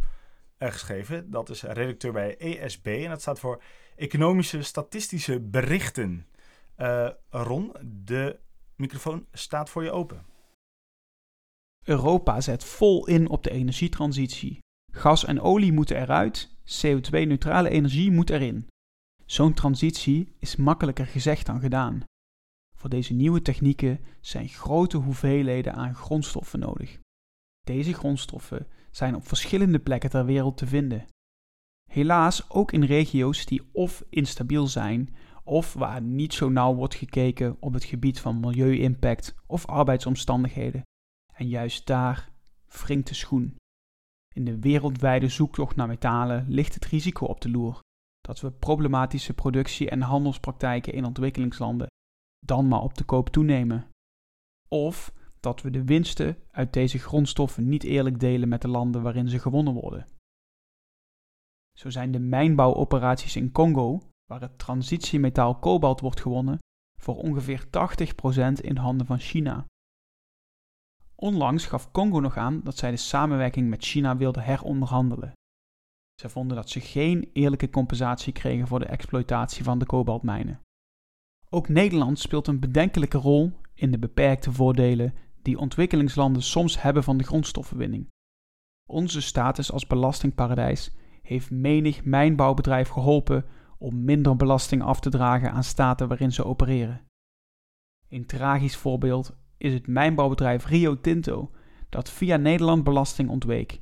geschreven. 0.58 1.30
Dat 1.30 1.48
is 1.48 1.62
redacteur 1.62 2.12
bij 2.12 2.36
ESB. 2.36 2.86
En 2.86 3.08
dat 3.08 3.20
staat 3.20 3.40
voor 3.40 3.62
Economische 3.96 4.62
Statistische 4.62 5.40
Berichten. 5.40 6.26
Ron, 7.30 7.72
de 7.82 8.38
microfoon 8.76 9.26
staat 9.32 9.70
voor 9.70 9.82
je 9.82 9.90
open. 9.90 10.33
Europa 11.84 12.40
zet 12.40 12.64
vol 12.64 13.06
in 13.06 13.28
op 13.28 13.42
de 13.42 13.50
energietransitie. 13.50 14.58
Gas 14.92 15.24
en 15.24 15.40
olie 15.40 15.72
moeten 15.72 16.00
eruit, 16.00 16.56
CO2-neutrale 16.64 17.68
energie 17.68 18.10
moet 18.10 18.30
erin. 18.30 18.66
Zo'n 19.26 19.54
transitie 19.54 20.34
is 20.38 20.56
makkelijker 20.56 21.06
gezegd 21.06 21.46
dan 21.46 21.60
gedaan. 21.60 22.02
Voor 22.76 22.90
deze 22.90 23.12
nieuwe 23.14 23.42
technieken 23.42 24.00
zijn 24.20 24.48
grote 24.48 24.96
hoeveelheden 24.96 25.74
aan 25.74 25.94
grondstoffen 25.94 26.58
nodig. 26.58 26.98
Deze 27.66 27.92
grondstoffen 27.92 28.66
zijn 28.90 29.14
op 29.14 29.26
verschillende 29.26 29.78
plekken 29.78 30.10
ter 30.10 30.24
wereld 30.24 30.56
te 30.56 30.66
vinden. 30.66 31.06
Helaas 31.90 32.50
ook 32.50 32.72
in 32.72 32.84
regio's 32.84 33.46
die 33.46 33.68
of 33.72 34.04
instabiel 34.10 34.66
zijn 34.66 35.14
of 35.44 35.72
waar 35.72 36.02
niet 36.02 36.34
zo 36.34 36.48
nauw 36.48 36.74
wordt 36.74 36.94
gekeken 36.94 37.56
op 37.60 37.72
het 37.72 37.84
gebied 37.84 38.20
van 38.20 38.40
milieu-impact 38.40 39.34
of 39.46 39.66
arbeidsomstandigheden. 39.66 40.82
En 41.34 41.48
juist 41.48 41.86
daar 41.86 42.30
wringt 42.68 43.08
de 43.08 43.14
schoen. 43.14 43.56
In 44.34 44.44
de 44.44 44.58
wereldwijde 44.58 45.28
zoektocht 45.28 45.76
naar 45.76 45.86
metalen 45.86 46.48
ligt 46.48 46.74
het 46.74 46.84
risico 46.84 47.26
op 47.26 47.40
de 47.40 47.50
loer 47.50 47.80
dat 48.20 48.40
we 48.40 48.50
problematische 48.50 49.34
productie- 49.34 49.90
en 49.90 50.00
handelspraktijken 50.00 50.92
in 50.92 51.04
ontwikkelingslanden 51.04 51.86
dan 52.46 52.68
maar 52.68 52.80
op 52.80 52.94
de 52.94 53.04
koop 53.04 53.28
toenemen. 53.28 53.90
Of 54.68 55.14
dat 55.40 55.62
we 55.62 55.70
de 55.70 55.84
winsten 55.84 56.36
uit 56.50 56.72
deze 56.72 56.98
grondstoffen 56.98 57.68
niet 57.68 57.82
eerlijk 57.82 58.20
delen 58.20 58.48
met 58.48 58.62
de 58.62 58.68
landen 58.68 59.02
waarin 59.02 59.28
ze 59.28 59.38
gewonnen 59.38 59.74
worden. 59.74 60.06
Zo 61.78 61.90
zijn 61.90 62.12
de 62.12 62.18
mijnbouwoperaties 62.18 63.36
in 63.36 63.52
Congo, 63.52 64.00
waar 64.24 64.40
het 64.40 64.58
transitiemetaal 64.58 65.58
kobalt 65.58 66.00
wordt 66.00 66.20
gewonnen, 66.20 66.58
voor 67.00 67.16
ongeveer 67.16 67.66
80% 67.66 68.60
in 68.60 68.76
handen 68.76 69.06
van 69.06 69.18
China. 69.18 69.66
Onlangs 71.24 71.66
gaf 71.66 71.90
Congo 71.90 72.20
nog 72.20 72.36
aan 72.36 72.60
dat 72.64 72.76
zij 72.76 72.90
de 72.90 72.96
samenwerking 72.96 73.68
met 73.68 73.84
China 73.84 74.16
wilden 74.16 74.42
heronderhandelen. 74.42 75.32
Zij 76.20 76.30
vonden 76.30 76.56
dat 76.56 76.70
ze 76.70 76.80
geen 76.80 77.30
eerlijke 77.32 77.70
compensatie 77.70 78.32
kregen 78.32 78.66
voor 78.66 78.78
de 78.78 78.84
exploitatie 78.86 79.64
van 79.64 79.78
de 79.78 79.86
kobaltmijnen. 79.86 80.60
Ook 81.50 81.68
Nederland 81.68 82.18
speelt 82.18 82.46
een 82.46 82.60
bedenkelijke 82.60 83.18
rol 83.18 83.52
in 83.74 83.90
de 83.90 83.98
beperkte 83.98 84.52
voordelen 84.52 85.14
die 85.42 85.58
ontwikkelingslanden 85.58 86.42
soms 86.42 86.82
hebben 86.82 87.04
van 87.04 87.16
de 87.16 87.24
grondstoffenwinning. 87.24 88.08
Onze 88.90 89.20
status 89.20 89.72
als 89.72 89.86
belastingparadijs 89.86 90.96
heeft 91.22 91.50
menig 91.50 92.04
mijnbouwbedrijf 92.04 92.88
geholpen 92.88 93.44
om 93.78 94.04
minder 94.04 94.36
belasting 94.36 94.82
af 94.82 95.00
te 95.00 95.10
dragen 95.10 95.52
aan 95.52 95.64
staten 95.64 96.08
waarin 96.08 96.32
ze 96.32 96.44
opereren. 96.44 97.06
Een 98.08 98.26
tragisch 98.26 98.76
voorbeeld 98.76 99.42
is 99.56 99.72
het 99.72 99.86
mijnbouwbedrijf 99.86 100.66
Rio 100.66 101.00
Tinto, 101.00 101.50
dat 101.88 102.10
via 102.10 102.36
Nederland 102.36 102.84
belasting 102.84 103.28
ontweek. 103.28 103.80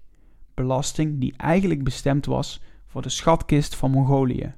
Belasting 0.55 1.21
die 1.21 1.37
eigenlijk 1.37 1.85
bestemd 1.85 2.27
was 2.27 2.63
voor 2.87 3.03
de 3.03 3.09
schatkist 3.09 3.77
van 3.77 3.91
Mongolië. 3.91 4.55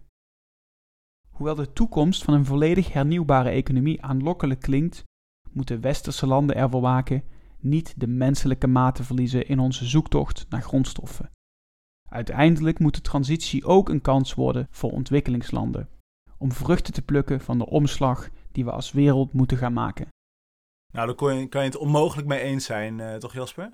Hoewel 1.28 1.54
de 1.54 1.72
toekomst 1.72 2.24
van 2.24 2.34
een 2.34 2.44
volledig 2.44 2.92
hernieuwbare 2.92 3.48
economie 3.48 4.02
aanlokkelijk 4.02 4.60
klinkt, 4.60 5.02
moeten 5.50 5.80
westerse 5.80 6.26
landen 6.26 6.56
ervoor 6.56 6.80
waken 6.80 7.22
niet 7.64 7.94
de 7.96 8.06
menselijke 8.06 8.66
maat 8.66 8.94
te 8.94 9.04
verliezen 9.04 9.48
in 9.48 9.58
onze 9.58 9.84
zoektocht 9.84 10.46
naar 10.48 10.62
grondstoffen. 10.62 11.30
Uiteindelijk 12.08 12.78
moet 12.78 12.94
de 12.94 13.00
transitie 13.00 13.64
ook 13.64 13.88
een 13.88 14.00
kans 14.00 14.34
worden 14.34 14.66
voor 14.70 14.90
ontwikkelingslanden, 14.90 15.88
om 16.38 16.52
vruchten 16.52 16.92
te 16.92 17.02
plukken 17.02 17.40
van 17.40 17.58
de 17.58 17.66
omslag 17.66 18.28
die 18.52 18.64
we 18.64 18.70
als 18.70 18.92
wereld 18.92 19.32
moeten 19.32 19.56
gaan 19.56 19.72
maken. 19.72 20.08
Nou, 20.94 21.06
daar 21.06 21.14
kon 21.14 21.34
je, 21.34 21.48
kan 21.48 21.60
je 21.60 21.66
het 21.66 21.76
onmogelijk 21.76 22.28
mee 22.28 22.40
eens 22.40 22.64
zijn, 22.64 23.00
eh, 23.00 23.16
toch 23.16 23.32
Jasper? 23.32 23.70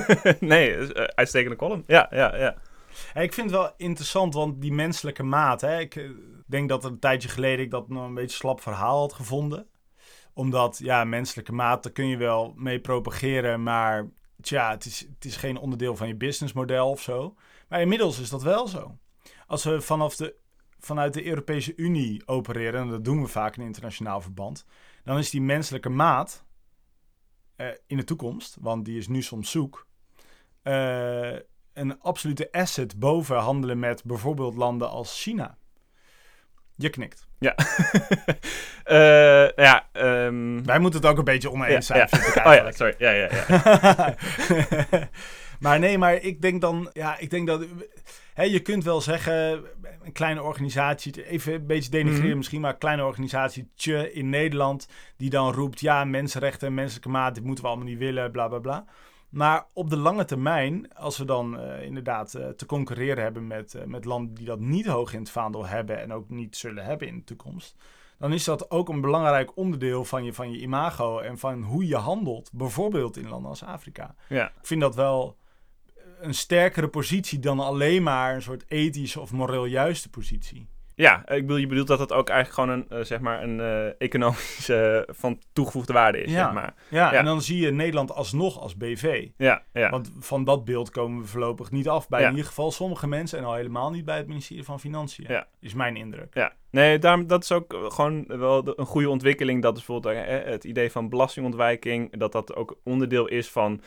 nee, 0.40 0.76
eh, 0.76 1.04
uitstekende 1.04 1.56
column. 1.56 1.84
Ja, 1.86 2.06
ja, 2.10 2.36
ja. 2.36 2.56
Hey, 3.12 3.24
ik 3.24 3.32
vind 3.32 3.50
het 3.50 3.58
wel 3.58 3.70
interessant, 3.76 4.34
want 4.34 4.60
die 4.60 4.72
menselijke 4.72 5.22
maat. 5.22 5.60
Hè, 5.60 5.78
ik 5.78 5.96
eh, 5.96 6.10
denk 6.46 6.68
dat 6.68 6.84
er 6.84 6.90
een 6.90 6.98
tijdje 6.98 7.28
geleden 7.28 7.64
ik 7.64 7.70
dat 7.70 7.88
nog 7.88 8.04
een 8.04 8.14
beetje 8.14 8.36
slap 8.36 8.60
verhaal 8.60 9.00
had 9.00 9.12
gevonden. 9.12 9.66
Omdat, 10.32 10.78
ja, 10.82 11.04
menselijke 11.04 11.52
maat, 11.52 11.82
daar 11.82 11.92
kun 11.92 12.06
je 12.06 12.16
wel 12.16 12.52
mee 12.56 12.80
propageren, 12.80 13.62
maar 13.62 14.08
tja, 14.40 14.70
het 14.70 14.84
is, 14.84 15.00
het 15.00 15.24
is 15.24 15.36
geen 15.36 15.58
onderdeel 15.58 15.96
van 15.96 16.08
je 16.08 16.16
businessmodel 16.16 16.90
of 16.90 17.00
zo. 17.00 17.34
Maar 17.68 17.80
inmiddels 17.80 18.18
is 18.18 18.30
dat 18.30 18.42
wel 18.42 18.66
zo. 18.66 18.96
Als 19.46 19.64
we 19.64 19.80
vanaf 19.80 20.16
de, 20.16 20.34
vanuit 20.78 21.14
de 21.14 21.26
Europese 21.26 21.72
Unie 21.76 22.22
opereren, 22.26 22.80
en 22.80 22.88
dat 22.88 23.04
doen 23.04 23.22
we 23.22 23.28
vaak 23.28 23.56
in 23.56 23.62
internationaal 23.62 24.20
verband, 24.20 24.64
dan 25.04 25.18
is 25.18 25.30
die 25.30 25.42
menselijke 25.42 25.88
maat 25.88 26.44
eh, 27.62 27.76
in 27.86 27.96
de 27.96 28.04
toekomst, 28.04 28.56
want 28.60 28.84
die 28.84 28.98
is 28.98 29.08
nu 29.08 29.22
soms 29.22 29.50
zoek, 29.50 29.86
eh, 30.62 31.32
een 31.72 32.00
absolute 32.00 32.52
asset 32.52 32.98
boven 32.98 33.36
handelen 33.36 33.78
met 33.78 34.04
bijvoorbeeld 34.04 34.54
landen 34.54 34.90
als 34.90 35.22
China. 35.22 35.56
Je 36.74 36.90
knikt. 36.90 37.26
Ja. 37.38 37.54
Eh, 38.82 39.50
ja, 39.50 39.88
ehm, 39.92 40.62
Wij 40.64 40.78
moeten 40.78 41.00
het 41.00 41.10
ook 41.10 41.18
een 41.18 41.24
beetje 41.24 41.50
oneens 41.50 41.86
zijn, 41.86 41.98
ja, 41.98 42.18
Oh 42.18 42.34
ja, 42.34 42.44
eigenlijk. 42.44 42.76
sorry. 42.76 42.94
Ja, 42.98 43.10
ja, 43.10 43.28
ja. 43.48 44.14
maar 45.64 45.78
nee, 45.78 45.98
maar 45.98 46.14
ik 46.14 46.42
denk 46.42 46.60
dan, 46.60 46.90
ja, 46.92 47.18
ik 47.18 47.30
denk 47.30 47.46
dat, 47.46 47.64
hè, 48.34 48.42
je 48.42 48.60
kunt 48.60 48.84
wel 48.84 49.00
zeggen, 49.00 49.62
een 50.02 50.12
kleine 50.12 50.42
organisatie, 50.42 51.26
even 51.26 51.54
een 51.54 51.66
beetje 51.66 51.90
denigreren 51.90 52.28
Mhm. 52.28 52.36
misschien, 52.36 52.60
maar 52.60 52.72
een 52.72 52.78
kleine 52.78 53.04
organisatietje 53.04 54.12
in 54.12 54.28
Nederland, 54.30 54.88
die 55.16 55.30
dan 55.30 55.52
roept, 55.52 55.80
ja, 55.80 56.04
mensenrechten 56.04 56.68
en 56.68 56.74
menselijke 56.74 57.08
maat, 57.08 57.34
dit 57.34 57.44
moeten 57.44 57.64
we 57.64 57.70
allemaal 57.70 57.88
niet 57.88 57.98
willen, 57.98 58.30
bla 58.30 58.48
bla 58.48 58.58
bla. 58.58 58.84
Maar 59.28 59.66
op 59.72 59.90
de 59.90 59.96
lange 59.96 60.24
termijn, 60.24 60.94
als 60.94 61.18
we 61.18 61.24
dan 61.24 61.58
eh, 61.58 61.82
inderdaad 61.84 62.34
eh, 62.34 62.48
te 62.48 62.66
concurreren 62.66 63.22
hebben 63.22 63.46
met, 63.46 63.74
eh, 63.74 63.84
met 63.84 64.04
landen 64.04 64.34
die 64.34 64.46
dat 64.46 64.60
niet 64.60 64.86
hoog 64.86 65.12
in 65.12 65.18
het 65.20 65.30
vaandel 65.30 65.66
hebben 65.66 66.00
en 66.00 66.12
ook 66.12 66.28
niet 66.28 66.56
zullen 66.56 66.84
hebben 66.84 67.08
in 67.08 67.16
de 67.16 67.24
toekomst, 67.24 67.76
dan 68.18 68.32
is 68.32 68.44
dat 68.44 68.70
ook 68.70 68.88
een 68.88 69.00
belangrijk 69.00 69.56
onderdeel 69.56 70.04
van 70.04 70.24
je, 70.24 70.32
van 70.32 70.52
je 70.52 70.58
imago 70.60 71.18
en 71.18 71.38
van 71.38 71.62
hoe 71.62 71.86
je 71.86 71.96
handelt, 71.96 72.50
bijvoorbeeld 72.52 73.16
in 73.16 73.28
landen 73.28 73.50
als 73.50 73.64
Afrika. 73.64 74.14
ja. 74.28 74.46
Ik 74.46 74.66
vind 74.66 74.80
dat 74.80 74.94
wel 74.94 75.36
een 76.22 76.34
sterkere 76.34 76.88
positie 76.88 77.38
dan 77.38 77.60
alleen 77.60 78.02
maar 78.02 78.34
een 78.34 78.42
soort 78.42 78.64
ethische 78.68 79.20
of 79.20 79.32
moreel 79.32 79.64
juiste 79.64 80.10
positie. 80.10 80.70
Ja, 80.94 81.18
ik 81.28 81.40
bedoel, 81.40 81.56
je 81.56 81.66
bedoelt 81.66 81.86
dat 81.86 81.98
het 81.98 82.12
ook 82.12 82.28
eigenlijk 82.28 82.70
gewoon 82.70 82.86
een, 82.90 82.98
eh, 82.98 83.04
zeg 83.04 83.20
maar, 83.20 83.42
een 83.42 83.60
eh, 83.60 83.86
economische 83.98 85.04
eh, 85.08 85.14
van 85.14 85.38
toegevoegde 85.52 85.92
waarde 85.92 86.22
is, 86.22 86.30
Ja. 86.32 86.44
zeg 86.44 86.52
maar. 86.52 86.74
Ja, 86.90 87.12
Ja. 87.12 87.18
en 87.18 87.24
dan 87.24 87.42
zie 87.42 87.60
je 87.60 87.70
Nederland 87.70 88.12
alsnog 88.12 88.60
als 88.60 88.76
BV. 88.76 89.28
Ja, 89.36 89.62
ja. 89.72 89.90
Want 89.90 90.10
van 90.18 90.44
dat 90.44 90.64
beeld 90.64 90.90
komen 90.90 91.20
we 91.20 91.26
voorlopig 91.26 91.70
niet 91.70 91.88
af 91.88 92.08
bij 92.08 92.20
Ja. 92.20 92.24
in 92.26 92.32
ieder 92.32 92.46
geval 92.48 92.70
sommige 92.72 93.06
mensen 93.08 93.38
en 93.38 93.44
al 93.44 93.54
helemaal 93.54 93.90
niet 93.90 94.04
bij 94.04 94.16
het 94.16 94.26
ministerie 94.26 94.64
van 94.64 94.80
Financiën. 94.80 95.24
Ja. 95.28 95.46
Is 95.60 95.74
mijn 95.74 95.96
indruk. 95.96 96.34
Ja, 96.34 96.52
nee, 96.70 96.98
daarom, 96.98 97.26
dat 97.26 97.42
is 97.42 97.52
ook 97.52 97.76
gewoon 97.88 98.24
wel 98.26 98.64
de- 98.64 98.72
een 98.76 98.86
goede 98.86 99.08
ontwikkeling. 99.10 99.62
Dat 99.62 99.76
is 99.76 99.84
bijvoorbeeld 99.84 100.26
het 100.44 100.64
idee 100.64 100.90
van 100.90 101.08
belastingontwijking, 101.08 102.16
dat 102.18 102.32
dat 102.32 102.54
ook 102.54 102.76
onderdeel 102.84 103.26
is 103.28 103.48
van 103.50 103.80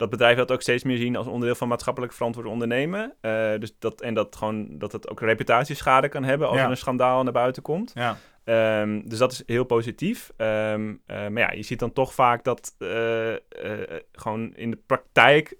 dat 0.00 0.10
bedrijven 0.10 0.38
dat 0.46 0.52
ook 0.52 0.62
steeds 0.62 0.84
meer 0.84 0.96
zien 0.96 1.16
als 1.16 1.26
onderdeel 1.26 1.54
van 1.54 1.68
maatschappelijk 1.68 2.12
verantwoord 2.12 2.46
ondernemen. 2.46 3.14
Eh, 3.20 3.52
dus 3.58 3.74
dat, 3.78 4.00
en 4.00 4.14
dat, 4.14 4.36
gewoon, 4.36 4.78
dat 4.78 4.92
het 4.92 5.08
ook 5.10 5.20
reputatieschade 5.20 6.08
kan 6.08 6.24
hebben 6.24 6.48
als 6.48 6.56
Ja. 6.56 6.64
er 6.64 6.70
een 6.70 6.76
schandaal 6.76 7.22
naar 7.22 7.32
buiten 7.32 7.62
komt. 7.62 7.92
Ja. 7.94 8.16
Ehm, 8.44 9.00
dus 9.04 9.18
dat 9.18 9.32
is 9.32 9.42
heel 9.46 9.64
positief. 9.64 10.32
Ehm, 10.36 10.94
eh, 11.06 11.16
maar 11.16 11.38
ja, 11.42 11.52
je 11.52 11.62
ziet 11.62 11.78
dan 11.78 11.92
toch 11.92 12.14
vaak 12.14 12.44
dat 12.44 12.74
eh, 12.78 12.88
gewoon 14.12 14.54
in 14.54 14.70
de 14.70 14.78
praktijk 14.86 15.56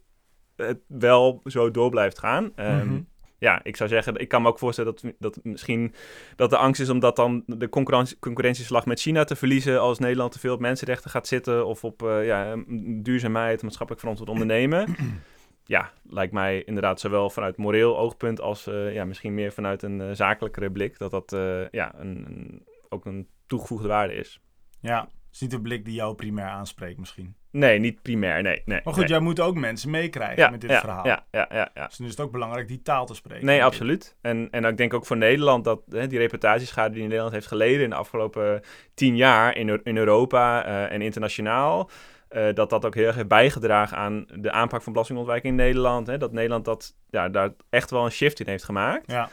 het 0.56 0.78
wel 0.86 1.40
zo 1.44 1.70
door 1.70 1.90
blijft 1.90 2.18
gaan. 2.18 2.52
Ehm, 2.54 2.86
Mhm. 2.86 3.00
Ja, 3.40 3.60
ik 3.62 3.76
zou 3.76 3.88
zeggen, 3.88 4.16
ik 4.16 4.28
kan 4.28 4.42
me 4.42 4.48
ook 4.48 4.58
voorstellen 4.58 4.92
dat, 4.92 5.12
dat 5.18 5.44
misschien 5.44 5.94
dat 6.36 6.50
de 6.50 6.56
angst 6.56 6.80
is 6.80 6.88
om 6.88 6.98
dat 6.98 7.16
dan 7.16 7.42
de 7.46 7.68
concurrentie, 7.68 8.18
concurrentieslag 8.18 8.86
met 8.86 9.00
China 9.00 9.24
te 9.24 9.36
verliezen 9.36 9.80
als 9.80 9.98
Nederland 9.98 10.32
te 10.32 10.38
veel 10.38 10.54
op 10.54 10.60
mensenrechten 10.60 11.10
gaat 11.10 11.26
zitten 11.26 11.66
of 11.66 11.84
op 11.84 12.02
eh, 12.02 12.26
ja, 12.26 12.56
duurzaamheid, 13.02 13.62
maatschappelijk 13.62 14.00
verantwoord 14.00 14.30
ondernemen. 14.30 14.96
ja, 15.64 15.92
lijkt 16.02 16.32
mij 16.32 16.62
inderdaad 16.62 17.00
zowel 17.00 17.30
vanuit 17.30 17.56
moreel 17.56 17.98
oogpunt 17.98 18.40
als 18.40 18.66
eh, 18.66 18.94
ja, 18.94 19.04
misschien 19.04 19.34
meer 19.34 19.52
vanuit 19.52 19.82
een 19.82 20.00
eh, 20.00 20.10
zakelijkere 20.12 20.70
blik 20.70 20.98
dat 20.98 21.10
dat 21.10 21.30
ja, 21.70 21.94
een, 21.98 22.66
ook 22.88 23.04
een 23.04 23.28
toegevoegde 23.46 23.88
waarde 23.88 24.14
is. 24.14 24.40
Ja, 24.80 25.08
is 25.32 25.40
niet 25.40 25.52
een 25.52 25.62
blik 25.62 25.84
die 25.84 25.94
jou 25.94 26.14
primair 26.14 26.48
aanspreekt 26.48 26.98
misschien. 26.98 27.36
Nee, 27.52 27.78
niet 27.78 28.02
primair, 28.02 28.42
nee. 28.42 28.62
nee 28.64 28.80
Maar 28.84 28.92
goed, 28.92 29.02
nee. 29.02 29.12
jij 29.12 29.20
moet 29.20 29.40
ook 29.40 29.54
mensen 29.54 29.90
meekrijgen 29.90 30.42
ja, 30.42 30.50
met 30.50 30.60
dit 30.60 30.70
ja, 30.70 30.80
verhaal. 30.80 31.06
Ja, 31.06 31.24
ja, 31.30 31.48
ja, 31.52 31.70
ja. 31.74 31.86
Dus 31.86 31.96
dan 31.96 32.06
is 32.06 32.12
het 32.12 32.20
ook 32.20 32.32
belangrijk 32.32 32.68
die 32.68 32.82
taal 32.82 33.06
te 33.06 33.14
spreken. 33.14 33.46
Nee, 33.46 33.64
absoluut. 33.64 34.16
En, 34.20 34.48
en 34.50 34.64
ik 34.64 34.76
denk 34.76 34.94
ook 34.94 35.06
voor 35.06 35.16
Nederland 35.16 35.64
dat 35.64 35.80
hè, 35.88 36.06
die 36.06 36.18
reputatieschade 36.18 36.94
die 36.94 37.02
Nederland 37.02 37.32
heeft 37.32 37.46
geleden 37.46 37.82
in 37.84 37.90
de 37.90 37.96
afgelopen 37.96 38.62
tien 38.94 39.16
jaar 39.16 39.56
in, 39.56 39.80
in 39.84 39.96
Europa 39.96 40.64
eh, 40.64 40.92
en 40.92 41.02
internationaal, 41.02 41.90
eh, 42.28 42.54
dat 42.54 42.70
dat 42.70 42.84
ook 42.84 42.94
heel 42.94 43.06
erg 43.06 43.14
heeft 43.14 43.28
bijgedragen 43.28 43.96
aan 43.96 44.26
de 44.34 44.52
aanpak 44.52 44.82
van 44.82 44.92
belastingontwijking 44.92 45.58
in 45.58 45.64
Nederland. 45.64 46.06
Hè, 46.06 46.18
dat 46.18 46.32
Nederland 46.32 46.64
dat, 46.64 46.94
ja, 47.08 47.28
daar 47.28 47.50
echt 47.70 47.90
wel 47.90 48.04
een 48.04 48.10
shift 48.10 48.40
in 48.40 48.46
heeft 48.46 48.64
gemaakt. 48.64 49.10
Ja, 49.12 49.28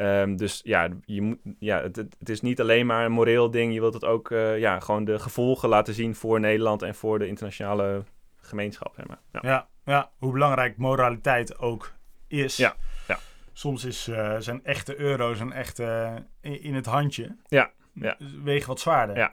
Ehm, 0.00 0.36
dus 0.36 0.60
ja, 0.64 0.88
je 1.04 1.22
moet, 1.22 1.38
ja 1.58 1.82
het, 1.82 1.96
het 1.96 2.28
is 2.28 2.40
niet 2.40 2.60
alleen 2.60 2.86
maar 2.86 3.04
een 3.04 3.12
moreel 3.12 3.50
ding. 3.50 3.74
Je 3.74 3.80
wilt 3.80 3.94
het 3.94 4.04
ook 4.04 4.30
eh, 4.30 4.58
ja, 4.58 4.80
gewoon 4.80 5.04
de 5.04 5.18
gevolgen 5.18 5.68
laten 5.68 5.94
zien 5.94 6.14
voor 6.14 6.40
Nederland 6.40 6.82
en 6.82 6.94
voor 6.94 7.18
de 7.18 7.26
internationale 7.26 8.04
gemeenschap. 8.36 8.94
Zeg 8.96 9.06
maar. 9.06 9.20
ja. 9.32 9.40
ja, 9.42 9.68
ja, 9.84 10.10
hoe 10.18 10.32
belangrijk 10.32 10.76
moraliteit 10.76 11.58
ook 11.58 11.92
is. 12.28 12.56
Ja, 12.56 12.76
ja. 13.08 13.18
Soms 13.52 13.84
is, 13.84 14.08
eh, 14.08 14.36
zijn 14.38 14.64
echte 14.64 15.00
euro's 15.00 15.40
een 15.40 15.52
echte 15.52 16.14
in, 16.40 16.62
in 16.62 16.74
het 16.74 16.86
handje. 16.86 17.36
Ja, 17.48 17.70
ja. 17.92 18.16
Wegen 18.42 18.68
wat 18.68 18.80
zwaarder. 18.80 19.16
Ja. 19.16 19.32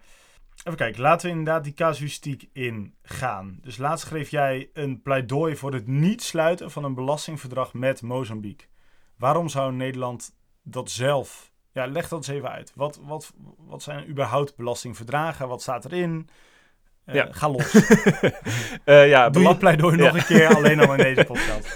Even 0.57 0.77
kijken, 0.77 1.01
laten 1.01 1.25
we 1.29 1.37
inderdaad 1.37 1.63
die 1.63 1.73
casuïstiek 1.73 2.49
ingaan. 2.53 3.59
Dus 3.61 3.77
laatst 3.77 4.07
schreef 4.07 4.29
jij 4.29 4.69
een 4.73 5.01
pleidooi 5.01 5.55
voor 5.55 5.73
het 5.73 5.87
niet 5.87 6.23
sluiten 6.23 6.71
van 6.71 6.83
een 6.83 6.95
belastingverdrag 6.95 7.73
met 7.73 8.01
Mozambique. 8.01 8.67
Waarom 9.17 9.49
zou 9.49 9.73
Nederland 9.73 10.35
dat 10.69 10.89
zelf... 10.89 11.51
Ja, 11.71 11.87
leg 11.87 12.07
dat 12.07 12.17
eens 12.19 12.27
even 12.27 12.51
uit. 12.51 12.71
Wat, 12.75 12.99
wat, 13.03 13.33
wat 13.57 13.83
zijn 13.83 14.09
überhaupt 14.09 14.55
belastingverdragen? 14.55 15.47
Wat 15.47 15.61
staat 15.61 15.85
erin? 15.85 16.29
Eh, 17.05 17.15
Ja. 17.15 17.27
Ga 17.31 17.49
los. 17.49 17.73
Eh, 18.83 19.09
ja, 19.09 19.29
Doe 19.29 19.43
je 19.43 19.57
pleidooi 19.57 19.95
nog 19.95 20.13
een 20.13 20.25
keer 20.25 20.55
alleen 20.55 20.79
al 20.79 20.91
in 20.91 20.97
deze 20.97 21.23
podcast. 21.33 21.75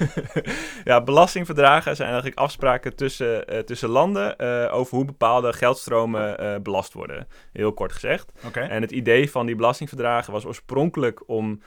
ja, 0.84 1.02
belastingverdragen 1.04 1.96
zijn 1.96 2.08
eigenlijk 2.08 2.40
afspraken 2.40 2.96
tussen, 2.96 3.48
eh, 3.48 3.60
tussen 3.60 3.90
landen 3.90 4.40
over 4.72 4.96
hoe 4.96 5.06
bepaalde 5.06 5.54
geldstromen 5.54 6.64
belast 6.64 6.94
worden. 6.94 7.28
Heel 7.54 7.74
kort 7.74 7.92
gezegd. 7.92 8.32
Oké. 8.46 8.60
En 8.60 8.82
het 8.82 8.92
idee 8.92 9.32
van 9.32 9.46
die 9.46 9.56
belastingverdragen 9.56 10.34
was 10.34 10.46
oorspronkelijk 10.46 11.30
om 11.30 11.62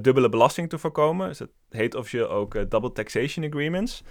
dubbele 0.00 0.28
belasting 0.28 0.68
te 0.68 0.78
voorkomen. 0.78 1.28
Dus 1.28 1.38
het 1.38 1.50
heet 1.70 1.94
officieel 1.94 2.28
ook 2.28 2.70
double 2.70 2.92
taxation 2.92 3.44
agreements. 3.46 4.02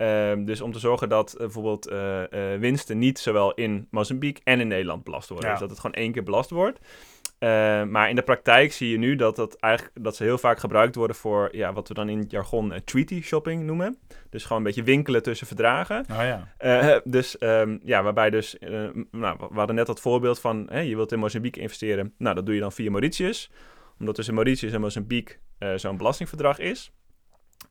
Ehm, 0.00 0.44
dus 0.44 0.60
om 0.60 0.72
te 0.72 0.78
zorgen 0.78 1.08
dat 1.08 1.32
eh, 1.32 1.38
bijvoorbeeld 1.38 1.86
eh, 1.86 2.22
eh, 2.52 2.60
winsten 2.60 2.98
niet 2.98 3.18
zowel 3.18 3.54
in 3.54 3.86
Mozambique 3.90 4.42
en 4.44 4.60
in 4.60 4.68
Nederland 4.68 5.04
belast 5.04 5.28
worden. 5.28 5.46
Ja. 5.46 5.52
Dus 5.52 5.60
dat 5.60 5.70
het 5.70 5.80
gewoon 5.80 5.96
één 5.96 6.12
keer 6.12 6.22
belast 6.22 6.50
wordt. 6.50 6.78
Eh, 7.38 7.48
maar 7.84 8.08
in 8.08 8.16
de 8.16 8.22
praktijk 8.22 8.72
zie 8.72 8.90
je 8.90 8.98
nu 8.98 9.16
dat, 9.16 9.36
dat, 9.36 9.56
eigenlijk, 9.56 9.94
dat 10.04 10.16
ze 10.16 10.22
heel 10.22 10.38
vaak 10.38 10.58
gebruikt 10.58 10.94
worden 10.94 11.16
voor 11.16 11.48
ja, 11.52 11.72
wat 11.72 11.88
we 11.88 11.94
dan 11.94 12.08
in 12.08 12.18
het 12.18 12.30
jargon 12.30 12.72
treaty 12.84 13.22
shopping 13.22 13.62
noemen. 13.62 13.98
Dus 14.30 14.42
gewoon 14.42 14.58
een 14.58 14.64
beetje 14.64 14.82
winkelen 14.82 15.22
tussen 15.22 15.46
verdragen. 15.46 16.04
Oh 16.10 16.22
ja. 16.58 17.00
Dus 17.04 17.36
ja, 17.38 17.66
ja, 17.82 18.02
waarbij 18.02 18.30
dus, 18.30 18.56
nou, 19.10 19.36
we 19.38 19.58
hadden 19.58 19.76
net 19.76 19.86
dat 19.86 20.00
voorbeeld 20.00 20.40
van, 20.40 20.66
hè, 20.70 20.80
je 20.80 20.96
wilt 20.96 21.12
in 21.12 21.18
Mozambique 21.18 21.62
investeren. 21.62 22.14
Nou, 22.18 22.34
dat 22.34 22.46
doe 22.46 22.54
je 22.54 22.60
dan 22.60 22.72
via 22.72 22.90
Mauritius. 22.90 23.50
Omdat 23.98 24.14
tussen 24.14 24.34
Mauritius 24.34 24.72
en 24.72 24.80
Mozambique 24.80 25.36
zo'n 25.76 25.96
belastingverdrag 25.96 26.58
is. 26.58 26.92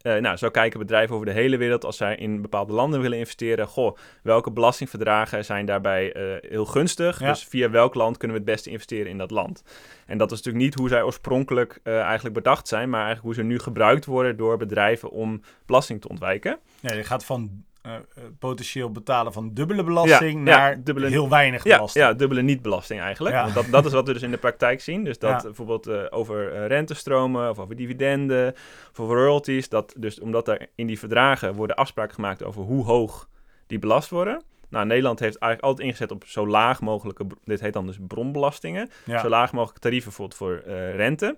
Eh, 0.01 0.15
nou, 0.15 0.37
zo 0.37 0.49
kijken 0.49 0.79
bedrijven 0.79 1.15
over 1.15 1.27
de 1.27 1.33
hele 1.33 1.57
wereld 1.57 1.85
als 1.85 1.97
zij 1.97 2.15
in 2.15 2.41
bepaalde 2.41 2.73
landen 2.73 3.01
willen 3.01 3.17
investeren. 3.17 3.67
Goh, 3.67 3.97
welke 4.23 4.51
belastingverdragen 4.51 5.45
zijn 5.45 5.65
daarbij 5.65 6.13
eh, 6.13 6.49
heel 6.49 6.65
gunstig? 6.65 7.19
Ja. 7.19 7.27
Dus 7.27 7.43
via 7.43 7.69
welk 7.69 7.95
land 7.95 8.17
kunnen 8.17 8.37
we 8.37 8.43
het 8.43 8.51
beste 8.51 8.69
investeren 8.69 9.11
in 9.11 9.17
dat 9.17 9.31
land? 9.31 9.63
En 10.05 10.17
dat 10.17 10.31
is 10.31 10.37
natuurlijk 10.37 10.65
niet 10.65 10.75
hoe 10.75 10.89
zij 10.89 11.03
oorspronkelijk 11.03 11.79
eh, 11.83 11.99
eigenlijk 12.01 12.35
bedacht 12.35 12.67
zijn, 12.67 12.89
maar 12.89 13.05
eigenlijk 13.05 13.35
hoe 13.35 13.45
ze 13.45 13.49
nu 13.49 13.59
gebruikt 13.59 14.05
worden 14.05 14.37
door 14.37 14.57
bedrijven 14.57 15.09
om 15.09 15.41
belasting 15.65 16.01
te 16.01 16.09
ontwijken. 16.09 16.59
ja, 16.79 16.93
je 16.93 17.03
gaat 17.03 17.25
van 17.25 17.63
eh, 17.89 18.23
eh, 18.23 18.29
potentieel 18.39 18.91
betalen 18.91 19.33
van 19.33 19.53
dubbele 19.53 19.83
belasting 19.83 20.47
Ja, 20.47 20.53
ja, 20.53 20.57
naar 20.59 20.83
dubbele- 20.83 21.07
heel 21.07 21.29
weinig 21.29 21.63
Ja, 21.63 21.75
belasting. 21.75 22.05
ja, 22.05 22.13
dubbele 22.13 22.41
niet-belasting 22.41 22.99
eigenlijk. 23.01 23.35
Ja. 23.35 23.41
Want 23.43 23.53
dat, 23.53 23.65
dat 23.71 23.85
is 23.85 23.91
wat 23.91 24.07
we 24.07 24.13
dus 24.13 24.21
in 24.21 24.31
de 24.31 24.37
praktijk 24.37 24.81
zien. 24.81 25.03
Dus 25.03 25.19
dat 25.19 25.29
Ja. 25.29 25.41
bijvoorbeeld 25.41 25.87
eh, 25.87 26.01
over 26.09 26.67
rentestromen 26.67 27.49
of 27.49 27.59
over 27.59 27.75
dividenden 27.75 28.53
of 28.91 28.99
over 28.99 29.15
royalties. 29.15 29.69
Dat 29.69 29.93
dus 29.97 30.19
omdat 30.19 30.47
er 30.47 30.67
in 30.75 30.87
die 30.87 30.99
verdragen 30.99 31.53
worden 31.53 31.75
afspraken 31.75 32.13
gemaakt 32.15 32.43
over 32.43 32.61
hoe 32.63 32.85
hoog 32.85 33.27
die 33.67 33.79
belast 33.79 34.09
worden. 34.09 34.41
Nou, 34.69 34.85
Nederland 34.85 35.19
heeft 35.19 35.37
eigenlijk 35.37 35.71
altijd 35.71 35.87
ingezet 35.87 36.11
op 36.11 36.23
zo 36.25 36.47
laag 36.47 36.81
mogelijke, 36.81 37.25
dit 37.43 37.59
heet 37.61 37.73
dan 37.73 37.85
dus 37.85 37.97
bronbelastingen. 38.07 38.89
Ja. 39.05 39.19
Zo 39.19 39.29
laag 39.29 39.51
mogelijke 39.51 39.79
tarieven 39.81 40.07
bijvoorbeeld 40.15 40.37
voor 40.37 40.71
rente. 40.95 41.37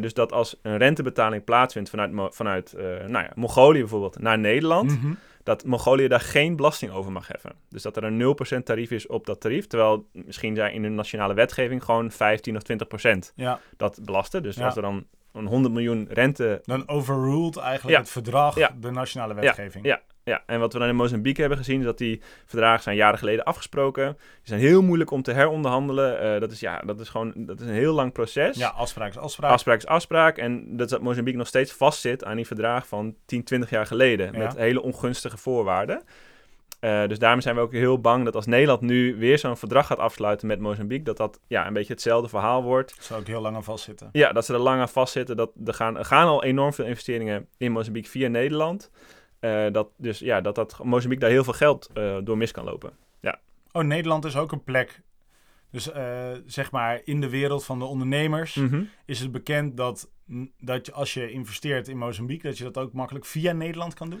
Dus 0.00 0.14
dat 0.14 0.32
als 0.32 0.58
een 0.62 0.76
rentebetaling 0.76 1.44
plaatsvindt 1.44 1.90
vanuit, 1.90 2.34
vanuit 2.34 2.72
nou 3.06 3.24
ja, 3.24 3.30
Mongolië 3.34 3.78
bijvoorbeeld 3.80 4.18
naar 4.18 4.38
Nederland 4.38 5.00
Mhm. 5.02 5.12
Dat 5.46 5.64
Mongolië 5.64 6.08
daar 6.08 6.20
geen 6.20 6.56
belasting 6.56 6.92
over 6.92 7.12
mag 7.12 7.26
heffen. 7.28 7.52
Dus 7.68 7.82
dat 7.82 7.96
er 7.96 8.04
een 8.04 8.36
0% 8.58 8.62
tarief 8.64 8.90
is 8.90 9.06
op 9.06 9.26
dat 9.26 9.40
tarief, 9.40 9.66
terwijl 9.66 10.08
misschien 10.12 10.54
zij 10.56 10.72
in 10.72 10.82
hun 10.82 10.94
nationale 10.94 11.34
wetgeving 11.34 11.84
gewoon 11.84 12.10
15 12.10 12.56
of 12.56 12.62
20% 12.62 13.32
Ja, 13.34 13.60
dat 13.76 13.98
belasten. 14.04 14.42
Dus 14.42 14.56
Ja. 14.56 14.64
als 14.64 14.76
er 14.76 14.82
dan 14.82 15.06
een 15.32 15.46
100 15.46 15.74
miljoen 15.74 16.06
rente... 16.10 16.60
dan 16.64 16.88
overruled 16.88 17.56
eigenlijk 17.56 17.96
Ja. 17.96 18.00
het 18.02 18.10
verdrag 18.10 18.56
Ja. 18.58 18.76
de 18.80 18.90
nationale 18.90 19.34
wetgeving. 19.34 19.84
Ja, 19.84 20.00
ja, 20.30 20.42
en 20.46 20.60
wat 20.60 20.72
we 20.72 20.78
dan 20.78 20.88
in 20.88 20.96
Mozambique 20.96 21.40
hebben 21.40 21.58
gezien, 21.58 21.78
is 21.78 21.84
dat 21.84 21.98
die 21.98 22.20
verdragen 22.46 22.82
zijn 22.82 22.96
jaren 22.96 23.18
geleden 23.18 23.44
afgesproken. 23.44 24.12
Die 24.16 24.20
zijn 24.42 24.60
heel 24.60 24.82
moeilijk 24.82 25.10
om 25.10 25.22
te 25.22 25.32
heronderhandelen. 25.32 26.20
Eh, 26.20 26.40
dat, 26.40 26.50
is, 26.50 26.60
ja, 26.60 26.78
dat 26.86 27.00
is 27.00 27.08
gewoon 27.08 27.32
dat 27.36 27.60
is 27.60 27.66
een 27.66 27.72
heel 27.72 27.94
lang 27.94 28.12
proces. 28.12 28.56
Ja, 28.56 28.68
afspraak 28.68 29.10
is 29.10 29.18
afspraak. 29.18 29.50
Afspraak 29.50 29.78
is 29.78 29.86
afspraak. 29.86 30.38
En 30.38 30.76
dat 30.76 30.88
dat 30.88 31.02
Mozambique 31.02 31.38
nog 31.38 31.46
steeds 31.46 31.72
vastzit 31.72 32.24
aan 32.24 32.36
die 32.36 32.46
verdragen 32.46 32.88
van 32.88 33.14
10, 33.26 33.44
20 33.44 33.70
jaar 33.70 33.86
geleden. 33.86 34.32
Ja. 34.32 34.38
Met 34.38 34.56
hele 34.56 34.82
ongunstige 34.82 35.36
voorwaarden. 35.36 36.02
Eh, 36.80 37.06
dus 37.06 37.18
daarom 37.18 37.40
zijn 37.40 37.54
we 37.54 37.60
ook 37.60 37.72
heel 37.72 38.00
bang 38.00 38.24
dat 38.24 38.34
als 38.34 38.46
Nederland 38.46 38.80
nu 38.80 39.16
weer 39.16 39.38
zo'n 39.38 39.56
verdrag 39.56 39.86
gaat 39.86 39.98
afsluiten 39.98 40.46
met 40.46 40.60
Mozambique, 40.60 41.04
dat 41.04 41.16
dat 41.16 41.40
ja, 41.46 41.66
een 41.66 41.72
beetje 41.72 41.92
hetzelfde 41.92 42.28
verhaal 42.28 42.62
wordt. 42.62 42.94
Zou 43.00 43.20
ook 43.20 43.26
heel 43.26 43.40
lang 43.40 43.56
aan 43.56 43.64
vastzitten. 43.64 44.08
Ja, 44.12 44.32
dat 44.32 44.44
ze 44.44 44.52
er 44.52 44.58
lang 44.58 44.80
aan 44.80 44.88
vastzitten. 44.88 45.36
Dat, 45.36 45.50
er, 45.64 45.74
gaan, 45.74 45.98
er 45.98 46.04
gaan 46.04 46.26
al 46.26 46.44
enorm 46.44 46.72
veel 46.72 46.84
investeringen 46.84 47.48
in 47.56 47.72
Mozambique 47.72 48.10
via 48.10 48.28
Nederland. 48.28 48.90
Eh, 49.46 49.72
dat, 49.72 49.88
dus 49.96 50.18
ja, 50.18 50.40
dat, 50.40 50.54
dat 50.54 50.80
Mozambique 50.82 51.24
daar 51.24 51.34
heel 51.34 51.44
veel 51.44 51.52
geld 51.52 51.90
eh, 51.94 52.16
door 52.24 52.36
mis 52.36 52.50
kan 52.52 52.64
lopen. 52.64 52.92
Oh, 53.72 53.82
Nederland 53.82 54.24
is 54.24 54.36
ook 54.36 54.52
een 54.52 54.64
plek. 54.64 55.00
Dus 55.70 55.90
eh, 55.92 56.30
zeg 56.46 56.70
maar 56.70 57.00
in 57.04 57.20
de 57.20 57.28
wereld 57.28 57.64
van 57.64 57.78
de 57.78 57.84
ondernemers 57.84 58.54
Mhm. 58.54 58.82
is 59.04 59.20
het 59.20 59.32
bekend 59.32 59.76
dat, 59.76 60.10
dat 60.58 60.86
je, 60.86 60.92
als 60.92 61.14
je 61.14 61.30
investeert 61.30 61.88
in 61.88 61.98
Mozambique, 61.98 62.48
dat 62.48 62.58
je 62.58 62.64
dat 62.64 62.78
ook 62.78 62.92
makkelijk 62.92 63.24
via 63.24 63.52
Nederland 63.52 63.94
kan 63.94 64.10
doen. 64.10 64.20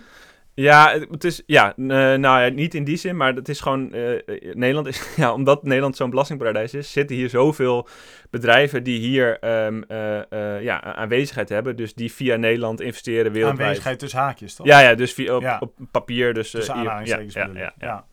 Ja, 0.58 0.98
het- 1.10 1.24
is, 1.24 1.42
ja, 1.46 1.70
eh, 1.76 1.84
nou 1.86 2.20
ja, 2.40 2.48
niet 2.48 2.74
in 2.74 2.84
die 2.84 2.96
zin, 2.96 3.16
maar 3.16 3.34
het 3.34 3.48
is 3.48 3.60
gewoon, 3.60 3.92
eh, 3.92 4.54
Nederland 4.54 4.86
is, 4.86 5.08
ja, 5.16 5.32
omdat 5.32 5.62
Nederland 5.62 5.96
zo'n 5.96 6.10
belastingparadijs 6.10 6.74
is, 6.74 6.92
zitten 6.92 7.16
hier 7.16 7.28
zoveel 7.28 7.88
bedrijven 8.30 8.82
die 8.82 8.98
hier 8.98 9.38
ehm, 9.38 9.82
eh, 9.88 10.54
eh, 10.56 10.62
ja, 10.62 10.82
aanwezigheid 10.82 11.48
hebben, 11.48 11.76
dus 11.76 11.94
die 11.94 12.12
via 12.12 12.36
Nederland 12.36 12.80
investeren 12.80 13.32
wereldwijd. 13.32 13.60
Aanwezigheid 13.60 13.98
tussen 13.98 14.18
haakjes, 14.20 14.54
toch? 14.54 14.66
Ja, 14.66 14.80
ja, 14.80 14.94
dus 14.94 15.12
via, 15.12 15.36
op, 15.36 15.42
Ja. 15.42 15.56
op 15.60 15.74
papier, 15.90 16.34
dus... 16.34 16.50
Tussen 16.50 16.74
aanhalingstekens 16.74 17.34
ja, 17.34 17.50
ja, 17.54 17.72
Ja. 17.78 18.04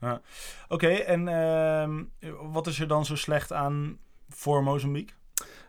ja. 0.00 0.20
Oké, 0.68 0.88
en 0.88 1.28
ehm, 1.28 2.02
wat 2.52 2.66
is 2.66 2.80
er 2.80 2.88
dan 2.88 3.04
zo 3.04 3.16
slecht 3.16 3.52
aan 3.52 3.98
voor 4.28 4.62
Mozambique? 4.62 5.14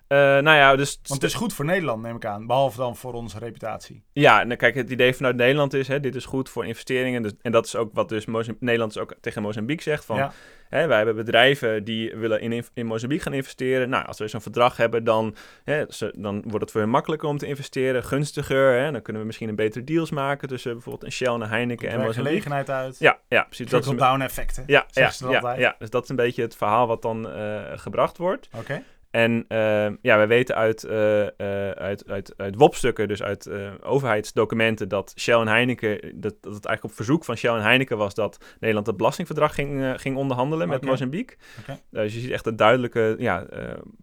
Eh, 0.09 0.17
nou 0.17 0.57
ja, 0.57 0.75
dus... 0.75 0.99
Want 1.03 1.21
het 1.21 1.31
is 1.31 1.37
goed 1.37 1.53
voor 1.53 1.65
Nederland, 1.65 2.01
neem 2.01 2.15
ik 2.15 2.25
aan. 2.25 2.47
Behalve 2.47 2.77
dan 2.77 2.95
voor 2.95 3.13
onze 3.13 3.39
reputatie. 3.39 4.03
Ja, 4.11 4.43
nou 4.43 4.55
kijk, 4.55 4.75
het 4.75 4.89
idee 4.89 5.13
vanuit 5.13 5.35
Nederland 5.35 5.73
is, 5.73 5.87
hè, 5.87 5.99
dit 5.99 6.15
is 6.15 6.25
goed 6.25 6.49
voor 6.49 6.65
investeringen. 6.65 7.21
Dus, 7.21 7.31
en 7.41 7.51
dat 7.51 7.65
is 7.65 7.75
ook 7.75 7.89
wat 7.93 8.09
dus 8.09 8.25
Nederland 8.59 8.93
dus 8.93 9.01
ook 9.01 9.13
tegen 9.21 9.41
Mozambique 9.41 9.83
zegt. 9.83 10.05
Van, 10.05 10.17
ja. 10.17 10.31
hè, 10.69 10.87
wij 10.87 10.97
hebben 10.97 11.15
bedrijven 11.15 11.83
die 11.83 12.15
willen 12.15 12.41
in, 12.41 12.65
in 12.73 12.85
Mozambique 12.85 13.23
gaan 13.23 13.33
investeren. 13.33 13.89
Nou, 13.89 14.05
als 14.05 14.19
we 14.19 14.27
zo'n 14.27 14.41
verdrag 14.41 14.77
hebben, 14.77 15.03
dan, 15.03 15.35
hè, 15.63 15.83
ze, 15.89 16.13
dan 16.17 16.41
wordt 16.41 16.61
het 16.61 16.71
voor 16.71 16.81
hen 16.81 16.89
makkelijker 16.89 17.29
om 17.29 17.37
te 17.37 17.47
investeren. 17.47 18.03
Gunstiger, 18.03 18.79
hè, 18.79 18.91
dan 18.91 19.01
kunnen 19.01 19.21
we 19.21 19.27
misschien 19.27 19.49
een 19.49 19.55
betere 19.55 19.83
deals 19.83 20.11
maken 20.11 20.47
tussen 20.47 20.73
bijvoorbeeld 20.73 21.03
een 21.03 21.11
Shell, 21.11 21.33
een 21.33 21.41
Heineken 21.41 21.89
en 21.89 21.97
Mozambique. 21.97 22.27
gelegenheid 22.27 22.69
uit. 22.69 22.99
Ja, 22.99 23.19
ja, 23.27 23.43
precies. 23.43 23.69
Dat 23.69 23.81
is 23.81 23.87
een, 23.87 23.95
Trickle-down 23.95 24.21
effecten. 24.21 24.63
ja, 24.67 24.85
ja, 24.91 25.55
ja, 25.57 25.75
dus 25.79 25.89
dat 25.89 26.03
is 26.03 26.09
een 26.09 26.15
beetje 26.15 26.41
het 26.41 26.55
verhaal 26.55 26.87
wat 26.87 27.01
dan 27.01 27.29
eh, 27.29 27.61
gebracht 27.75 28.17
wordt. 28.17 28.49
Oké. 28.57 28.83
En 29.11 29.45
uh, 29.49 29.87
ja, 30.01 30.17
wij 30.17 30.27
weten 30.27 30.55
uit, 30.55 30.83
uh, 30.83 31.25
uit, 31.67 32.07
uit, 32.07 32.33
uit 32.37 32.55
WOP-stukken, 32.55 33.07
dus 33.07 33.23
uit 33.23 33.49
overheidsdocumenten, 33.81 34.89
dat 34.89 35.13
Shell 35.17 35.39
en 35.39 35.47
Heineken, 35.47 35.99
dat, 36.01 36.35
dat 36.41 36.53
het 36.53 36.65
eigenlijk 36.65 36.83
op 36.83 36.93
verzoek 36.93 37.25
van 37.25 37.37
Shell 37.37 37.53
en 37.53 37.61
Heineken 37.61 37.97
was 37.97 38.13
dat 38.13 38.37
Nederland 38.59 38.87
het 38.87 38.97
belastingverdrag 38.97 39.53
ging, 39.53 39.93
ging 40.01 40.17
onderhandelen 40.17 40.67
met 40.67 40.85
Mozambique. 40.85 41.37
Okay. 41.61 41.81
dus 41.89 42.13
je 42.13 42.19
ziet 42.19 42.31
echt 42.31 42.45
een 42.45 42.55
duidelijke 42.55 43.15
ja, 43.17 43.45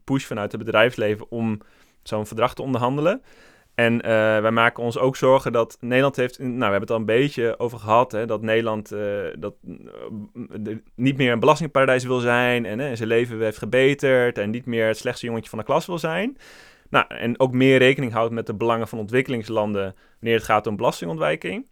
push 0.04 0.24
vanuit 0.24 0.52
het 0.52 0.64
bedrijfsleven 0.64 1.30
om 1.30 1.60
zo'n 2.02 2.26
verdrag 2.26 2.54
te 2.54 2.62
onderhandelen. 2.62 3.22
En 3.76 3.94
uh, 3.94 4.00
wij 4.40 4.50
maken 4.50 4.82
ons 4.82 4.98
ook 4.98 5.16
zorgen 5.16 5.52
dat 5.52 5.76
Nederland 5.80 6.16
heeft. 6.16 6.38
Nou, 6.38 6.56
we 6.56 6.62
hebben 6.62 6.80
het 6.80 6.90
al 6.90 6.96
een 6.96 7.04
beetje 7.04 7.58
over 7.58 7.78
gehad. 7.78 8.12
Hè, 8.12 8.26
dat 8.26 8.42
Nederland 8.42 8.92
uh, 8.92 9.00
dat, 9.38 9.54
uh, 9.64 10.76
niet 10.94 11.16
meer 11.16 11.32
een 11.32 11.40
belastingparadijs 11.40 12.04
wil 12.04 12.18
zijn. 12.18 12.64
En 12.64 12.96
zijn 12.96 13.08
leven 13.08 13.40
heeft 13.40 13.58
gebeterd. 13.58 14.38
En 14.38 14.50
niet 14.50 14.66
meer 14.66 14.86
het 14.86 14.98
slechtste 14.98 15.26
jongetje 15.26 15.50
van 15.50 15.58
de 15.58 15.64
klas 15.64 15.86
wil 15.86 15.98
zijn. 15.98 16.36
Nou, 16.90 17.04
en 17.08 17.40
ook 17.40 17.52
meer 17.52 17.78
rekening 17.78 18.12
houdt 18.12 18.32
met 18.32 18.46
de 18.46 18.54
belangen 18.54 18.88
van 18.88 18.98
ontwikkelingslanden. 18.98 19.94
wanneer 20.20 20.38
het 20.38 20.46
gaat 20.46 20.66
om 20.66 20.76
belastingontwijking. 20.76 21.66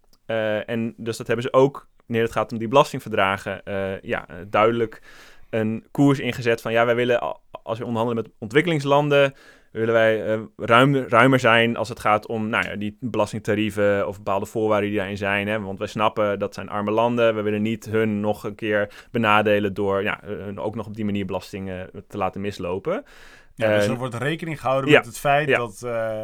en 0.65 0.93
dus 0.97 1.17
dat 1.17 1.27
hebben 1.27 1.45
ze 1.45 1.53
ook 1.53 1.87
wanneer 2.05 2.25
het 2.25 2.33
gaat 2.33 2.51
om 2.51 2.57
die 2.57 2.67
belastingverdragen. 2.67 3.61
ja, 4.01 4.25
duidelijk 4.47 5.01
een 5.49 5.85
koers 5.91 6.19
ingezet 6.19 6.61
van 6.61 6.71
ja, 6.71 6.85
wij 6.85 6.95
willen 6.95 7.39
als 7.63 7.79
we 7.79 7.85
onderhandelen 7.85 8.23
met 8.23 8.33
ontwikkelingslanden 8.39 9.33
willen 9.75 9.93
wij 9.93 10.35
uh, 10.35 10.41
ruim, 10.55 10.95
ruimer 10.95 11.39
zijn 11.39 11.77
als 11.77 11.89
het 11.89 11.99
gaat 11.99 12.27
om 12.27 12.49
nou 12.49 12.67
ja, 12.67 12.75
die 12.75 12.97
belastingtarieven 12.99 14.07
of 14.07 14.17
bepaalde 14.17 14.45
voorwaarden 14.45 14.89
die 14.89 14.97
daarin 14.97 15.17
zijn. 15.17 15.47
Hè? 15.47 15.59
Want 15.61 15.79
wij 15.79 15.87
snappen 15.87 16.39
dat 16.39 16.53
zijn 16.53 16.69
arme 16.69 16.91
landen. 16.91 17.35
We 17.35 17.41
willen 17.41 17.61
niet 17.61 17.85
hun 17.85 18.19
nog 18.19 18.43
een 18.43 18.55
keer 18.55 19.07
benadelen 19.11 19.73
door 19.73 20.03
ja, 20.03 20.19
hun 20.25 20.59
ook 20.59 20.75
nog 20.75 20.85
op 20.85 20.95
die 20.95 21.05
manier 21.05 21.25
belastingen 21.25 21.89
te 22.07 22.17
laten 22.17 22.41
mislopen. 22.41 23.03
Ja, 23.55 23.75
dus 23.75 23.87
er 23.87 23.97
wordt 23.97 24.15
rekening 24.15 24.59
gehouden 24.59 24.91
met 24.91 25.05
het 25.05 25.19
feit 25.19 25.47
dat... 25.47 25.81
Uh, 25.85 26.21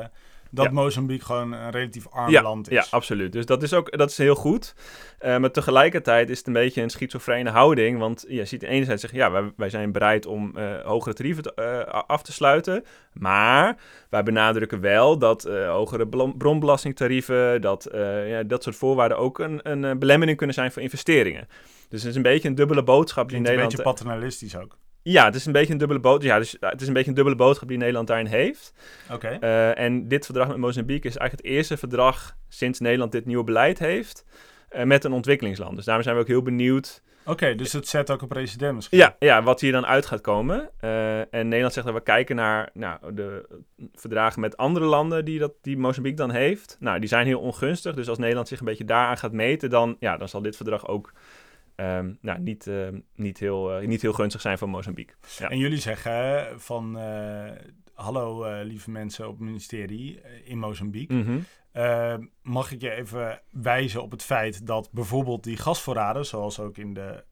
dat 0.51 0.65
ja. 0.65 0.71
Mozambique 0.71 1.25
gewoon 1.25 1.51
een 1.51 1.71
relatief 1.71 2.07
arm 2.07 2.33
land 2.33 2.69
is. 2.69 2.73
Ja, 2.73 2.85
absoluut. 2.89 3.31
Dus 3.31 3.45
dat 3.45 3.63
is 3.63 3.73
ook 3.73 3.97
dat 3.97 4.09
is 4.09 4.17
heel 4.17 4.35
goed. 4.35 4.75
Uh, 5.21 5.37
maar 5.37 5.51
tegelijkertijd 5.51 6.29
is 6.29 6.37
het 6.37 6.47
een 6.47 6.53
beetje 6.53 6.81
een 6.81 6.89
schizofrene 6.89 7.49
houding. 7.49 7.99
Want 7.99 8.25
je 8.27 8.45
ziet 8.45 8.63
enerzijds 8.63 9.01
zeggen, 9.01 9.19
ja, 9.19 9.31
wij, 9.31 9.51
wij 9.55 9.69
zijn 9.69 9.91
bereid 9.91 10.25
om 10.25 10.53
uh, 10.57 10.81
hogere 10.81 11.15
tarieven 11.15 11.43
te, 11.43 11.53
uh, 11.55 12.01
af 12.07 12.23
te 12.23 12.31
sluiten. 12.31 12.83
Maar 13.13 13.77
wij 14.09 14.23
benadrukken 14.23 14.81
wel 14.81 15.17
dat 15.17 15.43
hogere 15.67 16.07
bronbelastingtarieven, 16.37 17.61
dat, 17.61 17.89
ja, 18.25 18.43
dat 18.43 18.63
soort 18.63 18.75
voorwaarden 18.75 19.17
ook 19.17 19.39
een, 19.39 19.59
een 19.71 19.99
belemmering 19.99 20.37
kunnen 20.37 20.55
zijn 20.55 20.71
voor 20.71 20.81
investeringen. 20.81 21.47
Dus 21.89 22.01
het 22.01 22.09
is 22.09 22.15
een 22.15 22.21
beetje 22.21 22.47
een 22.47 22.55
dubbele 22.55 22.83
boodschap 22.83 23.29
die 23.29 23.39
Nederland... 23.39 23.71
een 23.71 23.77
beetje 23.77 23.91
paternalistisch 23.91 24.57
ook. 24.57 24.77
Ja, 25.03 25.25
het 25.25 25.35
is 25.35 25.45
een 25.45 25.51
beetje 25.51 25.73
een 25.73 25.79
dubbele 25.79 25.99
boodschap. 25.99 26.31
Ja, 26.31 26.37
dus, 26.37 26.57
het 26.59 26.81
is 26.81 26.87
een 26.87 26.93
beetje 26.93 27.09
een 27.09 27.15
dubbele 27.15 27.35
boodschap 27.35 27.67
die 27.67 27.77
Nederland 27.77 28.07
daarin 28.07 28.25
heeft. 28.25 28.73
Oké. 29.11 29.37
Uh, 29.41 29.77
en 29.79 30.07
dit 30.07 30.25
verdrag 30.25 30.47
met 30.47 30.57
Mozambique 30.57 31.09
is 31.09 31.17
eigenlijk 31.17 31.47
het 31.47 31.57
eerste 31.57 31.77
verdrag 31.77 32.35
sinds 32.49 32.79
Nederland 32.79 33.11
dit 33.11 33.25
nieuwe 33.25 33.43
beleid 33.43 33.79
heeft 33.79 34.25
uh, 34.75 34.83
met 34.83 35.03
een 35.03 35.11
ontwikkelingsland. 35.11 35.75
Dus 35.75 35.85
daarom 35.85 36.03
zijn 36.03 36.15
we 36.15 36.21
ook 36.21 36.27
heel 36.27 36.41
benieuwd. 36.41 37.01
Oké, 37.25 37.55
dus 37.55 37.73
het 37.73 37.87
zet 37.87 38.11
ook 38.11 38.21
een 38.21 38.27
precedent 38.27 38.75
misschien. 38.75 38.97
Ja, 38.97 39.15
ja, 39.19 39.43
wat 39.43 39.61
hier 39.61 39.71
dan 39.71 39.85
uit 39.85 40.05
gaat 40.05 40.21
komen. 40.21 40.69
Uh, 40.81 41.19
en 41.19 41.47
Nederland 41.47 41.73
zegt 41.73 41.85
dat 41.85 41.95
we 41.95 42.01
kijken 42.01 42.35
naar 42.35 42.69
nou, 42.73 43.13
de 43.13 43.45
verdragen 43.93 44.41
met 44.41 44.57
andere 44.57 44.85
landen 44.85 45.25
die, 45.25 45.39
dat, 45.39 45.53
die 45.61 45.77
Mozambique 45.77 46.17
dan 46.17 46.31
heeft. 46.31 46.77
Nou, 46.79 46.99
die 46.99 47.09
zijn 47.09 47.25
heel 47.25 47.39
ongunstig. 47.39 47.95
Dus 47.95 48.09
als 48.09 48.17
Nederland 48.17 48.47
zich 48.47 48.59
een 48.59 48.65
beetje 48.65 48.85
daaraan 48.85 49.17
gaat 49.17 49.31
meten, 49.31 49.69
dan, 49.69 49.95
ja, 49.99 50.17
dan 50.17 50.29
zal 50.29 50.41
dit 50.41 50.55
verdrag 50.55 50.87
ook 50.87 51.11
Um, 51.81 52.17
nou, 52.21 52.39
niet, 52.39 52.65
uh, 52.65 52.87
niet, 53.15 53.39
heel, 53.39 53.81
uh, 53.81 53.87
niet 53.87 54.01
heel 54.01 54.13
gunstig 54.13 54.41
zijn 54.41 54.57
voor 54.57 54.69
Mozambique. 54.69 55.15
Ja. 55.37 55.49
En 55.49 55.57
jullie 55.57 55.77
zeggen 55.77 56.47
van, 56.59 56.97
uh, 56.97 57.51
hallo 57.93 58.61
lieve 58.63 58.91
mensen 58.91 59.27
op 59.27 59.37
het 59.37 59.47
ministerie 59.47 60.21
in 60.43 60.57
Mozambique. 60.57 61.15
Mm 61.15 61.25
-hmm. 61.25 61.45
Mag 62.41 62.71
ik 62.71 62.81
je 62.81 62.91
even 62.91 63.41
wijzen 63.49 64.01
op 64.01 64.11
het 64.11 64.23
feit 64.23 64.67
dat 64.67 64.89
bijvoorbeeld 64.91 65.43
die 65.43 65.57
gasvoorraden, 65.57 66.25
zoals 66.25 66.59
ook 66.59 66.77
in, 66.77 66.93
de, 66.93 67.23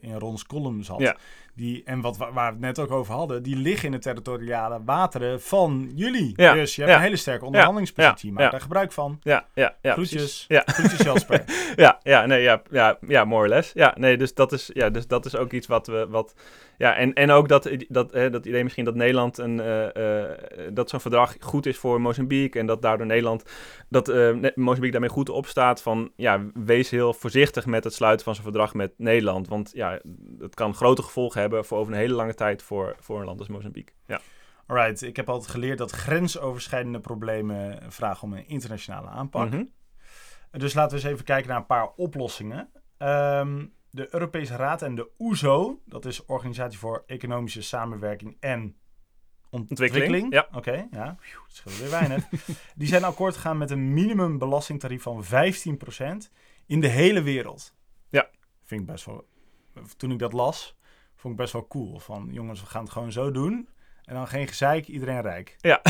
in 0.00 0.14
Rons 0.14 0.46
column 0.46 0.84
zat, 0.84 0.98
ja. 0.98 1.16
Die, 1.54 1.82
en 1.84 2.00
wat, 2.00 2.16
waar 2.16 2.32
we 2.32 2.40
het 2.40 2.60
net 2.60 2.78
ook 2.78 2.90
over 2.90 3.14
hadden, 3.14 3.42
die 3.42 3.56
liggen 3.56 3.84
in 3.84 3.92
de 3.92 3.98
territoriale 3.98 4.80
wateren 4.84 5.40
van 5.40 5.90
jullie. 5.94 6.32
Ja, 6.36 6.52
dus 6.52 6.76
je 6.76 6.82
hebt 6.82 6.94
een 6.94 7.00
hele 7.00 7.16
sterke 7.16 7.44
onderhandelingspositie. 7.44 8.32
Maak 8.32 8.50
daar 8.50 8.60
gebruik 8.60 8.92
van. 8.92 9.18
Ja, 9.22 9.46
ja, 9.54 9.74
ja. 9.82 9.92
Groetjes. 9.92 10.44
Ja. 10.48 10.62
Groetjes 10.66 11.00
Jasper. 11.00 11.44
ja, 11.76 12.00
ja, 12.02 12.26
nee, 12.26 12.42
ja, 12.42 12.62
ja, 12.70 12.98
ja, 13.08 13.24
more 13.24 13.42
or 13.42 13.48
less. 13.48 13.72
Ja, 13.74 13.94
nee, 13.98 14.16
dus 14.16 14.34
dat 14.34 14.52
is, 14.52 14.70
ja, 14.72 14.90
dus 14.90 15.06
dat 15.06 15.26
is 15.26 15.36
ook 15.36 15.52
iets 15.52 15.66
wat 15.66 15.86
we, 15.86 16.06
wat, 16.08 16.34
ja, 16.78 16.96
en, 16.96 17.12
en 17.12 17.30
ook 17.30 17.48
dat, 17.48 17.70
dat, 17.88 18.12
hè, 18.12 18.30
dat 18.30 18.46
idee 18.46 18.62
misschien 18.62 18.84
dat 18.84 18.94
Nederland 18.94 19.38
een, 19.38 19.58
uh, 19.58 19.86
uh, 19.96 20.24
dat 20.72 20.90
zo'n 20.90 21.00
verdrag 21.00 21.36
goed 21.40 21.66
is 21.66 21.76
voor 21.76 22.00
Mozambique 22.00 22.60
en 22.60 22.66
dat 22.66 22.82
daardoor 22.82 23.06
Nederland, 23.06 23.44
dat 23.88 24.08
uh, 24.34 24.50
Mozambique 24.54 24.90
daarmee 24.90 25.10
goed 25.10 25.28
opstaat 25.28 25.82
van, 25.82 26.12
ja, 26.16 26.46
wees 26.54 26.90
heel 26.90 27.14
voorzichtig 27.14 27.66
met 27.66 27.84
het 27.84 27.94
sluiten 27.94 28.24
van 28.24 28.34
zo'n 28.34 28.44
verdrag 28.44 28.74
met 28.74 28.92
Nederland, 28.96 29.48
want 29.48 29.70
ja, 29.74 30.00
het 30.38 30.54
kan 30.54 30.74
grote 30.74 31.02
gevolgen 31.02 31.40
hebben 31.40 31.64
voor 31.64 31.78
over 31.78 31.92
een 31.92 31.98
hele 31.98 32.14
lange 32.14 32.34
tijd 32.34 32.62
voor, 32.62 32.96
voor 33.00 33.18
een 33.18 33.26
land 33.26 33.38
als 33.38 33.48
Mozambique. 33.48 33.94
Ja. 34.06 34.20
Alright, 34.66 35.02
ik 35.02 35.16
heb 35.16 35.28
altijd 35.28 35.50
geleerd 35.50 35.78
dat 35.78 35.90
grensoverschrijdende 35.90 37.00
problemen 37.00 37.78
vragen 37.88 38.22
om 38.22 38.32
een 38.32 38.48
internationale 38.48 39.08
aanpak. 39.08 39.50
Mm 39.50 39.70
Dus 40.50 40.74
laten 40.74 40.96
we 40.96 41.02
eens 41.02 41.12
even 41.12 41.24
kijken 41.24 41.48
naar 41.48 41.58
een 41.58 41.66
paar 41.66 41.92
oplossingen. 41.96 42.70
Um, 42.98 43.74
de 43.90 44.08
Europese 44.10 44.56
Raad 44.56 44.82
en 44.82 44.94
de 44.94 45.10
OESO, 45.18 45.80
dat 45.84 46.04
is 46.04 46.24
Organisatie 46.24 46.78
voor 46.78 47.02
Economische 47.06 47.62
Samenwerking 47.62 48.36
en 48.40 48.76
Ontwikkeling. 49.50 50.32
Ja. 50.32 50.48
Oké, 50.52 50.86
ja, 50.90 51.04
dat 51.04 51.16
scheelt 51.48 51.78
weer 51.78 51.90
weinig. 51.90 52.28
Die 52.74 52.88
zijn 52.88 53.04
akkoord 53.04 53.34
gegaan 53.34 53.58
met 53.58 53.70
een 53.70 53.94
minimumbelastingtarief 53.94 55.02
van 55.02 55.24
15% 55.24 55.28
in 56.66 56.80
de 56.80 56.88
hele 56.88 57.22
wereld. 57.22 57.74
Ja. 58.08 58.28
Vind 58.64 58.80
ik 58.80 58.86
best 58.86 59.04
wel, 59.04 59.26
toen 59.96 60.10
ik 60.10 60.18
dat 60.18 60.32
las, 60.32 60.76
vond 61.16 61.34
ik 61.34 61.40
best 61.40 61.52
wel 61.52 61.66
cool. 61.66 61.98
Van 61.98 62.28
jongens, 62.30 62.60
we 62.60 62.66
gaan 62.66 62.82
het 62.82 62.92
gewoon 62.92 63.12
zo 63.12 63.30
doen. 63.30 63.68
En 64.04 64.16
dan 64.16 64.28
geen 64.28 64.48
gezeik, 64.48 64.86
iedereen 64.86 65.20
rijk. 65.20 65.56
Ja, 65.58 65.82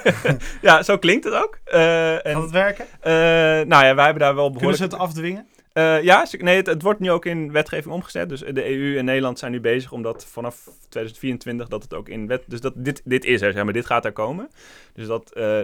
ja 0.60 0.82
zo 0.82 0.98
klinkt 0.98 1.24
het 1.24 1.34
ook. 1.34 1.58
Uh, 1.66 2.26
en, 2.26 2.40
het 2.40 2.50
werken? 2.50 2.86
Uh, 2.98 3.68
nou 3.68 3.84
ja, 3.84 3.94
wij 3.94 4.04
hebben 4.04 4.22
daar 4.22 4.34
wel 4.34 4.50
behoorlijk... 4.50 4.58
Kunnen 4.58 4.76
ze 4.76 4.82
het 4.82 4.94
afdwingen? 4.94 5.48
Uh, 5.74 6.02
ja, 6.02 6.26
nee, 6.38 6.56
het, 6.56 6.66
het, 6.66 6.82
wordt 6.82 7.00
nu 7.00 7.10
ook 7.10 7.24
in 7.24 7.52
wetgeving 7.52 7.94
omgezet. 7.94 8.28
Dus 8.28 8.40
de 8.40 8.68
EU 8.68 8.98
en 8.98 9.04
Nederland 9.04 9.38
zijn 9.38 9.52
nu 9.52 9.60
bezig 9.60 9.92
om 9.92 10.02
dat 10.02 10.26
vanaf 10.26 10.68
2024 10.88 11.68
dat 11.68 11.82
het 11.82 11.94
ook 11.94 12.08
in 12.08 12.26
wet. 12.26 12.42
Dus 12.46 12.60
dat 12.60 12.72
dit, 12.76 13.02
dit 13.04 13.24
is 13.24 13.40
er, 13.40 13.52
zeg 13.52 13.64
maar, 13.64 13.72
dit 13.72 13.86
gaat 13.86 14.04
er 14.04 14.12
komen. 14.12 14.50
Dus 14.92 15.06
dat 15.06 15.32
uh, 15.36 15.60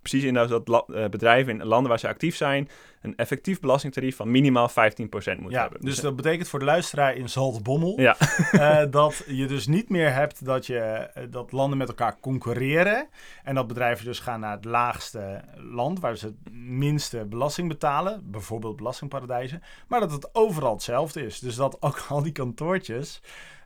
precies 0.00 0.24
inderdaad 0.24 0.66
dat 0.66 0.88
uh, 0.88 1.08
bedrijven 1.08 1.60
in 1.60 1.66
landen 1.66 1.88
waar 1.88 1.98
ze 1.98 2.08
actief 2.08 2.36
zijn 2.36 2.68
een 3.06 3.16
effectief 3.16 3.60
belastingtarief 3.60 4.16
van 4.16 4.30
minimaal 4.30 4.70
15% 4.70 4.72
moeten 4.72 5.50
ja, 5.50 5.60
hebben. 5.60 5.80
Dus, 5.80 5.94
dus 5.94 6.00
dat 6.00 6.16
betekent 6.16 6.48
voor 6.48 6.58
de 6.58 6.64
luisteraar 6.64 7.14
in 7.14 7.28
Zaltbommel 7.28 8.00
ja. 8.00 8.16
uh, 8.52 8.82
dat 8.90 9.24
je 9.26 9.46
dus 9.46 9.66
niet 9.66 9.88
meer 9.88 10.12
hebt 10.12 10.44
dat, 10.44 10.66
je, 10.66 11.10
dat 11.30 11.52
landen 11.52 11.78
met 11.78 11.88
elkaar 11.88 12.20
concurreren 12.20 13.08
en 13.44 13.54
dat 13.54 13.66
bedrijven 13.66 14.04
dus 14.04 14.20
gaan 14.20 14.40
naar 14.40 14.56
het 14.56 14.64
laagste 14.64 15.40
land 15.56 16.00
waar 16.00 16.16
ze 16.16 16.26
het 16.26 16.54
minste 16.54 17.24
belasting 17.24 17.68
betalen, 17.68 18.30
bijvoorbeeld 18.30 18.76
belastingparadijzen, 18.76 19.62
maar 19.88 20.00
dat 20.00 20.12
het 20.12 20.34
overal 20.34 20.72
hetzelfde 20.72 21.26
is. 21.26 21.38
Dus 21.38 21.54
dat 21.54 21.82
ook 21.82 22.04
al 22.08 22.22
die 22.22 22.32
kantoortjes 22.32 23.20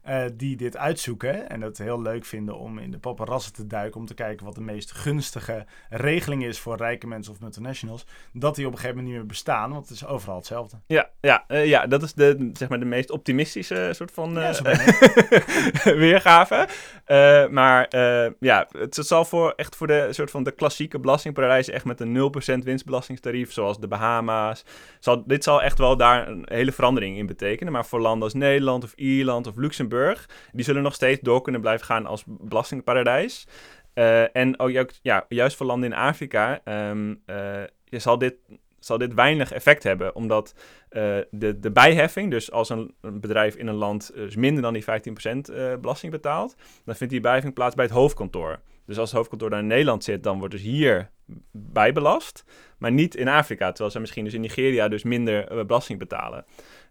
uh, 0.09 0.25
die 0.33 0.57
dit 0.57 0.77
uitzoeken 0.77 1.49
en 1.49 1.61
het 1.61 1.79
heel 1.79 2.03
leuk 2.03 2.25
vinden 2.25 2.59
om 2.59 2.79
in 2.79 2.91
de 2.91 2.99
paparazzen 2.99 3.53
te 3.53 3.67
duiken 3.67 4.01
om 4.01 4.07
te 4.07 4.15
kijken 4.15 4.47
wat 4.47 4.55
de 4.55 4.61
meest 4.61 4.93
gunstige 4.93 5.67
regeling 5.89 6.45
is 6.45 6.59
voor 6.59 6.77
rijke 6.77 7.07
mensen 7.07 7.33
of 7.33 7.41
multinationals, 7.41 8.07
dat 8.33 8.55
die 8.55 8.67
op 8.67 8.73
een 8.73 8.79
gegeven 8.79 8.97
moment 8.97 9.15
niet 9.15 9.23
meer 9.23 9.33
bestaan, 9.33 9.71
want 9.71 9.89
het 9.89 9.97
is 9.97 10.07
overal 10.07 10.37
hetzelfde. 10.37 10.77
Ja, 10.87 11.11
ja, 11.21 11.45
uh, 11.49 11.67
ja 11.67 11.87
dat 11.87 12.03
is 12.03 12.13
de, 12.13 12.51
zeg 12.53 12.69
maar 12.69 12.79
de 12.79 12.85
meest 12.85 13.11
optimistische 13.11 13.91
soort 13.93 14.13
van 14.13 14.39
uh, 14.39 14.53
ja, 14.53 14.75
weergave. 16.05 16.69
Maar 17.51 17.87
ja, 18.41 18.69
het, 18.79 18.95
zal 18.95 19.25
voor 19.25 19.53
echt 19.57 19.77
voor 19.77 19.87
de 19.87 20.09
soort 20.11 20.31
van 20.31 20.43
de 20.43 20.51
klassieke 20.51 20.99
belastingparadijzen 20.99 21.75
echt 21.75 21.85
met 21.85 22.01
een 22.01 22.33
0% 22.61 22.65
winstbelastingstarief, 22.65 23.53
zoals 23.53 23.79
de 23.79 23.89
Bahama's, 23.89 24.65
zal, 24.99 25.23
dit 25.27 25.45
zal 25.45 25.63
echt 25.63 25.79
wel 25.79 25.97
daar 25.97 26.29
een 26.29 26.47
hele 26.49 26.73
verandering 26.73 27.17
in 27.17 27.27
betekenen. 27.27 27.73
Maar 27.73 27.87
voor 27.87 28.01
landen 28.01 28.23
als 28.23 28.35
Nederland 28.35 28.85
of 28.85 28.93
Ierland 28.95 29.47
of 29.47 29.57
Luxemburg 29.57 30.29
die 30.53 30.65
zullen 30.65 30.83
nog 30.83 30.95
steeds 30.95 31.21
door 31.21 31.43
kunnen 31.43 31.61
blijven 31.61 31.87
gaan 31.87 32.07
als 32.07 32.25
belastingparadijs. 32.27 33.47
Uh, 33.95 34.37
en 34.37 34.59
ook, 34.59 34.91
ja, 35.03 35.25
juist 35.29 35.57
voor 35.57 35.67
landen 35.67 35.93
in 35.93 35.99
Afrika 35.99 36.61
um, 36.65 37.23
uh, 37.27 37.63
zal, 37.91 38.19
dit, 38.19 38.35
zal 38.81 38.99
dit 38.99 39.15
weinig 39.15 39.53
effect 39.53 39.83
hebben, 39.83 40.15
omdat 40.15 40.55
uh, 40.91 41.19
de, 41.31 41.59
de 41.59 41.71
bijheffing, 41.71 42.31
dus 42.31 42.51
als 42.51 42.69
een, 42.69 42.95
bedrijf 43.01 43.55
in 43.55 43.67
een 43.67 43.75
land 43.75 44.11
dus 44.15 44.37
minder 44.37 44.63
dan 44.63 44.73
die 44.73 44.85
15% 44.85 44.87
belasting 45.81 46.13
betaalt, 46.13 46.57
dan 46.85 46.95
vindt 46.95 47.13
die 47.13 47.23
bijheffing 47.23 47.55
plaats 47.55 47.75
bij 47.75 47.85
het 47.85 47.95
hoofdkantoor. 47.95 48.61
Dus 48.87 48.99
als 48.99 49.09
het 49.09 49.17
hoofdkantoor 49.17 49.51
daar 49.51 49.61
in 49.61 49.67
Nederland 49.67 50.05
zit, 50.05 50.23
dan 50.23 50.39
wordt 50.39 50.55
dus 50.55 50.63
hier 50.63 51.11
bijbelast, 51.51 52.45
maar 52.79 52.93
niet 52.93 53.15
in 53.15 53.29
Afrika, 53.29 53.69
terwijl 53.69 53.91
ze 53.91 54.01
misschien 54.01 54.25
dus 54.25 54.35
in 54.35 54.41
Nigeria 54.41 54.89
dus 54.89 55.03
minder 55.03 55.67
belasting 55.67 55.99
betalen. 55.99 56.45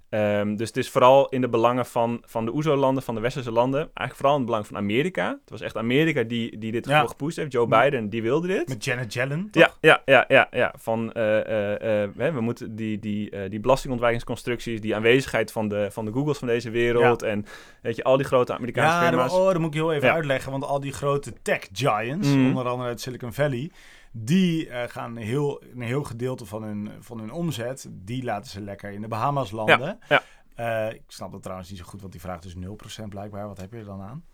Ehm, 0.09 0.55
dus 0.55 0.67
het 0.67 0.77
is 0.77 0.89
vooral 0.89 1.29
in 1.29 1.41
de 1.41 1.49
belangen 1.49 1.85
van, 1.85 2.21
van 2.25 2.45
de 2.45 2.53
OESO-landen, 2.53 3.03
van 3.03 3.15
de 3.15 3.21
westerse 3.21 3.51
landen. 3.51 3.79
Eigenlijk 3.79 4.15
vooral 4.15 4.33
in 4.33 4.39
het 4.39 4.45
belang 4.49 4.67
van 4.67 4.77
Amerika. 4.77 5.27
Het 5.41 5.49
was 5.49 5.61
echt 5.61 5.77
Amerika 5.77 6.23
die, 6.23 6.57
die 6.57 6.71
dit 6.71 6.85
Ja. 6.87 7.05
gepusht 7.05 7.37
heeft. 7.37 7.51
Joe 7.51 7.67
Biden, 7.67 8.09
die 8.09 8.21
wilde 8.21 8.47
dit. 8.47 8.67
Met 8.67 8.83
Janet 8.83 9.13
Yellen, 9.13 9.47
Ja, 9.51 9.65
toch? 9.65 9.77
ja, 9.81 10.01
ja, 10.05 10.25
ja, 10.27 10.47
ja. 10.51 10.73
Van, 10.77 11.11
eh, 11.13 11.39
eh, 11.39 12.03
eh, 12.03 12.33
we 12.33 12.41
moeten 12.41 12.75
die, 12.75 12.99
die, 12.99 13.49
die 13.49 13.59
belastingontwijkingsconstructies, 13.59 14.81
die 14.81 14.95
aanwezigheid 14.95 15.51
van 15.51 15.67
de, 15.67 15.87
van 15.91 16.05
de 16.05 16.11
Googles 16.11 16.37
van 16.37 16.47
deze 16.47 16.69
wereld 16.69 17.21
en 17.21 17.45
weet 17.81 17.95
je, 17.95 18.03
al 18.03 18.17
die 18.17 18.25
grote 18.25 18.53
Amerikaanse 18.53 18.95
Ja, 19.03 19.07
firma's. 19.07 19.31
dat, 19.31 19.39
oh, 19.39 19.45
dat 19.47 19.57
moet 19.57 19.67
ik 19.73 19.73
heel 19.79 19.93
even 19.93 20.07
Ja. 20.07 20.13
uitleggen. 20.13 20.51
Want 20.51 20.63
al 20.63 20.79
die 20.79 20.91
grote 20.93 21.33
tech 21.41 21.67
giants, 21.73 22.27
Mhm. 22.27 22.45
onder 22.45 22.67
andere 22.67 22.89
uit 22.89 23.01
Silicon 23.01 23.33
Valley, 23.33 23.71
die 24.11 24.69
eh, 24.69 24.89
gaan 24.89 25.15
heel, 25.15 25.63
een 25.63 25.81
heel 25.81 26.03
gedeelte 26.03 26.45
van 26.45 26.63
hun, 26.63 26.91
van 26.99 27.19
hun 27.19 27.31
omzet, 27.31 27.87
die 27.91 28.23
laten 28.23 28.51
ze 28.51 28.61
lekker 28.61 28.91
in 28.91 29.01
de 29.01 29.07
Bahamas 29.07 29.51
landen. 29.51 29.99
ja. 30.09 30.23
Eh, 30.55 30.93
ik 30.93 31.03
snap 31.07 31.31
dat 31.31 31.41
trouwens 31.41 31.69
niet 31.69 31.79
zo 31.79 31.85
goed, 31.85 32.01
want 32.01 32.11
die 32.11 32.21
vraagt 32.21 32.43
dus 32.43 32.55
0% 32.55 33.09
blijkbaar. 33.09 33.47
Wat 33.47 33.57
heb 33.57 33.71
je 33.71 33.77
er 33.77 33.85
dan 33.85 34.01
aan, 34.01 34.25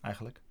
eigenlijk? 0.00 0.42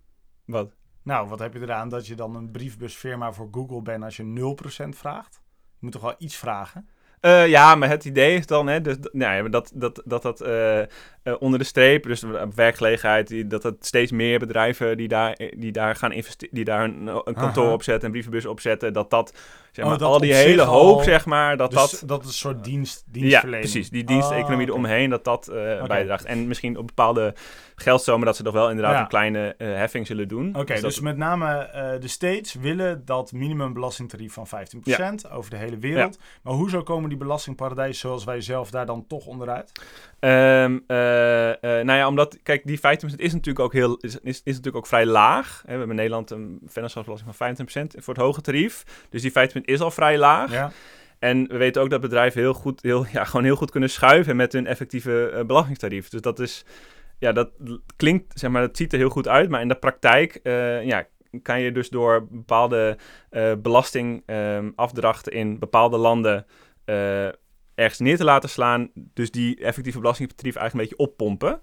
Wat? 0.45 0.75
Nou, 1.01 1.27
wat 1.27 1.39
heb 1.39 1.53
je 1.53 1.61
eraan 1.61 1.89
dat 1.89 2.07
je 2.07 2.15
dan 2.15 2.35
een 2.35 2.51
briefbusfirma 2.51 3.31
voor 3.31 3.47
Google 3.51 3.81
bent 3.81 4.03
als 4.03 4.17
je 4.17 4.55
0% 4.83 4.89
vraagt? 4.89 5.41
Je 5.53 5.77
moet 5.79 5.91
toch 5.91 6.01
wel 6.01 6.15
iets 6.17 6.35
vragen? 6.35 6.89
Eh, 7.27 7.47
ja, 7.47 7.75
maar 7.75 7.89
het 7.89 8.05
idee 8.05 8.37
is 8.37 8.45
dan 8.45 8.67
hè, 8.67 8.81
dus, 8.81 8.95
nou 9.11 9.35
ja, 9.35 9.49
dat 9.49 9.71
dat, 9.73 10.01
dat, 10.05 10.21
dat 10.21 10.41
eh, 10.41 10.79
eh, 10.81 10.87
onder 11.39 11.59
de 11.59 11.65
streep, 11.65 12.03
dus 12.03 12.23
werkgelegenheid, 12.55 13.27
die, 13.27 13.47
dat 13.47 13.63
het 13.63 13.85
steeds 13.85 14.11
meer 14.11 14.39
bedrijven 14.39 14.97
die 14.97 15.07
daar, 15.07 15.39
die 15.57 15.71
daar 15.71 15.95
gaan 15.95 16.11
investeren, 16.11 16.55
die 16.55 16.63
daar 16.63 16.83
een, 16.83 17.07
een 17.23 17.33
kantoor 17.33 17.71
opzetten, 17.71 18.05
een 18.05 18.11
brievenbus 18.11 18.45
opzetten, 18.45 18.93
dat 18.93 19.09
dat, 19.09 19.33
zeg 19.77 19.85
Oh, 19.85 19.91
maar, 19.91 19.99
dat 19.99 20.09
al 20.13 20.19
die 20.19 20.33
hele 20.33 20.61
hoop, 20.61 21.01
zeg 21.03 21.25
maar, 21.25 21.57
dat 21.57 21.71
dus 21.71 21.79
dat... 21.99 22.03
dat 22.09 22.21
is 22.21 22.27
een 22.27 22.33
soort 22.33 22.63
dienst, 22.63 23.03
Ja, 23.05 23.11
dienstverlening. 23.11 23.71
precies. 23.71 23.89
Die 23.89 24.03
diensteconomie 24.03 24.61
oké. 24.67 24.71
eromheen, 24.71 25.09
dat 25.09 25.23
dat 25.23 25.47
eh, 25.47 25.83
bijdraagt. 25.83 26.25
En 26.25 26.47
misschien 26.47 26.77
op 26.77 26.87
bepaalde 26.87 27.33
geldstromen 27.75 28.25
dat 28.25 28.35
ze 28.35 28.43
nog 28.43 28.53
wel 28.53 28.69
inderdaad 28.69 28.93
Ja. 28.93 29.01
een 29.01 29.07
kleine 29.07 29.55
eh, 29.57 29.67
heffing 29.67 30.07
zullen 30.07 30.27
doen. 30.27 30.55
Oké, 30.55 30.73
dus, 30.73 30.81
dat- 30.81 31.01
met 31.03 31.17
name 31.17 31.55
eh, 31.57 31.99
de 32.01 32.07
States 32.07 32.53
willen 32.53 33.05
dat 33.05 33.31
minimumbelastingtarief 33.31 34.33
van 34.33 34.47
15% 34.47 35.31
over 35.31 35.49
de 35.49 35.57
hele 35.57 35.77
wereld. 35.77 36.17
Maar 36.41 36.53
hoezo 36.53 36.83
komen 36.83 37.09
die 37.09 37.17
belastingparadijzen 37.17 37.95
zoals 37.99 38.23
wij 38.23 38.41
zelf 38.41 38.71
daar 38.71 38.85
dan 38.85 39.05
toch 39.07 39.25
onderuit? 39.25 39.71
Eh, 40.19 40.29
nou 40.29 41.91
ja, 41.97 42.07
omdat, 42.07 42.37
kijk, 42.43 42.61
die 42.65 42.79
15% 42.79 42.81
is 43.15 43.33
natuurlijk 43.33 43.59
ook 43.59 43.73
heel, 43.73 43.95
is, 43.97 44.19
is, 44.23 44.41
natuurlijk 44.43 44.75
ook 44.75 44.87
vrij 44.87 45.05
laag. 45.05 45.57
Hè, 45.65 45.71
we 45.71 45.77
hebben 45.77 45.89
in 45.89 45.95
Nederland 45.95 46.31
een 46.31 46.59
vennootschapsbelasting 46.67 47.35
van 47.35 47.55
25% 47.97 48.03
voor 48.03 48.13
het 48.13 48.23
hoge 48.23 48.41
tarief. 48.41 48.83
Dus 49.09 49.21
die 49.21 49.31
15% 49.31 49.33
is 49.67 49.81
al 49.81 49.91
vrij 49.91 50.17
laag. 50.17 50.51
Ja, 50.51 50.71
En 51.19 51.47
we 51.47 51.57
weten 51.57 51.81
ook 51.81 51.89
dat 51.89 52.01
bedrijven 52.01 52.41
heel 52.41 52.53
goed, 52.53 52.81
heel, 52.81 53.05
ja, 53.11 53.23
gewoon 53.23 53.45
heel 53.45 53.55
goed 53.55 53.71
kunnen 53.71 53.89
schuiven 53.89 54.35
met 54.35 54.53
hun 54.53 54.67
effectieve 54.67 55.29
eh, 55.29 55.45
belastingtarief. 55.45 56.09
Dus 56.09 56.21
dat 56.21 56.39
is, 56.39 56.65
ja, 57.19 57.31
dat 57.31 57.49
klinkt, 57.95 58.39
zeg 58.39 58.51
maar, 58.51 58.61
dat 58.61 58.77
ziet 58.77 58.93
er 58.93 58.99
heel 58.99 59.09
goed 59.09 59.27
uit. 59.27 59.49
Maar 59.49 59.61
in 59.61 59.67
de 59.67 59.75
praktijk, 59.75 60.35
eh, 60.35 60.83
ja, 60.83 61.07
kan 61.41 61.61
je 61.61 61.71
dus 61.71 61.89
door 61.89 62.27
bepaalde 62.29 62.97
eh, 63.29 63.51
belastingafdrachten 63.57 65.31
in 65.31 65.59
bepaalde 65.59 65.97
landen 65.97 66.45
ergens 67.75 67.99
neer 67.99 68.17
te 68.17 68.23
laten 68.23 68.49
slaan. 68.49 68.91
Dus 68.93 69.31
die 69.31 69.59
effectieve 69.59 69.99
belastingtarief 69.99 70.55
eigenlijk 70.55 70.73
een 70.73 70.97
beetje 70.97 71.11
oppompen. 71.11 71.59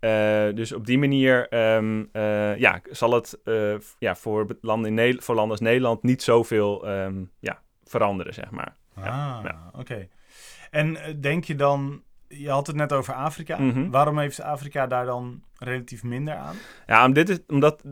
Eh, 0.00 0.54
dus 0.54 0.72
op 0.72 0.86
die 0.86 0.98
manier 0.98 1.48
ehm, 1.48 2.04
eh, 2.12 2.56
ja, 2.56 2.80
zal 2.90 3.12
het 3.12 3.38
eh, 3.44 3.74
ja, 3.98 4.16
voor, 4.16 4.46
landen 4.60 4.98
in 4.98 5.22
voor 5.22 5.34
landen 5.34 5.52
als 5.52 5.60
Nederland 5.60 6.02
niet 6.02 6.22
zoveel 6.22 6.88
ehm, 6.88 7.24
ja, 7.40 7.60
veranderen, 7.84 8.34
zeg 8.34 8.50
maar. 8.50 8.76
ah, 8.94 9.04
ja. 9.42 9.70
oké. 9.72 10.08
En 10.70 11.16
denk 11.20 11.44
je 11.44 11.54
dan, 11.54 12.02
je 12.28 12.50
had 12.50 12.66
het 12.66 12.76
net 12.76 12.92
over 12.92 13.14
Afrika. 13.14 13.58
Mhm. 13.58 13.90
Waarom 13.90 14.18
heeft 14.18 14.42
Afrika 14.42 14.86
daar 14.86 15.06
dan 15.06 15.42
relatief 15.58 16.02
minder 16.02 16.34
aan? 16.34 16.56
Ja, 16.86 17.04
om 17.04 17.12
dit 17.12 17.28
is, 17.28 17.38
omdat 17.46 17.82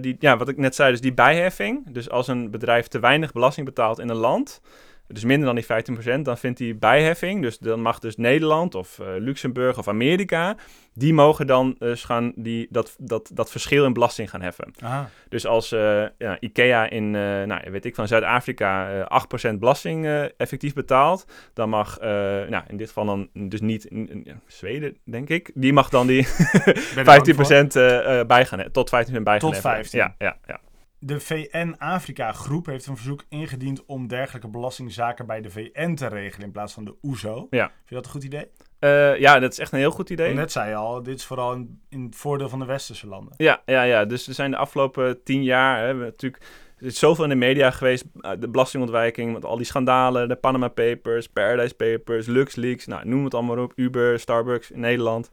die, 0.00 0.16
ja, 0.18 0.36
wat 0.36 0.48
ik 0.48 0.56
net 0.56 0.74
zei, 0.74 0.90
dus 0.90 1.00
die 1.00 1.14
bijheffing. 1.14 1.92
Dus 1.92 2.10
als 2.10 2.28
een 2.28 2.50
bedrijf 2.50 2.88
te 2.88 2.98
weinig 2.98 3.32
belasting 3.32 3.66
betaalt 3.66 3.98
in 3.98 4.08
een 4.08 4.16
land, 4.16 4.60
dus 5.06 5.24
minder 5.24 5.46
dan 5.46 5.54
die 5.54 6.18
15%, 6.18 6.20
dan 6.20 6.38
vindt 6.38 6.58
die 6.58 6.74
bijheffing, 6.74 7.42
dus 7.42 7.58
dan 7.58 7.80
mag 7.80 7.98
dus 7.98 8.16
Nederland 8.16 8.74
of 8.74 8.98
eh, 8.98 9.06
Luxemburg 9.18 9.78
of 9.78 9.88
Amerika, 9.88 10.56
die 10.94 11.14
mogen 11.14 11.46
dan 11.46 11.76
dus 11.78 12.04
gaan 12.04 12.32
die, 12.36 12.66
dat, 12.70 12.96
dat, 12.98 13.30
dat 13.32 13.50
verschil 13.50 13.84
in 13.84 13.92
belasting 13.92 14.30
gaan 14.30 14.42
heffen. 14.42 14.72
Aha. 14.80 15.10
Dus 15.28 15.46
als 15.46 15.72
eh, 15.72 16.04
ja, 16.18 16.40
IKEA 16.40 16.90
in, 16.90 17.10
nou, 17.10 17.70
weet 17.70 17.84
ik 17.84 17.94
van 17.94 18.08
Zuid-Afrika 18.08 19.04
eh 19.08 19.52
8% 19.52 19.54
belasting 19.58 20.06
effectief 20.36 20.72
betaalt, 20.72 21.26
dan 21.52 21.68
mag, 21.68 22.00
nou, 22.00 22.62
in 22.68 22.76
dit 22.76 22.86
geval 22.88 23.04
dan 23.04 23.28
dus 23.32 23.60
niet 23.60 23.84
in, 23.84 24.40
Zweden, 24.46 24.96
denk 25.04 25.28
ik, 25.28 25.50
die 25.54 25.72
mag 25.72 25.88
dan 25.88 26.06
die 26.06 26.26
Ben 26.94 26.94
je 26.94 27.02
bang 27.04 27.34
15% 27.34 27.34
voor? 27.34 27.82
eh, 27.82 28.20
eh, 28.20 28.26
bij 28.26 28.46
gaan, 28.46 28.70
tot 28.72 28.88
15% 28.88 28.92
bij 28.92 29.04
gaan 29.06 29.38
Tot 29.38 29.52
heffen. 29.52 29.70
15. 29.70 29.98
Ja, 29.98 30.14
ja, 30.18 30.36
ja. 30.46 30.60
De 31.06 31.20
VN-Afrika-groep 31.20 32.66
heeft 32.66 32.86
een 32.86 32.96
verzoek 32.96 33.24
ingediend 33.28 33.84
om 33.84 34.08
dergelijke 34.08 34.48
belastingzaken 34.48 35.26
bij 35.26 35.40
de 35.40 35.50
VN 35.50 35.94
te 35.94 36.06
regelen 36.06 36.46
in 36.46 36.52
plaats 36.52 36.72
van 36.72 36.84
de 36.84 36.94
OESO. 37.02 37.46
Ja. 37.50 37.66
Vind 37.66 37.88
je 37.88 37.94
dat 37.94 38.04
een 38.04 38.10
goed 38.10 38.24
idee? 38.24 38.46
Eh, 38.78 39.18
ja, 39.18 39.38
dat 39.38 39.52
is 39.52 39.58
echt 39.58 39.72
een 39.72 39.78
heel 39.78 39.90
goed 39.90 40.10
idee. 40.10 40.34
Net 40.34 40.52
zei 40.52 40.68
je 40.68 40.74
al, 40.74 41.02
dit 41.02 41.18
is 41.18 41.24
vooral 41.24 41.52
in, 41.52 41.80
in 41.88 42.04
het 42.04 42.16
voordeel 42.16 42.48
van 42.48 42.58
de 42.58 42.64
westerse 42.64 43.06
landen. 43.06 43.34
Ja, 43.36 43.62
ja, 43.66 43.82
ja, 43.82 44.04
dus 44.04 44.28
er 44.28 44.34
zijn 44.34 44.50
de 44.50 44.56
afgelopen 44.56 45.22
tien 45.22 45.42
jaar, 45.42 45.86
hè, 45.86 45.94
we 45.94 46.04
natuurlijk, 46.04 46.44
is 46.84 46.98
zoveel 46.98 47.24
in 47.24 47.30
de 47.30 47.36
media 47.36 47.70
geweest, 47.70 48.04
eh, 48.20 48.30
de 48.38 48.48
belastingontwijking, 48.48 49.32
met 49.32 49.44
al 49.44 49.56
die 49.56 49.66
schandalen, 49.66 50.28
de 50.28 50.36
Panama 50.36 50.68
Papers, 50.68 51.28
Paradise 51.28 51.74
Papers, 51.74 52.26
LuxLeaks, 52.26 52.86
nou, 52.86 53.08
noem 53.08 53.24
het 53.24 53.34
allemaal 53.34 53.58
op, 53.58 53.72
Uber, 53.76 54.20
Starbucks 54.20 54.70
in 54.70 54.80
Nederland. 54.80 55.30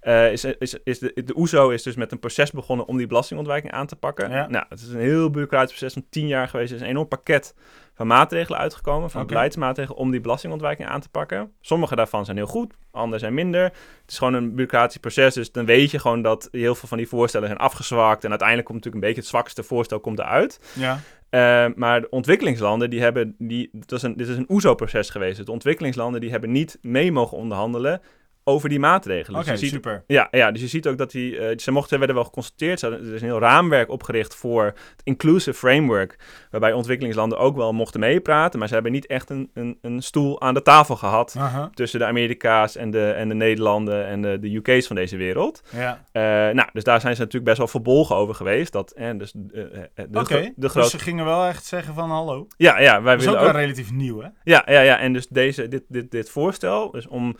Eh, 0.00 0.32
is, 0.32 0.44
is, 0.44 0.76
is 0.84 0.98
de, 0.98 1.22
de 1.24 1.36
OESO 1.36 1.70
is 1.70 1.82
dus 1.82 1.96
met 1.96 2.12
een 2.12 2.18
proces 2.18 2.50
begonnen 2.50 2.86
om 2.86 2.96
die 2.96 3.06
belastingontwijking 3.06 3.72
aan 3.72 3.86
te 3.86 3.96
pakken. 3.96 4.30
Ja. 4.30 4.48
Nou, 4.48 4.64
het 4.68 4.80
is 4.80 4.88
een 4.88 5.00
heel 5.00 5.30
bureaucratisch 5.30 5.76
proces 5.76 5.92
van 5.92 6.06
tien 6.10 6.26
jaar 6.26 6.48
geweest. 6.48 6.70
Er 6.70 6.76
is 6.76 6.82
een 6.82 6.88
enorm 6.88 7.08
pakket 7.08 7.54
van 7.94 8.06
maatregelen 8.06 8.60
uitgekomen, 8.60 9.10
van 9.10 9.26
beleidsmaatregelen 9.26 9.98
om 9.98 10.10
die 10.10 10.20
belastingontwijking 10.20 10.88
aan 10.88 11.00
te 11.00 11.08
pakken. 11.08 11.52
Sommige 11.60 11.96
daarvan 11.96 12.24
zijn 12.24 12.36
heel 12.36 12.46
goed, 12.46 12.74
andere 12.90 13.18
zijn 13.18 13.34
minder. 13.34 13.62
Het 13.62 14.10
is 14.10 14.18
gewoon 14.18 14.34
een 14.34 14.48
bureaucratisch 14.48 14.96
proces, 14.96 15.34
dus 15.34 15.52
dan 15.52 15.64
weet 15.64 15.90
je 15.90 15.98
gewoon 15.98 16.22
dat 16.22 16.48
heel 16.50 16.74
veel 16.74 16.88
van 16.88 16.98
die 16.98 17.08
voorstellen 17.08 17.46
zijn 17.46 17.60
afgezwakt. 17.60 18.24
En 18.24 18.30
uiteindelijk 18.30 18.68
komt 18.68 18.84
natuurlijk 18.84 19.04
een 19.04 19.10
beetje 19.14 19.28
het 19.28 19.36
zwakste 19.36 19.62
voorstel 19.62 20.00
komt 20.00 20.18
eruit. 20.18 20.60
Ja. 20.74 21.00
Eh, 21.30 21.66
maar 21.74 22.00
de 22.00 22.10
ontwikkelingslanden, 22.10 22.90
die 22.90 23.00
hebben, 23.00 23.34
die, 23.38 23.70
dit, 23.72 23.92
is 23.92 24.02
een, 24.02 24.16
dit 24.16 24.28
is 24.28 24.36
een 24.36 24.48
OESO-proces 24.48 25.10
geweest. 25.10 25.46
De 25.46 25.52
ontwikkelingslanden, 25.52 26.20
die 26.20 26.30
hebben 26.30 26.52
niet 26.52 26.78
mee 26.82 27.12
mogen 27.12 27.36
onderhandelen 27.36 28.00
over 28.44 28.68
die 28.68 28.78
maatregelen. 28.78 29.40
Oké, 29.40 29.50
Dus 29.50 29.60
je 29.60 29.66
ziet, 29.66 29.74
super. 29.74 30.04
ja, 30.06 30.28
ja, 30.30 30.50
dus 30.50 30.60
je 30.60 30.66
ziet 30.66 30.86
ook 30.86 30.98
dat 30.98 31.10
die, 31.10 31.38
eh, 31.38 31.58
ze 31.58 31.70
mochten, 31.70 31.98
werden 31.98 32.16
wel 32.16 32.24
geconstateerd. 32.24 32.82
Er 32.82 33.14
is 33.14 33.20
een 33.20 33.28
heel 33.28 33.40
raamwerk 33.40 33.90
opgericht 33.90 34.34
voor 34.34 34.64
het 34.64 35.00
Inclusive 35.04 35.58
Framework, 35.58 36.18
waarbij 36.50 36.72
ontwikkelingslanden 36.72 37.38
ook 37.38 37.56
wel 37.56 37.72
mochten 37.72 38.00
meepraten, 38.00 38.58
maar 38.58 38.68
ze 38.68 38.74
hebben 38.74 38.92
niet 38.92 39.06
echt 39.06 39.30
een, 39.30 39.50
een, 39.54 39.78
een 39.82 40.02
stoel 40.02 40.40
aan 40.40 40.54
de 40.54 40.62
tafel 40.62 40.96
gehad 40.96 41.36
tussen 41.74 41.98
de 41.98 42.04
Amerika's 42.04 42.76
en 42.76 42.90
de, 42.90 43.10
en 43.10 43.28
de 43.28 43.34
Nederlanden 43.34 44.06
en 44.06 44.22
de, 44.22 44.38
de 44.40 44.54
UK's 44.54 44.86
van 44.86 44.96
deze 44.96 45.16
wereld. 45.16 45.62
Ja. 45.70 46.04
Eh, 46.12 46.22
nou, 46.54 46.68
dus 46.72 46.84
daar 46.84 47.00
zijn 47.00 47.14
ze 47.14 47.20
natuurlijk 47.20 47.44
best 47.44 47.58
wel 47.58 47.68
verbolgen 47.68 48.16
over 48.16 48.34
geweest. 48.34 48.72
Dat, 48.72 48.94
dus, 49.16 49.34
eh, 49.52 49.62
eh, 49.62 49.82
de, 49.94 50.18
Oké, 50.18 50.52
de 50.56 50.70
dus 50.72 50.90
ze 50.90 50.98
gingen 50.98 51.24
wel 51.24 51.44
echt 51.44 51.64
zeggen 51.64 51.94
van 51.94 52.10
hallo. 52.10 52.46
Ja, 52.56 52.80
ja, 52.80 53.02
wij 53.02 53.12
Dat 53.12 53.22
is 53.22 53.28
ook 53.28 53.34
willen 53.34 53.48
ook... 53.48 53.52
wel 53.54 53.62
relatief 53.62 53.92
nieuw, 53.92 54.20
hè? 54.20 54.28
Ja, 54.44 54.62
ja, 54.66 54.80
ja, 54.80 54.98
en 54.98 55.12
dus 55.12 55.26
deze, 55.28 55.68
dit, 55.68 55.82
dit, 55.88 56.10
dit 56.10 56.30
voorstel, 56.30 56.90
dus 56.90 57.06
om 57.06 57.36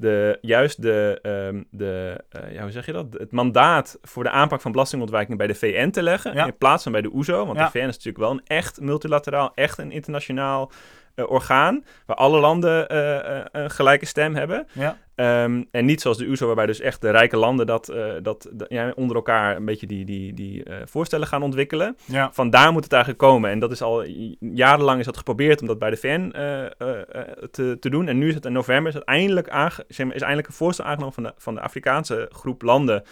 de, 0.00 0.38
juist 0.40 0.82
de, 0.82 1.18
ehm, 1.22 1.62
de 1.70 2.24
eh, 2.28 2.52
ja, 2.52 2.62
hoe 2.62 2.70
zeg 2.70 2.86
je 2.86 2.92
dat? 2.92 3.06
Het 3.12 3.32
mandaat 3.32 3.98
voor 4.02 4.22
de 4.22 4.30
aanpak 4.30 4.60
van 4.60 4.72
belastingontwijking 4.72 5.38
bij 5.38 5.46
de 5.46 5.54
VN 5.54 5.90
te 5.90 6.02
leggen, 6.02 6.34
Ja. 6.34 6.46
in 6.46 6.56
plaats 6.58 6.82
van 6.82 6.92
bij 6.92 7.02
de 7.02 7.10
OESO. 7.14 7.46
Want 7.46 7.58
Ja. 7.58 7.64
de 7.64 7.70
VN 7.70 7.78
is 7.78 7.84
natuurlijk 7.86 8.18
wel 8.18 8.30
een 8.30 8.40
echt 8.44 8.80
multilateraal, 8.80 9.52
echt 9.54 9.78
een 9.78 9.92
internationaal 9.92 10.70
orgaan, 11.16 11.84
waar 12.06 12.16
alle 12.16 12.40
landen 12.40 12.88
eh, 12.88 13.36
eh, 13.38 13.44
een 13.52 13.70
gelijke 13.70 14.06
stem 14.06 14.34
hebben. 14.34 14.66
Ja. 14.72 14.96
Ehm, 15.14 15.62
en 15.70 15.84
niet 15.84 16.00
zoals 16.00 16.18
de 16.18 16.26
OESO, 16.26 16.46
waarbij 16.46 16.66
dus 16.66 16.80
echt 16.80 17.00
de 17.00 17.10
rijke 17.10 17.36
landen 17.36 17.66
dat, 17.66 17.88
eh, 17.88 18.04
dat, 18.22 18.48
dat- 18.52 18.68
ja, 18.70 18.92
onder 18.96 19.16
elkaar 19.16 19.56
een 19.56 19.64
beetje 19.64 19.86
die, 19.86 20.04
die, 20.04 20.34
die 20.34 20.64
eh, 20.64 20.76
voorstellen 20.84 21.26
gaan 21.26 21.42
ontwikkelen. 21.42 21.96
Ja. 22.04 22.30
Vandaar 22.32 22.72
moet 22.72 22.82
het 22.84 22.92
eigenlijk 22.92 23.22
komen. 23.22 23.50
En 23.50 23.58
dat 23.58 23.70
is 23.70 23.82
al 23.82 24.04
jarenlang 24.40 24.98
is 24.98 25.04
dat 25.06 25.16
geprobeerd 25.16 25.60
om 25.60 25.66
dat 25.66 25.78
bij 25.78 25.90
de 25.90 25.96
VN 25.96 26.30
eh, 26.34 26.64
eh, 26.64 26.70
eh, 26.78 27.22
te, 27.50 27.76
te 27.80 27.90
doen. 27.90 28.08
En 28.08 28.18
nu 28.18 28.28
is 28.28 28.34
het 28.34 28.44
in 28.44 28.52
november 28.52 28.88
is 28.88 28.94
het 28.98 29.04
eindelijk, 29.08 29.48
aange, 29.48 29.84
zeg 29.88 30.06
maar, 30.06 30.14
is 30.14 30.20
eindelijk 30.20 30.48
een 30.48 30.54
voorstel 30.54 30.84
aangenomen 30.84 31.14
van 31.14 31.22
de, 31.22 31.32
van 31.36 31.54
de 31.54 31.60
Afrikaanse 31.60 32.30
groep 32.32 32.62
landen. 32.62 33.02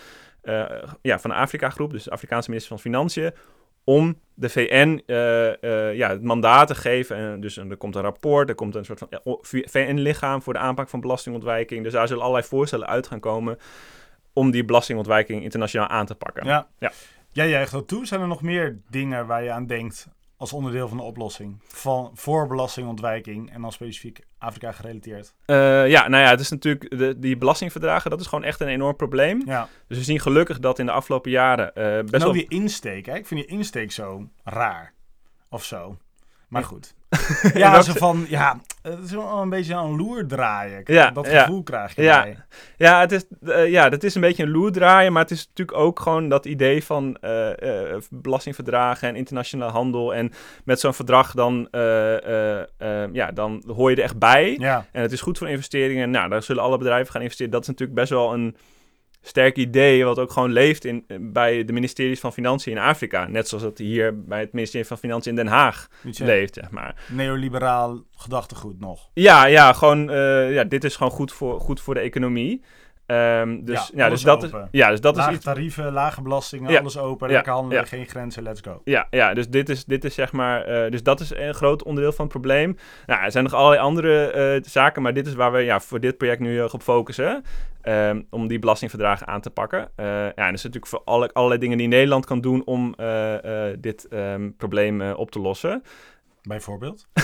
eh, 0.42 0.64
ja, 1.02 1.18
van 1.18 1.30
de 1.30 1.36
Afrika-groep, 1.36 1.90
dus 1.90 2.04
de 2.04 2.10
Afrikaanse 2.10 2.48
minister 2.50 2.72
van 2.76 2.82
Financiën. 2.82 3.32
Om 3.88 4.18
de 4.34 4.48
VN 4.48 5.02
eh, 5.06 5.62
eh, 5.62 5.96
ja, 5.96 6.08
het 6.08 6.22
mandaat 6.22 6.66
te 6.66 6.74
geven. 6.74 7.16
En 7.16 7.40
dus 7.40 7.56
en 7.56 7.70
er 7.70 7.76
komt 7.76 7.94
een 7.94 8.02
rapport, 8.02 8.48
er 8.48 8.54
komt 8.54 8.74
een 8.74 8.84
soort 8.84 8.98
van 8.98 9.08
ja, 9.10 9.20
VN-lichaam 9.42 10.42
voor 10.42 10.52
de 10.52 10.58
aanpak 10.58 10.88
van 10.88 11.00
belastingontwijking. 11.00 11.82
Dus 11.82 11.92
daar 11.92 12.08
zullen 12.08 12.22
allerlei 12.22 12.46
voorstellen 12.46 12.86
uit 12.86 13.06
gaan 13.06 13.20
komen 13.20 13.58
om 14.32 14.50
die 14.50 14.64
belastingontwijking 14.64 15.42
internationaal 15.42 15.88
aan 15.88 16.06
te 16.06 16.14
pakken. 16.14 16.44
Ja. 16.44 16.68
Ja. 16.78 16.92
Jij 17.32 17.48
juicht 17.48 17.72
dat 17.72 17.88
toe. 17.88 18.06
Zijn 18.06 18.20
er 18.20 18.26
nog 18.26 18.42
meer 18.42 18.78
dingen 18.90 19.26
waar 19.26 19.42
je 19.42 19.50
aan 19.50 19.66
denkt 19.66 20.08
als 20.38 20.52
onderdeel 20.52 20.88
van 20.88 20.96
de 20.96 21.02
oplossing 21.02 21.56
van, 21.66 22.10
voor 22.14 22.46
belastingontwijking 22.46 23.52
en 23.52 23.60
dan 23.60 23.72
specifiek 23.72 24.20
Afrika 24.38 24.72
gerelateerd? 24.72 25.34
Uh, 25.46 25.88
ja, 25.88 26.08
nou 26.08 26.22
ja, 26.22 26.30
het 26.30 26.40
is 26.40 26.50
natuurlijk 26.50 26.98
de, 26.98 27.18
die 27.18 27.36
belastingverdragen, 27.36 28.10
dat 28.10 28.20
is 28.20 28.26
gewoon 28.26 28.44
echt 28.44 28.60
een 28.60 28.68
enorm 28.68 28.96
probleem. 28.96 29.42
Ja. 29.44 29.68
Dus 29.86 29.98
we 29.98 30.04
zien 30.04 30.20
gelukkig 30.20 30.58
dat 30.58 30.78
in 30.78 30.86
de 30.86 30.92
afgelopen 30.92 31.30
jaren 31.30 31.66
uh, 31.66 31.74
best 31.74 32.14
en 32.14 32.20
ook 32.20 32.20
wel... 32.20 32.32
die 32.32 32.48
insteek, 32.48 33.06
hè? 33.06 33.16
ik 33.16 33.26
vind 33.26 33.40
die 33.40 33.50
insteek 33.50 33.92
zo 33.92 34.28
raar 34.44 34.92
of 35.48 35.64
zo. 35.64 35.96
Maar 36.48 36.64
goed. 36.64 36.94
ja, 37.54 37.82
zo 37.82 37.92
van, 37.92 38.26
ja, 38.28 38.60
het 38.82 39.04
is 39.04 39.10
wel 39.10 39.42
een 39.42 39.48
beetje 39.48 39.74
een 39.74 39.96
loer 39.96 40.26
draaien. 40.26 40.80
Ja, 40.84 41.10
dat 41.10 41.30
ja. 41.30 41.40
gevoel 41.40 41.62
krijg 41.62 41.94
je 41.94 42.02
Ja. 42.02 42.22
bij. 42.22 42.36
Ja, 42.76 43.00
het 43.00 43.12
is, 43.12 43.24
eh, 43.46 43.70
ja, 43.70 43.88
dat 43.88 44.02
is 44.02 44.14
een 44.14 44.20
beetje 44.20 44.42
een 44.42 44.50
loer 44.50 44.72
draaien, 44.72 45.12
maar 45.12 45.22
het 45.22 45.30
is 45.30 45.46
natuurlijk 45.46 45.78
ook 45.78 46.00
gewoon 46.00 46.28
dat 46.28 46.46
idee 46.46 46.84
van 46.84 47.16
eh, 47.20 47.92
eh, 47.92 48.02
belastingverdragen 48.10 49.08
en 49.08 49.16
internationale 49.16 49.72
handel. 49.72 50.14
En 50.14 50.32
met 50.64 50.80
zo'n 50.80 50.94
verdrag 50.94 51.32
dan, 51.32 51.68
ja, 53.12 53.30
dan 53.34 53.62
hoor 53.66 53.90
je 53.90 53.96
er 53.96 54.02
echt 54.02 54.18
bij. 54.18 54.56
Ja, 54.58 54.86
En 54.92 55.02
het 55.02 55.12
is 55.12 55.20
goed 55.20 55.38
voor 55.38 55.48
investeringen. 55.48 56.10
Nou, 56.10 56.28
daar 56.28 56.42
zullen 56.42 56.62
alle 56.62 56.78
bedrijven 56.78 57.12
gaan 57.12 57.22
investeren. 57.22 57.52
Dat 57.52 57.62
is 57.62 57.68
natuurlijk 57.68 57.98
best 57.98 58.10
wel 58.10 58.32
een 58.32 58.56
sterk 59.22 59.56
idee, 59.56 60.04
wat 60.04 60.18
ook 60.18 60.30
gewoon 60.30 60.52
leeft 60.52 60.84
in, 60.84 61.04
bij 61.20 61.64
de 61.64 61.72
ministeries 61.72 62.20
van 62.20 62.32
Financiën 62.32 62.72
in 62.72 62.78
Afrika. 62.78 63.26
Net 63.26 63.48
zoals 63.48 63.64
het 63.64 63.78
hier 63.78 64.24
bij 64.24 64.40
het 64.40 64.52
ministerie 64.52 64.86
van 64.86 64.98
Financiën 64.98 65.30
in 65.30 65.36
Den 65.36 65.46
Haag 65.46 65.88
leeft, 66.02 66.54
zeg 66.54 66.70
maar. 66.70 67.02
neoliberaal 67.08 68.02
gedachtegoed 68.16 68.80
nog. 68.80 69.10
Ja, 69.14 69.44
ja, 69.44 69.72
gewoon, 69.72 70.10
eh, 70.10 70.52
ja, 70.52 70.64
dit 70.64 70.84
is 70.84 70.96
gewoon 70.96 71.12
goed 71.12 71.32
voor, 71.32 71.60
goed 71.60 71.80
voor 71.80 71.94
de 71.94 72.00
economie. 72.00 72.62
Ehm, 73.08 73.64
dus, 73.64 73.90
Ja, 73.94 74.04
ja, 74.04 74.08
dus 74.10 74.22
dat 74.22 74.42
is, 74.42 74.50
ja, 74.70 74.90
dus 74.90 75.00
dat 75.00 75.16
is 75.16 75.26
iets. 75.28 75.44
tarieven, 75.44 75.92
lage 75.92 76.22
belastingen, 76.22 76.70
Ja. 76.70 76.78
alles 76.80 76.98
open, 76.98 77.30
lekker 77.30 77.52
handelen, 77.52 77.86
geen 77.86 78.06
grenzen, 78.06 78.42
let's 78.42 78.60
go. 78.60 78.80
Ja, 78.84 79.06
ja, 79.10 79.34
dus 79.34 79.48
dit 79.48 79.68
is, 79.68 79.84
dit 79.84 80.04
is 80.04 80.14
zeg 80.14 80.32
maar. 80.32 80.62
eh, 80.64 80.90
dus 80.90 81.02
dat 81.02 81.20
is 81.20 81.34
een 81.34 81.54
groot 81.54 81.82
onderdeel 81.82 82.12
van 82.12 82.24
het 82.24 82.32
probleem. 82.32 82.76
Nou, 83.06 83.22
er 83.24 83.30
zijn 83.30 83.44
nog 83.44 83.52
allerlei 83.54 83.82
andere 83.82 84.30
eh, 84.30 84.62
zaken, 84.70 85.02
maar 85.02 85.14
dit 85.14 85.26
is 85.26 85.34
waar 85.34 85.52
we 85.52 85.58
ja, 85.60 85.80
voor 85.80 86.00
dit 86.00 86.16
project 86.18 86.40
nu 86.40 86.58
erg 86.60 86.74
op 86.74 86.82
focussen. 86.82 87.42
ehm, 87.82 88.22
om 88.30 88.48
die 88.48 88.58
belastingverdragen 88.58 89.26
aan 89.26 89.40
te 89.40 89.50
pakken. 89.50 89.88
Eh, 89.96 90.06
ja, 90.06 90.32
en 90.34 90.44
er 90.46 90.52
is 90.52 90.62
natuurlijk 90.62 90.86
voor 90.86 91.02
alle, 91.04 91.30
allerlei 91.32 91.60
dingen 91.60 91.78
die 91.78 91.88
Nederland 91.88 92.24
kan 92.26 92.40
doen 92.40 92.62
om 92.64 92.94
eh, 92.96 93.68
eh, 93.70 93.76
dit 93.80 94.08
ehm, 94.08 94.50
probleem 94.56 95.00
eh, 95.00 95.18
op 95.18 95.30
te 95.30 95.40
lossen. 95.40 95.82
Bijvoorbeeld. 96.42 97.06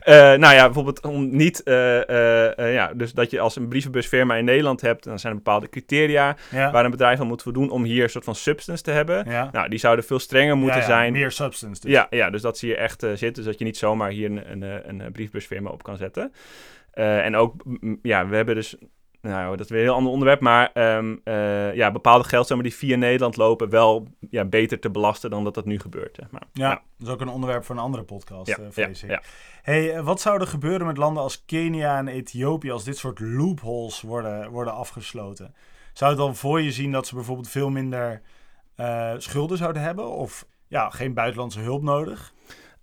Eh, 0.00 0.14
nou 0.14 0.54
ja, 0.54 0.64
bijvoorbeeld 0.64 1.00
om 1.00 1.36
niet, 1.36 1.62
eh, 1.62 2.58
eh, 2.58 2.74
ja, 2.74 2.94
dus 2.94 3.12
dat 3.12 3.30
je 3.30 3.40
als 3.40 3.56
een 3.56 3.68
brievenbusfirma 3.68 4.34
in 4.36 4.44
Nederland 4.44 4.80
hebt, 4.80 5.04
dan 5.04 5.18
zijn 5.18 5.32
er 5.32 5.38
bepaalde 5.38 5.68
criteria 5.68 6.36
Ja. 6.50 6.70
waar 6.70 6.84
een 6.84 6.90
bedrijf 6.90 7.20
aan 7.20 7.26
moet 7.26 7.42
voldoen 7.42 7.70
om 7.70 7.84
hier 7.84 8.02
een 8.02 8.10
soort 8.10 8.24
van 8.24 8.34
substance 8.34 8.82
te 8.82 8.90
hebben. 8.90 9.30
ja. 9.30 9.48
Nou, 9.52 9.68
die 9.68 9.78
zouden 9.78 10.04
veel 10.04 10.18
strenger 10.18 10.56
moeten 10.56 10.76
Ja, 10.76 10.82
ja, 10.82 10.88
zijn. 10.88 11.12
Meer 11.12 11.30
substance 11.30 11.80
dus. 11.80 11.90
Ja, 11.90 12.06
ja, 12.10 12.30
dus 12.30 12.42
dat 12.42 12.58
ze 12.58 12.66
hier 12.66 12.76
echt 12.76 13.00
zitten, 13.00 13.32
dus 13.32 13.44
dat 13.44 13.58
je 13.58 13.64
niet 13.64 13.76
zomaar 13.76 14.10
hier 14.10 14.30
een, 14.30 14.62
een, 14.62 15.00
een, 15.00 15.12
briefbusfirma 15.12 15.70
op 15.70 15.82
kan 15.82 15.96
zetten. 15.96 16.32
En 16.92 17.36
ook, 17.36 17.54
ja, 18.02 18.28
we 18.28 18.36
hebben 18.36 18.54
dus, 18.54 18.76
nou, 19.24 19.56
dat 19.56 19.64
is 19.64 19.70
weer 19.70 19.80
een 19.80 19.86
heel 19.86 19.94
ander 19.94 20.12
onderwerp, 20.12 20.40
maar 20.40 20.70
ehm, 20.72 21.16
eh, 21.24 21.74
ja, 21.74 21.90
bepaalde 21.92 22.24
geldstromen 22.24 22.64
die 22.64 22.74
via 22.74 22.96
Nederland 22.96 23.36
lopen 23.36 23.70
wel 23.70 24.08
ja, 24.30 24.44
beter 24.44 24.78
te 24.80 24.90
belasten 24.90 25.30
dan 25.30 25.44
dat 25.44 25.54
dat 25.54 25.64
nu 25.64 25.78
gebeurt. 25.78 26.16
Zeg 26.16 26.30
maar. 26.30 26.42
Ja, 26.52 26.68
Ja. 26.68 26.82
dat 26.98 27.06
is 27.08 27.12
ook 27.14 27.20
een 27.20 27.28
onderwerp 27.28 27.64
voor 27.64 27.74
een 27.76 27.82
andere 27.82 28.02
podcast, 28.02 28.46
Ja, 28.46 28.56
eh, 28.56 28.94
ja, 28.94 29.14
ik. 29.14 29.22
Hey, 29.62 29.94
eh, 29.94 30.04
wat 30.04 30.20
zou 30.20 30.40
er 30.40 30.46
gebeuren 30.46 30.86
met 30.86 30.96
landen 30.96 31.22
als 31.22 31.44
Kenia 31.44 31.98
en 31.98 32.08
Ethiopië 32.08 32.70
als 32.70 32.84
dit 32.84 32.96
soort 32.96 33.20
loopholes 33.20 34.00
worden, 34.00 34.50
worden 34.50 34.74
afgesloten? 34.74 35.54
Zou 35.92 36.10
het 36.10 36.20
dan 36.20 36.36
voor 36.36 36.60
je 36.60 36.72
zien 36.72 36.92
dat 36.92 37.06
ze 37.06 37.14
bijvoorbeeld 37.14 37.48
veel 37.48 37.70
minder 37.70 38.22
schulden 39.16 39.58
zouden 39.58 39.82
hebben? 39.82 40.08
Of 40.10 40.46
ja, 40.68 40.90
geen 40.90 41.14
buitenlandse 41.14 41.60
hulp 41.60 41.82
nodig? 41.82 42.33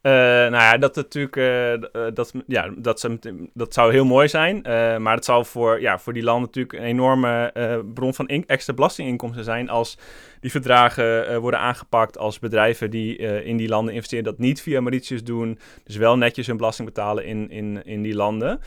Eh, 0.02 0.12
nou 0.12 0.52
ja, 0.52 0.78
dat 0.78 0.96
natuurlijk, 0.96 1.36
eh, 1.36 1.74
eh, 1.74 1.82
dat, 2.14 2.34
ja, 2.48 2.74
dat, 2.78 3.00
ze, 3.00 3.18
dat 3.54 3.74
zou 3.74 3.92
heel 3.92 4.06
mooi 4.06 4.28
zijn. 4.28 4.62
maar 5.02 5.16
het 5.16 5.26
zou 5.26 5.46
voor, 5.46 5.82
ja, 5.82 6.00
voor 6.00 6.14
die 6.14 6.24
landen 6.24 6.46
natuurlijk 6.46 6.74
een 6.74 6.84
enorme 6.84 7.52
bron 7.94 8.14
van 8.14 8.28
extra 8.28 8.74
belastinginkomsten 8.74 9.44
zijn 9.44 9.70
als 9.70 9.98
die 10.40 10.52
verdragen 10.52 11.40
worden 11.42 11.60
aangepakt. 11.60 12.18
Als 12.18 12.40
bedrijven 12.40 12.90
die 12.90 13.18
in 13.44 13.58
die 13.58 13.68
landen 13.68 13.94
investeren 13.94 14.24
dat 14.24 14.38
niet 14.38 14.62
via 14.62 14.82
Mauritius 14.82 15.24
doen. 15.24 15.60
Dus 15.84 15.96
wel 15.96 16.18
netjes 16.18 16.48
hun 16.48 16.58
belasting 16.58 16.88
betalen 16.88 17.26
in, 17.26 17.50
in, 17.50 17.86
in 17.86 18.02
die 18.02 18.16
landen. 18.16 18.60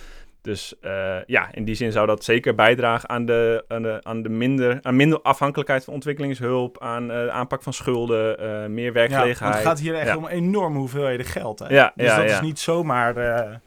Dus 0.45 0.74
eh, 0.80 1.16
ja, 1.26 1.49
in 1.53 1.64
die 1.64 1.74
zin 1.74 1.92
zou 1.92 2.07
dat 2.07 2.24
zeker 2.24 2.55
bijdragen 2.55 3.09
aan 3.09 3.24
de, 3.26 3.64
aan 3.68 3.82
de, 3.82 3.99
aan 4.03 4.22
de 4.22 4.28
minder, 4.28 4.78
aan 4.82 4.97
minder 4.97 5.20
afhankelijkheid 5.22 5.84
van 5.84 5.95
ontwikkelingshulp, 5.95 6.80
aan 6.82 7.11
eh, 7.11 7.28
aanpak 7.28 7.62
van 7.62 7.72
schulden, 7.72 8.38
eh, 8.38 8.66
meer 8.68 8.84
Ja, 8.84 8.92
werkgelegenheid. 8.92 9.38
want 9.40 9.55
het 9.55 9.64
gaat 9.64 9.78
hier 9.80 9.95
echt 9.95 10.09
Ja. 10.09 10.16
om 10.16 10.26
enorme 10.26 10.78
hoeveelheden 10.78 11.26
geld. 11.26 11.59
Hè? 11.59 11.68
Ja, 11.68 11.92
dus 11.97 12.07
ja, 12.07 12.16
dat 12.16 12.28
ja. 12.28 12.34
is 12.34 12.40
niet 12.40 12.59
zomaar... 12.59 13.61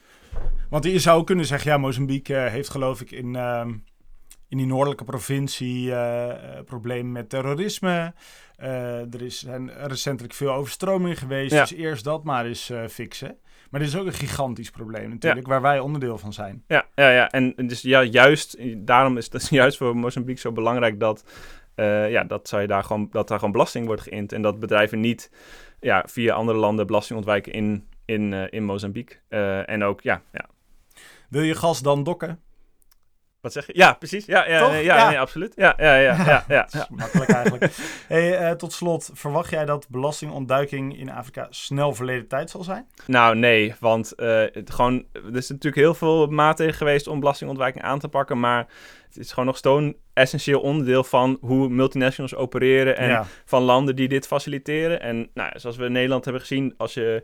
want 0.70 0.84
je 0.84 1.00
zou 1.00 1.24
kunnen 1.24 1.46
zeggen, 1.46 1.72
ja, 1.72 1.78
Mozambique 1.78 2.36
heeft 2.36 2.70
geloof 2.70 3.02
ik 3.02 3.12
in, 3.12 3.36
ehm, 3.36 3.70
in 4.50 4.58
die 4.58 4.66
noordelijke 4.68 5.04
provincie 5.04 5.94
problemen 6.66 7.12
met 7.12 7.30
terrorisme. 7.30 8.14
Er 8.58 9.22
is 9.22 9.40
zijn 9.40 9.72
recentelijk 9.88 10.34
veel 10.34 10.54
overstroming 10.54 11.20
geweest, 11.20 11.52
Ja. 11.54 11.62
dus 11.62 11.74
eerst 11.74 12.04
dat 12.04 12.24
maar 12.24 12.46
eens 12.46 12.72
fixen. 12.90 13.38
Maar 13.70 13.80
dit 13.80 13.90
is 13.90 13.98
ook 13.98 14.06
een 14.06 14.14
gigantisch 14.14 14.72
probleem 14.72 15.10
natuurlijk, 15.10 15.48
waar 15.48 15.62
wij 15.62 15.80
onderdeel 15.80 16.18
van 16.18 16.34
zijn. 16.34 16.64
Ja, 16.68 16.86
ja, 16.96 17.10
ja. 17.10 17.32
En 17.32 17.54
dus 17.56 17.82
ja, 17.82 18.04
juist, 18.04 18.58
daarom 18.78 19.18
is 19.18 19.32
het 19.32 19.48
juist 19.62 19.78
voor 19.78 19.98
Mozambique 19.98 20.42
zo 20.42 20.52
belangrijk 20.52 21.00
dat, 21.00 21.24
eh, 21.76 22.12
ja, 22.12 22.24
dat, 22.24 22.48
zou 22.48 22.62
je 22.62 22.68
daar 22.68 22.84
gewoon, 22.84 23.08
dat 23.12 23.28
daar 23.28 23.38
gewoon 23.38 23.54
belasting 23.54 23.86
wordt 23.86 24.02
geïnd. 24.02 24.32
En 24.32 24.42
dat 24.42 24.60
bedrijven 24.60 25.00
niet 25.00 25.32
ja, 25.80 26.04
via 26.08 26.34
andere 26.34 26.58
landen 26.58 26.88
belasting 26.88 27.18
ontwijken 27.18 27.54
in, 27.54 27.88
in, 28.06 28.34
eh, 28.34 28.44
in 28.50 28.64
Mozambique. 28.64 29.18
Eh, 29.28 29.70
en 29.70 29.84
ook, 29.84 30.02
ja, 30.02 30.22
ja. 30.32 30.46
Wil 31.30 31.42
je 31.42 31.56
gas 31.56 31.82
dan 31.82 32.04
dokken? 32.04 32.40
Wat 33.42 33.54
zeg 33.54 33.68
je? 33.68 33.74
Ja, 33.76 33.94
precies. 33.94 34.26
Ja, 34.26 34.70
nee, 34.70 34.84
ja, 34.84 34.98
Ja. 34.98 35.10
Nee, 35.10 35.20
absoluut. 35.20 35.54
Ja, 35.56 35.74
ja, 35.78 35.96
ja, 35.96 36.26
ja, 36.48 36.68
ja. 36.72 36.88
Makkelijk 36.90 37.30
eigenlijk. 37.30 37.74
hey, 38.08 38.38
eh, 38.38 38.52
tot 38.52 38.74
slot, 38.74 39.10
verwacht 39.14 39.50
jij 39.50 39.66
dat 39.66 39.90
belastingontduiking 39.90 41.00
in 41.00 41.12
Afrika 41.12 41.48
snel 41.50 41.94
verleden 41.94 42.28
tijd 42.28 42.50
zal 42.50 42.64
zijn? 42.64 42.88
Nou, 43.06 43.36
nee, 43.36 43.76
want 43.80 44.12
eh, 44.12 44.44
het 44.52 44.72
gewoon, 44.72 45.06
er 45.14 45.36
is 45.36 45.50
natuurlijk 45.50 45.84
heel 45.84 45.94
veel 45.94 46.28
maatregelen 46.28 46.78
geweest 46.78 47.08
om 47.08 47.20
belastingontwijking 47.20 47.84
aan 47.84 48.00
te 48.00 48.08
pakken, 48.08 48.40
maar 48.40 48.68
het 49.08 49.18
is 49.18 49.30
gewoon 49.30 49.46
nog 49.46 49.58
zo'n 49.58 49.98
essentieel 50.14 50.62
onderdeel 50.62 51.04
van 51.04 51.38
hoe 51.42 51.70
multinationals 51.70 52.36
opereren 52.36 52.98
en 52.98 53.10
ja. 53.10 53.26
van 53.46 53.64
landen 53.64 53.96
die 53.96 54.08
dit 54.08 54.28
faciliteren. 54.28 55.02
En 55.02 55.30
nou, 55.34 55.60
zoals 55.60 55.78
we 55.78 55.86
in 55.86 55.92
Nederland 55.92 56.24
hebben 56.24 56.42
gezien, 56.42 56.74
als 56.78 56.94
je 56.94 57.24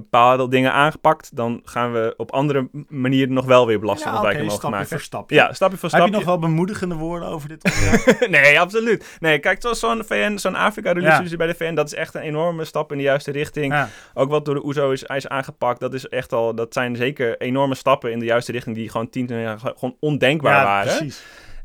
bepaalde 0.00 0.48
dingen 0.48 0.72
aangepakt, 0.72 1.36
dan 1.36 1.60
gaan 1.64 1.92
we 1.92 2.14
op 2.16 2.30
andere 2.32 2.68
manieren 2.88 3.32
nog 3.34 3.44
wel 3.44 3.64
weer 3.66 3.74
Ja, 3.74 3.80
belastingontwijking 3.80 4.44
oké, 4.44 4.52
mogen 4.54 4.70
maken. 4.70 4.88
voor 4.88 5.00
stapje. 5.00 5.36
Ja, 5.36 5.52
stapje 5.52 5.76
voor 5.76 5.88
Heb 5.88 5.98
stapje. 5.98 6.12
je 6.12 6.18
nog 6.18 6.26
wel 6.28 6.38
bemoedigende 6.38 6.94
woorden 6.94 7.28
over 7.28 7.48
dit 7.48 7.64
onderwerp? 7.74 8.28
nee, 8.30 8.60
absoluut. 8.60 9.16
Nee, 9.20 9.38
kijk, 9.38 9.60
zoals 9.62 9.80
zo'n 9.80 10.04
VN, 10.04 10.36
zo'n 10.36 10.54
Afrika-resolutie 10.54 11.30
Ja. 11.30 11.36
bij 11.36 11.46
de 11.46 11.54
VN, 11.54 11.74
dat 11.74 11.86
is 11.86 11.94
echt 11.94 12.14
een 12.14 12.20
enorme 12.22 12.64
stap 12.64 12.90
in 12.92 12.96
de 12.98 13.02
juiste 13.04 13.30
richting. 13.30 13.72
ja. 13.72 13.88
Ook 14.14 14.30
wat 14.30 14.44
door 14.44 14.54
de 14.54 14.64
OESO 14.64 14.90
is, 14.90 15.02
is 15.02 15.28
aangepakt, 15.28 15.80
dat 15.80 15.94
is 15.94 16.08
echt 16.08 16.32
al, 16.32 16.54
dat 16.54 16.72
zijn 16.72 16.96
zeker 16.96 17.40
enorme 17.40 17.74
stappen 17.74 18.12
in 18.12 18.18
de 18.18 18.24
juiste 18.24 18.52
richting 18.52 18.76
die 18.76 18.88
gewoon 18.88 19.10
tien 19.10 19.26
jaar 19.26 19.58
gewoon 19.58 19.96
ondenkbaar 20.00 20.54
ja, 20.58 20.64
waren. 20.64 20.96
precies. 20.96 21.22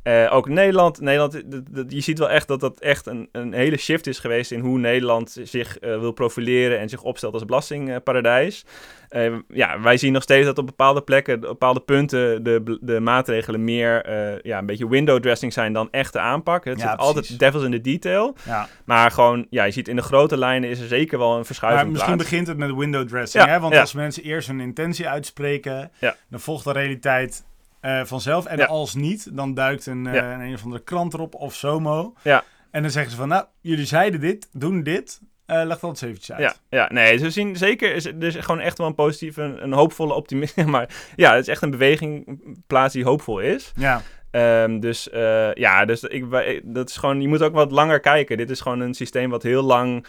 Eh, 0.07 0.33
ook 0.33 0.49
Nederland, 0.49 1.01
Nederland 1.01 1.43
je 1.87 2.01
ziet 2.01 2.19
wel 2.19 2.29
echt 2.29 2.47
dat 2.47 2.59
dat 2.59 2.79
echt 2.79 3.05
een, 3.05 3.29
een 3.31 3.53
hele 3.53 3.77
shift 3.77 4.07
is 4.07 4.19
geweest 4.19 4.51
in 4.51 4.59
hoe 4.59 4.79
Nederland 4.79 5.37
zich 5.43 5.79
eh, 5.79 5.99
wil 5.99 6.11
profileren 6.11 6.79
en 6.79 6.89
zich 6.89 7.01
opstelt 7.01 7.33
als 7.33 7.45
belastingparadijs. 7.45 8.65
Eh, 9.09 9.33
ja, 9.47 9.79
wij 9.79 9.97
zien 9.97 10.13
nog 10.13 10.23
steeds 10.23 10.45
dat 10.45 10.57
op 10.57 10.65
bepaalde 10.65 11.01
plekken, 11.01 11.35
op 11.35 11.41
bepaalde 11.41 11.79
punten, 11.79 12.43
de, 12.43 12.77
de 12.81 12.99
maatregelen 12.99 13.63
meer 13.63 14.09
ja, 14.47 14.57
een 14.57 14.65
beetje 14.65 14.89
window 14.89 15.19
dressing 15.19 15.53
zijn 15.53 15.73
dan 15.73 15.87
echte 15.91 16.19
aanpak. 16.19 16.65
Het 16.65 16.79
Ja, 16.79 16.89
zit 16.89 16.99
altijd 16.99 17.39
devils 17.39 17.63
in 17.63 17.71
the 17.71 17.81
detail. 17.81 18.35
Ja. 18.45 18.67
Maar 18.85 19.11
gewoon, 19.11 19.47
ja, 19.49 19.63
je 19.63 19.71
ziet 19.71 19.87
in 19.87 19.95
de 19.95 20.01
grote 20.01 20.37
lijnen 20.37 20.69
is 20.69 20.79
er 20.79 20.87
zeker 20.87 21.17
wel 21.17 21.37
een 21.37 21.45
verschuiving 21.45 21.83
Maar 21.83 21.91
misschien 21.93 22.15
plaats. 22.15 22.29
begint 22.29 22.47
het 22.47 22.57
met 22.57 22.75
window 22.75 23.07
dressing. 23.07 23.43
Ja, 23.43 23.49
hè? 23.49 23.59
Want 23.59 23.75
als 23.75 23.93
mensen 23.93 24.23
eerst 24.23 24.47
hun 24.47 24.59
intentie 24.59 25.07
uitspreken, 25.07 25.91
dan 26.29 26.39
volgt 26.39 26.63
de 26.63 26.71
realiteit 26.71 27.45
eh, 27.79 28.03
vanzelf. 28.03 28.45
En 28.45 28.57
Ja. 28.57 28.65
als 28.65 28.93
niet, 28.95 29.35
dan 29.35 29.53
duikt 29.53 29.85
een, 29.85 30.07
eh, 30.07 30.13
Ja. 30.13 30.33
een, 30.33 30.39
een 30.39 30.53
of 30.53 30.63
andere 30.63 30.83
krant 30.83 31.13
erop 31.13 31.35
of 31.35 31.53
Somo. 31.55 32.13
Ja. 32.23 32.43
En 32.71 32.81
dan 32.81 32.91
zeggen 32.91 33.11
ze 33.11 33.17
van, 33.17 33.27
nou, 33.27 33.45
jullie 33.61 33.85
zeiden 33.85 34.19
dit, 34.19 34.47
doen 34.51 34.83
dit. 34.83 35.21
Eh 35.45 35.61
leg 35.65 35.79
dat 35.79 35.89
eens 35.89 36.01
eventjes 36.01 36.31
uit. 36.31 36.41
Ja, 36.41 36.53
ja, 36.77 36.89
nee, 36.93 37.17
ze 37.17 37.29
zien 37.29 37.55
zeker, 37.55 37.95
is, 37.95 38.05
er 38.05 38.23
is 38.23 38.35
gewoon 38.35 38.59
echt 38.61 38.77
wel 38.77 38.87
een 38.87 38.95
positieve, 38.95 39.41
een, 39.41 39.63
een 39.63 39.73
hoopvolle 39.73 40.13
optimisme. 40.13 40.63
Maar 40.75 40.89
ja, 41.15 41.31
het 41.33 41.41
is 41.41 41.47
echt 41.47 41.61
een 41.61 41.69
beweging 41.71 42.39
plaats 42.67 42.93
die 42.93 43.03
hoopvol 43.03 43.39
is. 43.39 43.71
Ja. 43.75 44.01
Ehm, 44.31 44.79
dus 44.79 45.07
ja, 45.53 45.85
dus 45.85 46.03
ik, 46.03 46.25
dat 46.63 46.89
is 46.89 46.97
gewoon, 46.97 47.21
je 47.21 47.27
moet 47.27 47.41
ook 47.41 47.53
wat 47.53 47.71
langer 47.71 47.99
kijken. 47.99 48.37
Dit 48.37 48.49
is 48.49 48.61
gewoon 48.61 48.79
een 48.79 48.93
systeem 48.93 49.29
wat 49.29 49.43
heel 49.43 49.63
lang 49.63 50.05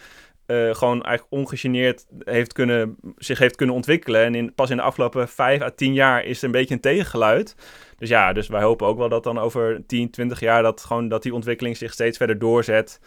eh, 0.49 0.75
gewoon 0.75 1.03
eigenlijk 1.03 1.33
ongegeneerd 1.33 2.05
heeft 2.19 2.53
kunnen, 2.53 2.97
zich 3.17 3.39
heeft 3.39 3.55
kunnen 3.55 3.75
ontwikkelen. 3.75 4.23
En 4.23 4.35
in, 4.35 4.53
pas 4.53 4.69
in 4.69 4.77
de 4.77 4.83
afgelopen 4.83 5.27
vijf 5.27 5.61
à 5.61 5.69
tien 5.69 5.93
jaar 5.93 6.25
is 6.25 6.37
er 6.39 6.45
een 6.45 6.51
beetje 6.51 6.73
een 6.73 6.81
tegengeluid. 6.81 7.55
Dus 7.97 8.09
ja, 8.09 8.33
dus 8.33 8.47
wij 8.47 8.61
hopen 8.61 8.87
ook 8.87 8.97
wel 8.97 9.09
dat 9.09 9.23
dan 9.23 9.39
over 9.39 9.83
10, 9.87 10.11
20 10.11 10.39
jaar 10.39 10.63
dat, 10.63 10.83
gewoon, 10.83 11.07
dat 11.07 11.23
die 11.23 11.33
ontwikkeling 11.33 11.77
zich 11.77 11.93
steeds 11.93 12.17
verder 12.17 12.39
doorzet. 12.39 12.99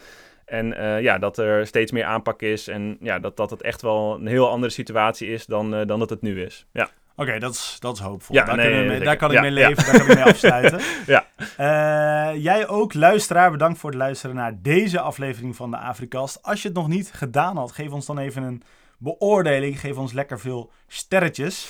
En 0.45 0.77
eh, 0.77 1.01
ja, 1.01 1.17
dat 1.17 1.37
er 1.37 1.67
steeds 1.67 1.91
meer 1.91 2.03
aanpak 2.03 2.41
is 2.41 2.67
en 2.67 2.97
ja, 2.99 3.19
dat, 3.19 3.37
dat 3.37 3.49
het 3.49 3.61
echt 3.61 3.81
wel 3.81 4.15
een 4.15 4.27
heel 4.27 4.49
andere 4.49 4.71
situatie 4.71 5.27
is 5.27 5.45
dan, 5.45 5.73
uh, 5.73 5.85
dan 5.85 5.99
dat 5.99 6.09
het 6.09 6.21
nu 6.21 6.41
is. 6.41 6.65
Ja. 6.73 6.89
Oké, 7.15 7.39
dat, 7.39 7.53
is, 7.53 7.77
dat 7.79 7.95
is 7.95 8.01
hoopvol. 8.01 8.35
Ja, 8.35 8.45
daar, 8.45 8.55
nee, 8.55 8.65
kunnen 8.65 8.81
we 8.83 8.87
nee, 8.89 8.97
mee- 8.97 9.07
daar 9.07 9.17
kan 9.17 9.31
ik 9.31 9.41
mee 9.41 9.51
Ja, 9.53 9.67
leven, 9.67 9.85
daar 9.85 9.97
kan 9.97 10.09
ik 10.09 10.15
mee 10.15 10.23
afsluiten. 10.23 10.79
Ja. 11.05 11.25
Eh, 11.57 12.43
jij 12.43 12.67
ook, 12.67 12.93
luisteraar, 12.93 13.51
bedankt 13.51 13.79
voor 13.79 13.89
het 13.89 13.99
luisteren 13.99 14.35
naar 14.35 14.61
deze 14.61 14.99
aflevering 14.99 15.55
van 15.55 15.71
de 15.71 15.77
Afrikast. 15.77 16.43
Als 16.43 16.61
je 16.61 16.67
het 16.67 16.77
nog 16.77 16.87
niet 16.87 17.11
gedaan 17.13 17.57
had, 17.57 17.71
geef 17.71 17.91
ons 17.91 18.05
dan 18.05 18.17
even 18.17 18.43
een 18.43 18.63
beoordeling. 18.97 19.79
Geef 19.79 19.97
ons 19.97 20.13
lekker 20.13 20.39
veel 20.39 20.71
sterretjes. 20.87 21.67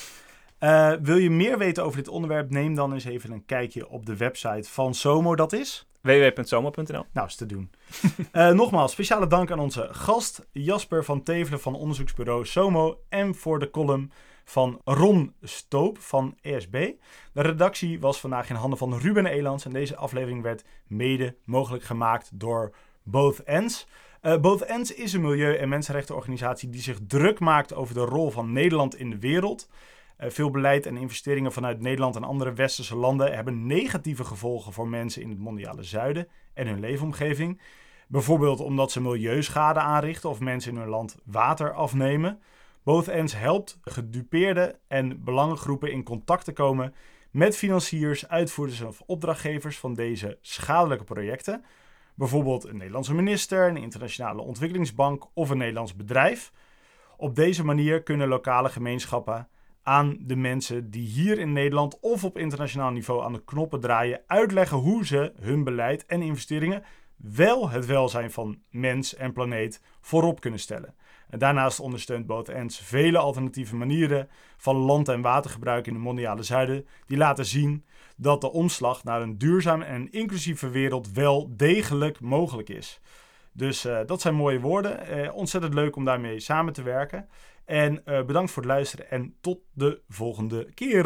Eh, 0.58 0.92
wil 1.02 1.16
je 1.16 1.30
meer 1.30 1.58
weten 1.58 1.84
over 1.84 1.96
dit 1.98 2.08
onderwerp? 2.08 2.50
Neem 2.50 2.74
dan 2.74 2.92
eens 2.92 3.04
even 3.04 3.30
een 3.32 3.44
kijkje 3.46 3.88
op 3.88 4.06
de 4.06 4.16
website 4.16 4.70
van 4.70 4.94
Somo. 4.94 5.34
Dat 5.36 5.52
is? 5.52 5.86
www.soma.nl 6.00 7.06
Nou, 7.12 7.26
is 7.26 7.34
te 7.36 7.46
doen. 7.46 7.70
Eh, 8.32 8.48
nogmaals, 8.50 8.92
speciale 8.92 9.26
dank 9.26 9.50
aan 9.50 9.58
onze 9.58 9.88
gast 9.90 10.46
Jasper 10.52 11.04
van 11.04 11.22
Tevelen 11.22 11.60
van 11.60 11.74
onderzoeksbureau 11.74 12.46
Somo 12.46 12.98
en 13.08 13.34
voor 13.34 13.58
de 13.58 13.70
column 13.70 14.12
van 14.44 14.80
Ron 14.84 15.34
Stoop 15.42 15.98
van 15.98 16.36
ESB. 16.40 16.90
De 17.32 17.42
redactie 17.42 18.00
was 18.00 18.20
vandaag 18.20 18.48
in 18.48 18.56
handen 18.56 18.78
van 18.78 18.98
Ruben 18.98 19.26
Elands 19.26 19.64
en 19.64 19.72
deze 19.72 19.96
aflevering 19.96 20.42
werd 20.42 20.64
mede 20.86 21.36
mogelijk 21.44 21.84
gemaakt 21.84 22.30
door 22.32 22.74
Both 23.02 23.42
Ends. 23.42 23.86
Eh, 24.20 24.40
Both 24.40 24.62
Ends 24.62 24.94
is 24.94 25.12
een 25.12 25.20
milieu- 25.20 25.56
en 25.56 25.68
mensenrechtenorganisatie 25.68 26.70
die 26.70 26.80
zich 26.80 26.98
druk 27.06 27.40
maakt 27.40 27.74
over 27.74 27.94
de 27.94 28.04
rol 28.04 28.30
van 28.30 28.52
Nederland 28.52 28.96
in 28.96 29.10
de 29.10 29.18
wereld. 29.18 29.68
Eh, 30.16 30.30
veel 30.30 30.50
beleid 30.50 30.86
en 30.86 30.96
investeringen 30.96 31.52
vanuit 31.52 31.80
Nederland 31.80 32.16
en 32.16 32.24
andere 32.24 32.52
westerse 32.52 32.96
landen 32.96 33.34
hebben 33.34 33.66
negatieve 33.66 34.24
gevolgen 34.24 34.72
voor 34.72 34.88
mensen 34.88 35.22
in 35.22 35.28
het 35.28 35.38
mondiale 35.38 35.82
zuiden 35.82 36.28
en 36.54 36.66
hun 36.66 36.80
leefomgeving. 36.80 37.60
Bijvoorbeeld 38.08 38.60
omdat 38.60 38.92
ze 38.92 39.00
milieuschade 39.00 39.80
aanrichten 39.80 40.30
of 40.30 40.40
mensen 40.40 40.72
in 40.72 40.78
hun 40.78 40.88
land 40.88 41.16
water 41.24 41.72
afnemen. 41.72 42.40
Both 42.84 43.08
Ends 43.08 43.36
helpt 43.36 43.78
gedupeerde 43.82 44.78
en 44.88 45.24
belangengroepen 45.24 45.92
in 45.92 46.02
contact 46.02 46.44
te 46.44 46.52
komen 46.52 46.94
met 47.30 47.56
financiers, 47.56 48.28
uitvoerders 48.28 48.80
of 48.80 49.02
opdrachtgevers 49.06 49.78
van 49.78 49.94
deze 49.94 50.38
schadelijke 50.40 51.04
projecten. 51.04 51.64
Bijvoorbeeld 52.14 52.64
een 52.64 52.76
Nederlandse 52.76 53.14
minister, 53.14 53.68
een 53.68 53.76
internationale 53.76 54.42
ontwikkelingsbank 54.42 55.26
of 55.34 55.50
een 55.50 55.58
Nederlands 55.58 55.96
bedrijf. 55.96 56.52
Op 57.16 57.34
deze 57.34 57.64
manier 57.64 58.02
kunnen 58.02 58.28
lokale 58.28 58.68
gemeenschappen 58.68 59.48
aan 59.82 60.16
de 60.20 60.36
mensen 60.36 60.90
die 60.90 61.06
hier 61.06 61.38
in 61.38 61.52
Nederland 61.52 62.00
of 62.00 62.24
op 62.24 62.38
internationaal 62.38 62.90
niveau 62.90 63.24
aan 63.24 63.32
de 63.32 63.44
knoppen 63.44 63.80
draaien, 63.80 64.20
uitleggen 64.26 64.78
hoe 64.78 65.06
ze 65.06 65.32
hun 65.40 65.64
beleid 65.64 66.06
en 66.06 66.22
investeringen 66.22 66.84
wel 67.16 67.70
het 67.70 67.86
welzijn 67.86 68.30
van 68.30 68.58
mens 68.70 69.14
en 69.14 69.32
planeet 69.32 69.82
voorop 70.00 70.40
kunnen 70.40 70.60
stellen. 70.60 70.94
Daarnaast 71.38 71.80
ondersteunt 71.80 72.26
Both 72.26 72.48
Ends 72.48 72.78
vele 72.78 73.18
alternatieve 73.18 73.76
manieren 73.76 74.28
van 74.56 74.76
land- 74.76 75.08
en 75.08 75.20
watergebruik 75.20 75.86
in 75.86 75.94
het 75.94 76.02
mondiale 76.02 76.42
zuiden, 76.42 76.86
die 77.06 77.16
laten 77.16 77.46
zien 77.46 77.84
dat 78.16 78.40
de 78.40 78.52
omslag 78.52 79.04
naar 79.04 79.22
een 79.22 79.38
duurzaam 79.38 79.82
en 79.82 80.12
inclusieve 80.12 80.68
wereld 80.68 81.12
wel 81.12 81.56
degelijk 81.56 82.20
mogelijk 82.20 82.68
is. 82.68 83.00
Dus 83.52 83.84
eh, 83.84 83.98
dat 84.06 84.20
zijn 84.20 84.34
mooie 84.34 84.60
woorden. 84.60 85.06
Eh, 85.06 85.34
ontzettend 85.34 85.74
leuk 85.74 85.96
om 85.96 86.04
daarmee 86.04 86.40
samen 86.40 86.72
te 86.72 86.82
werken. 86.82 87.28
En 87.64 88.04
eh, 88.04 88.24
bedankt 88.24 88.50
voor 88.50 88.62
het 88.62 88.72
luisteren 88.72 89.10
en 89.10 89.34
tot 89.40 89.58
de 89.72 90.00
volgende 90.08 90.68
keer. 90.74 91.04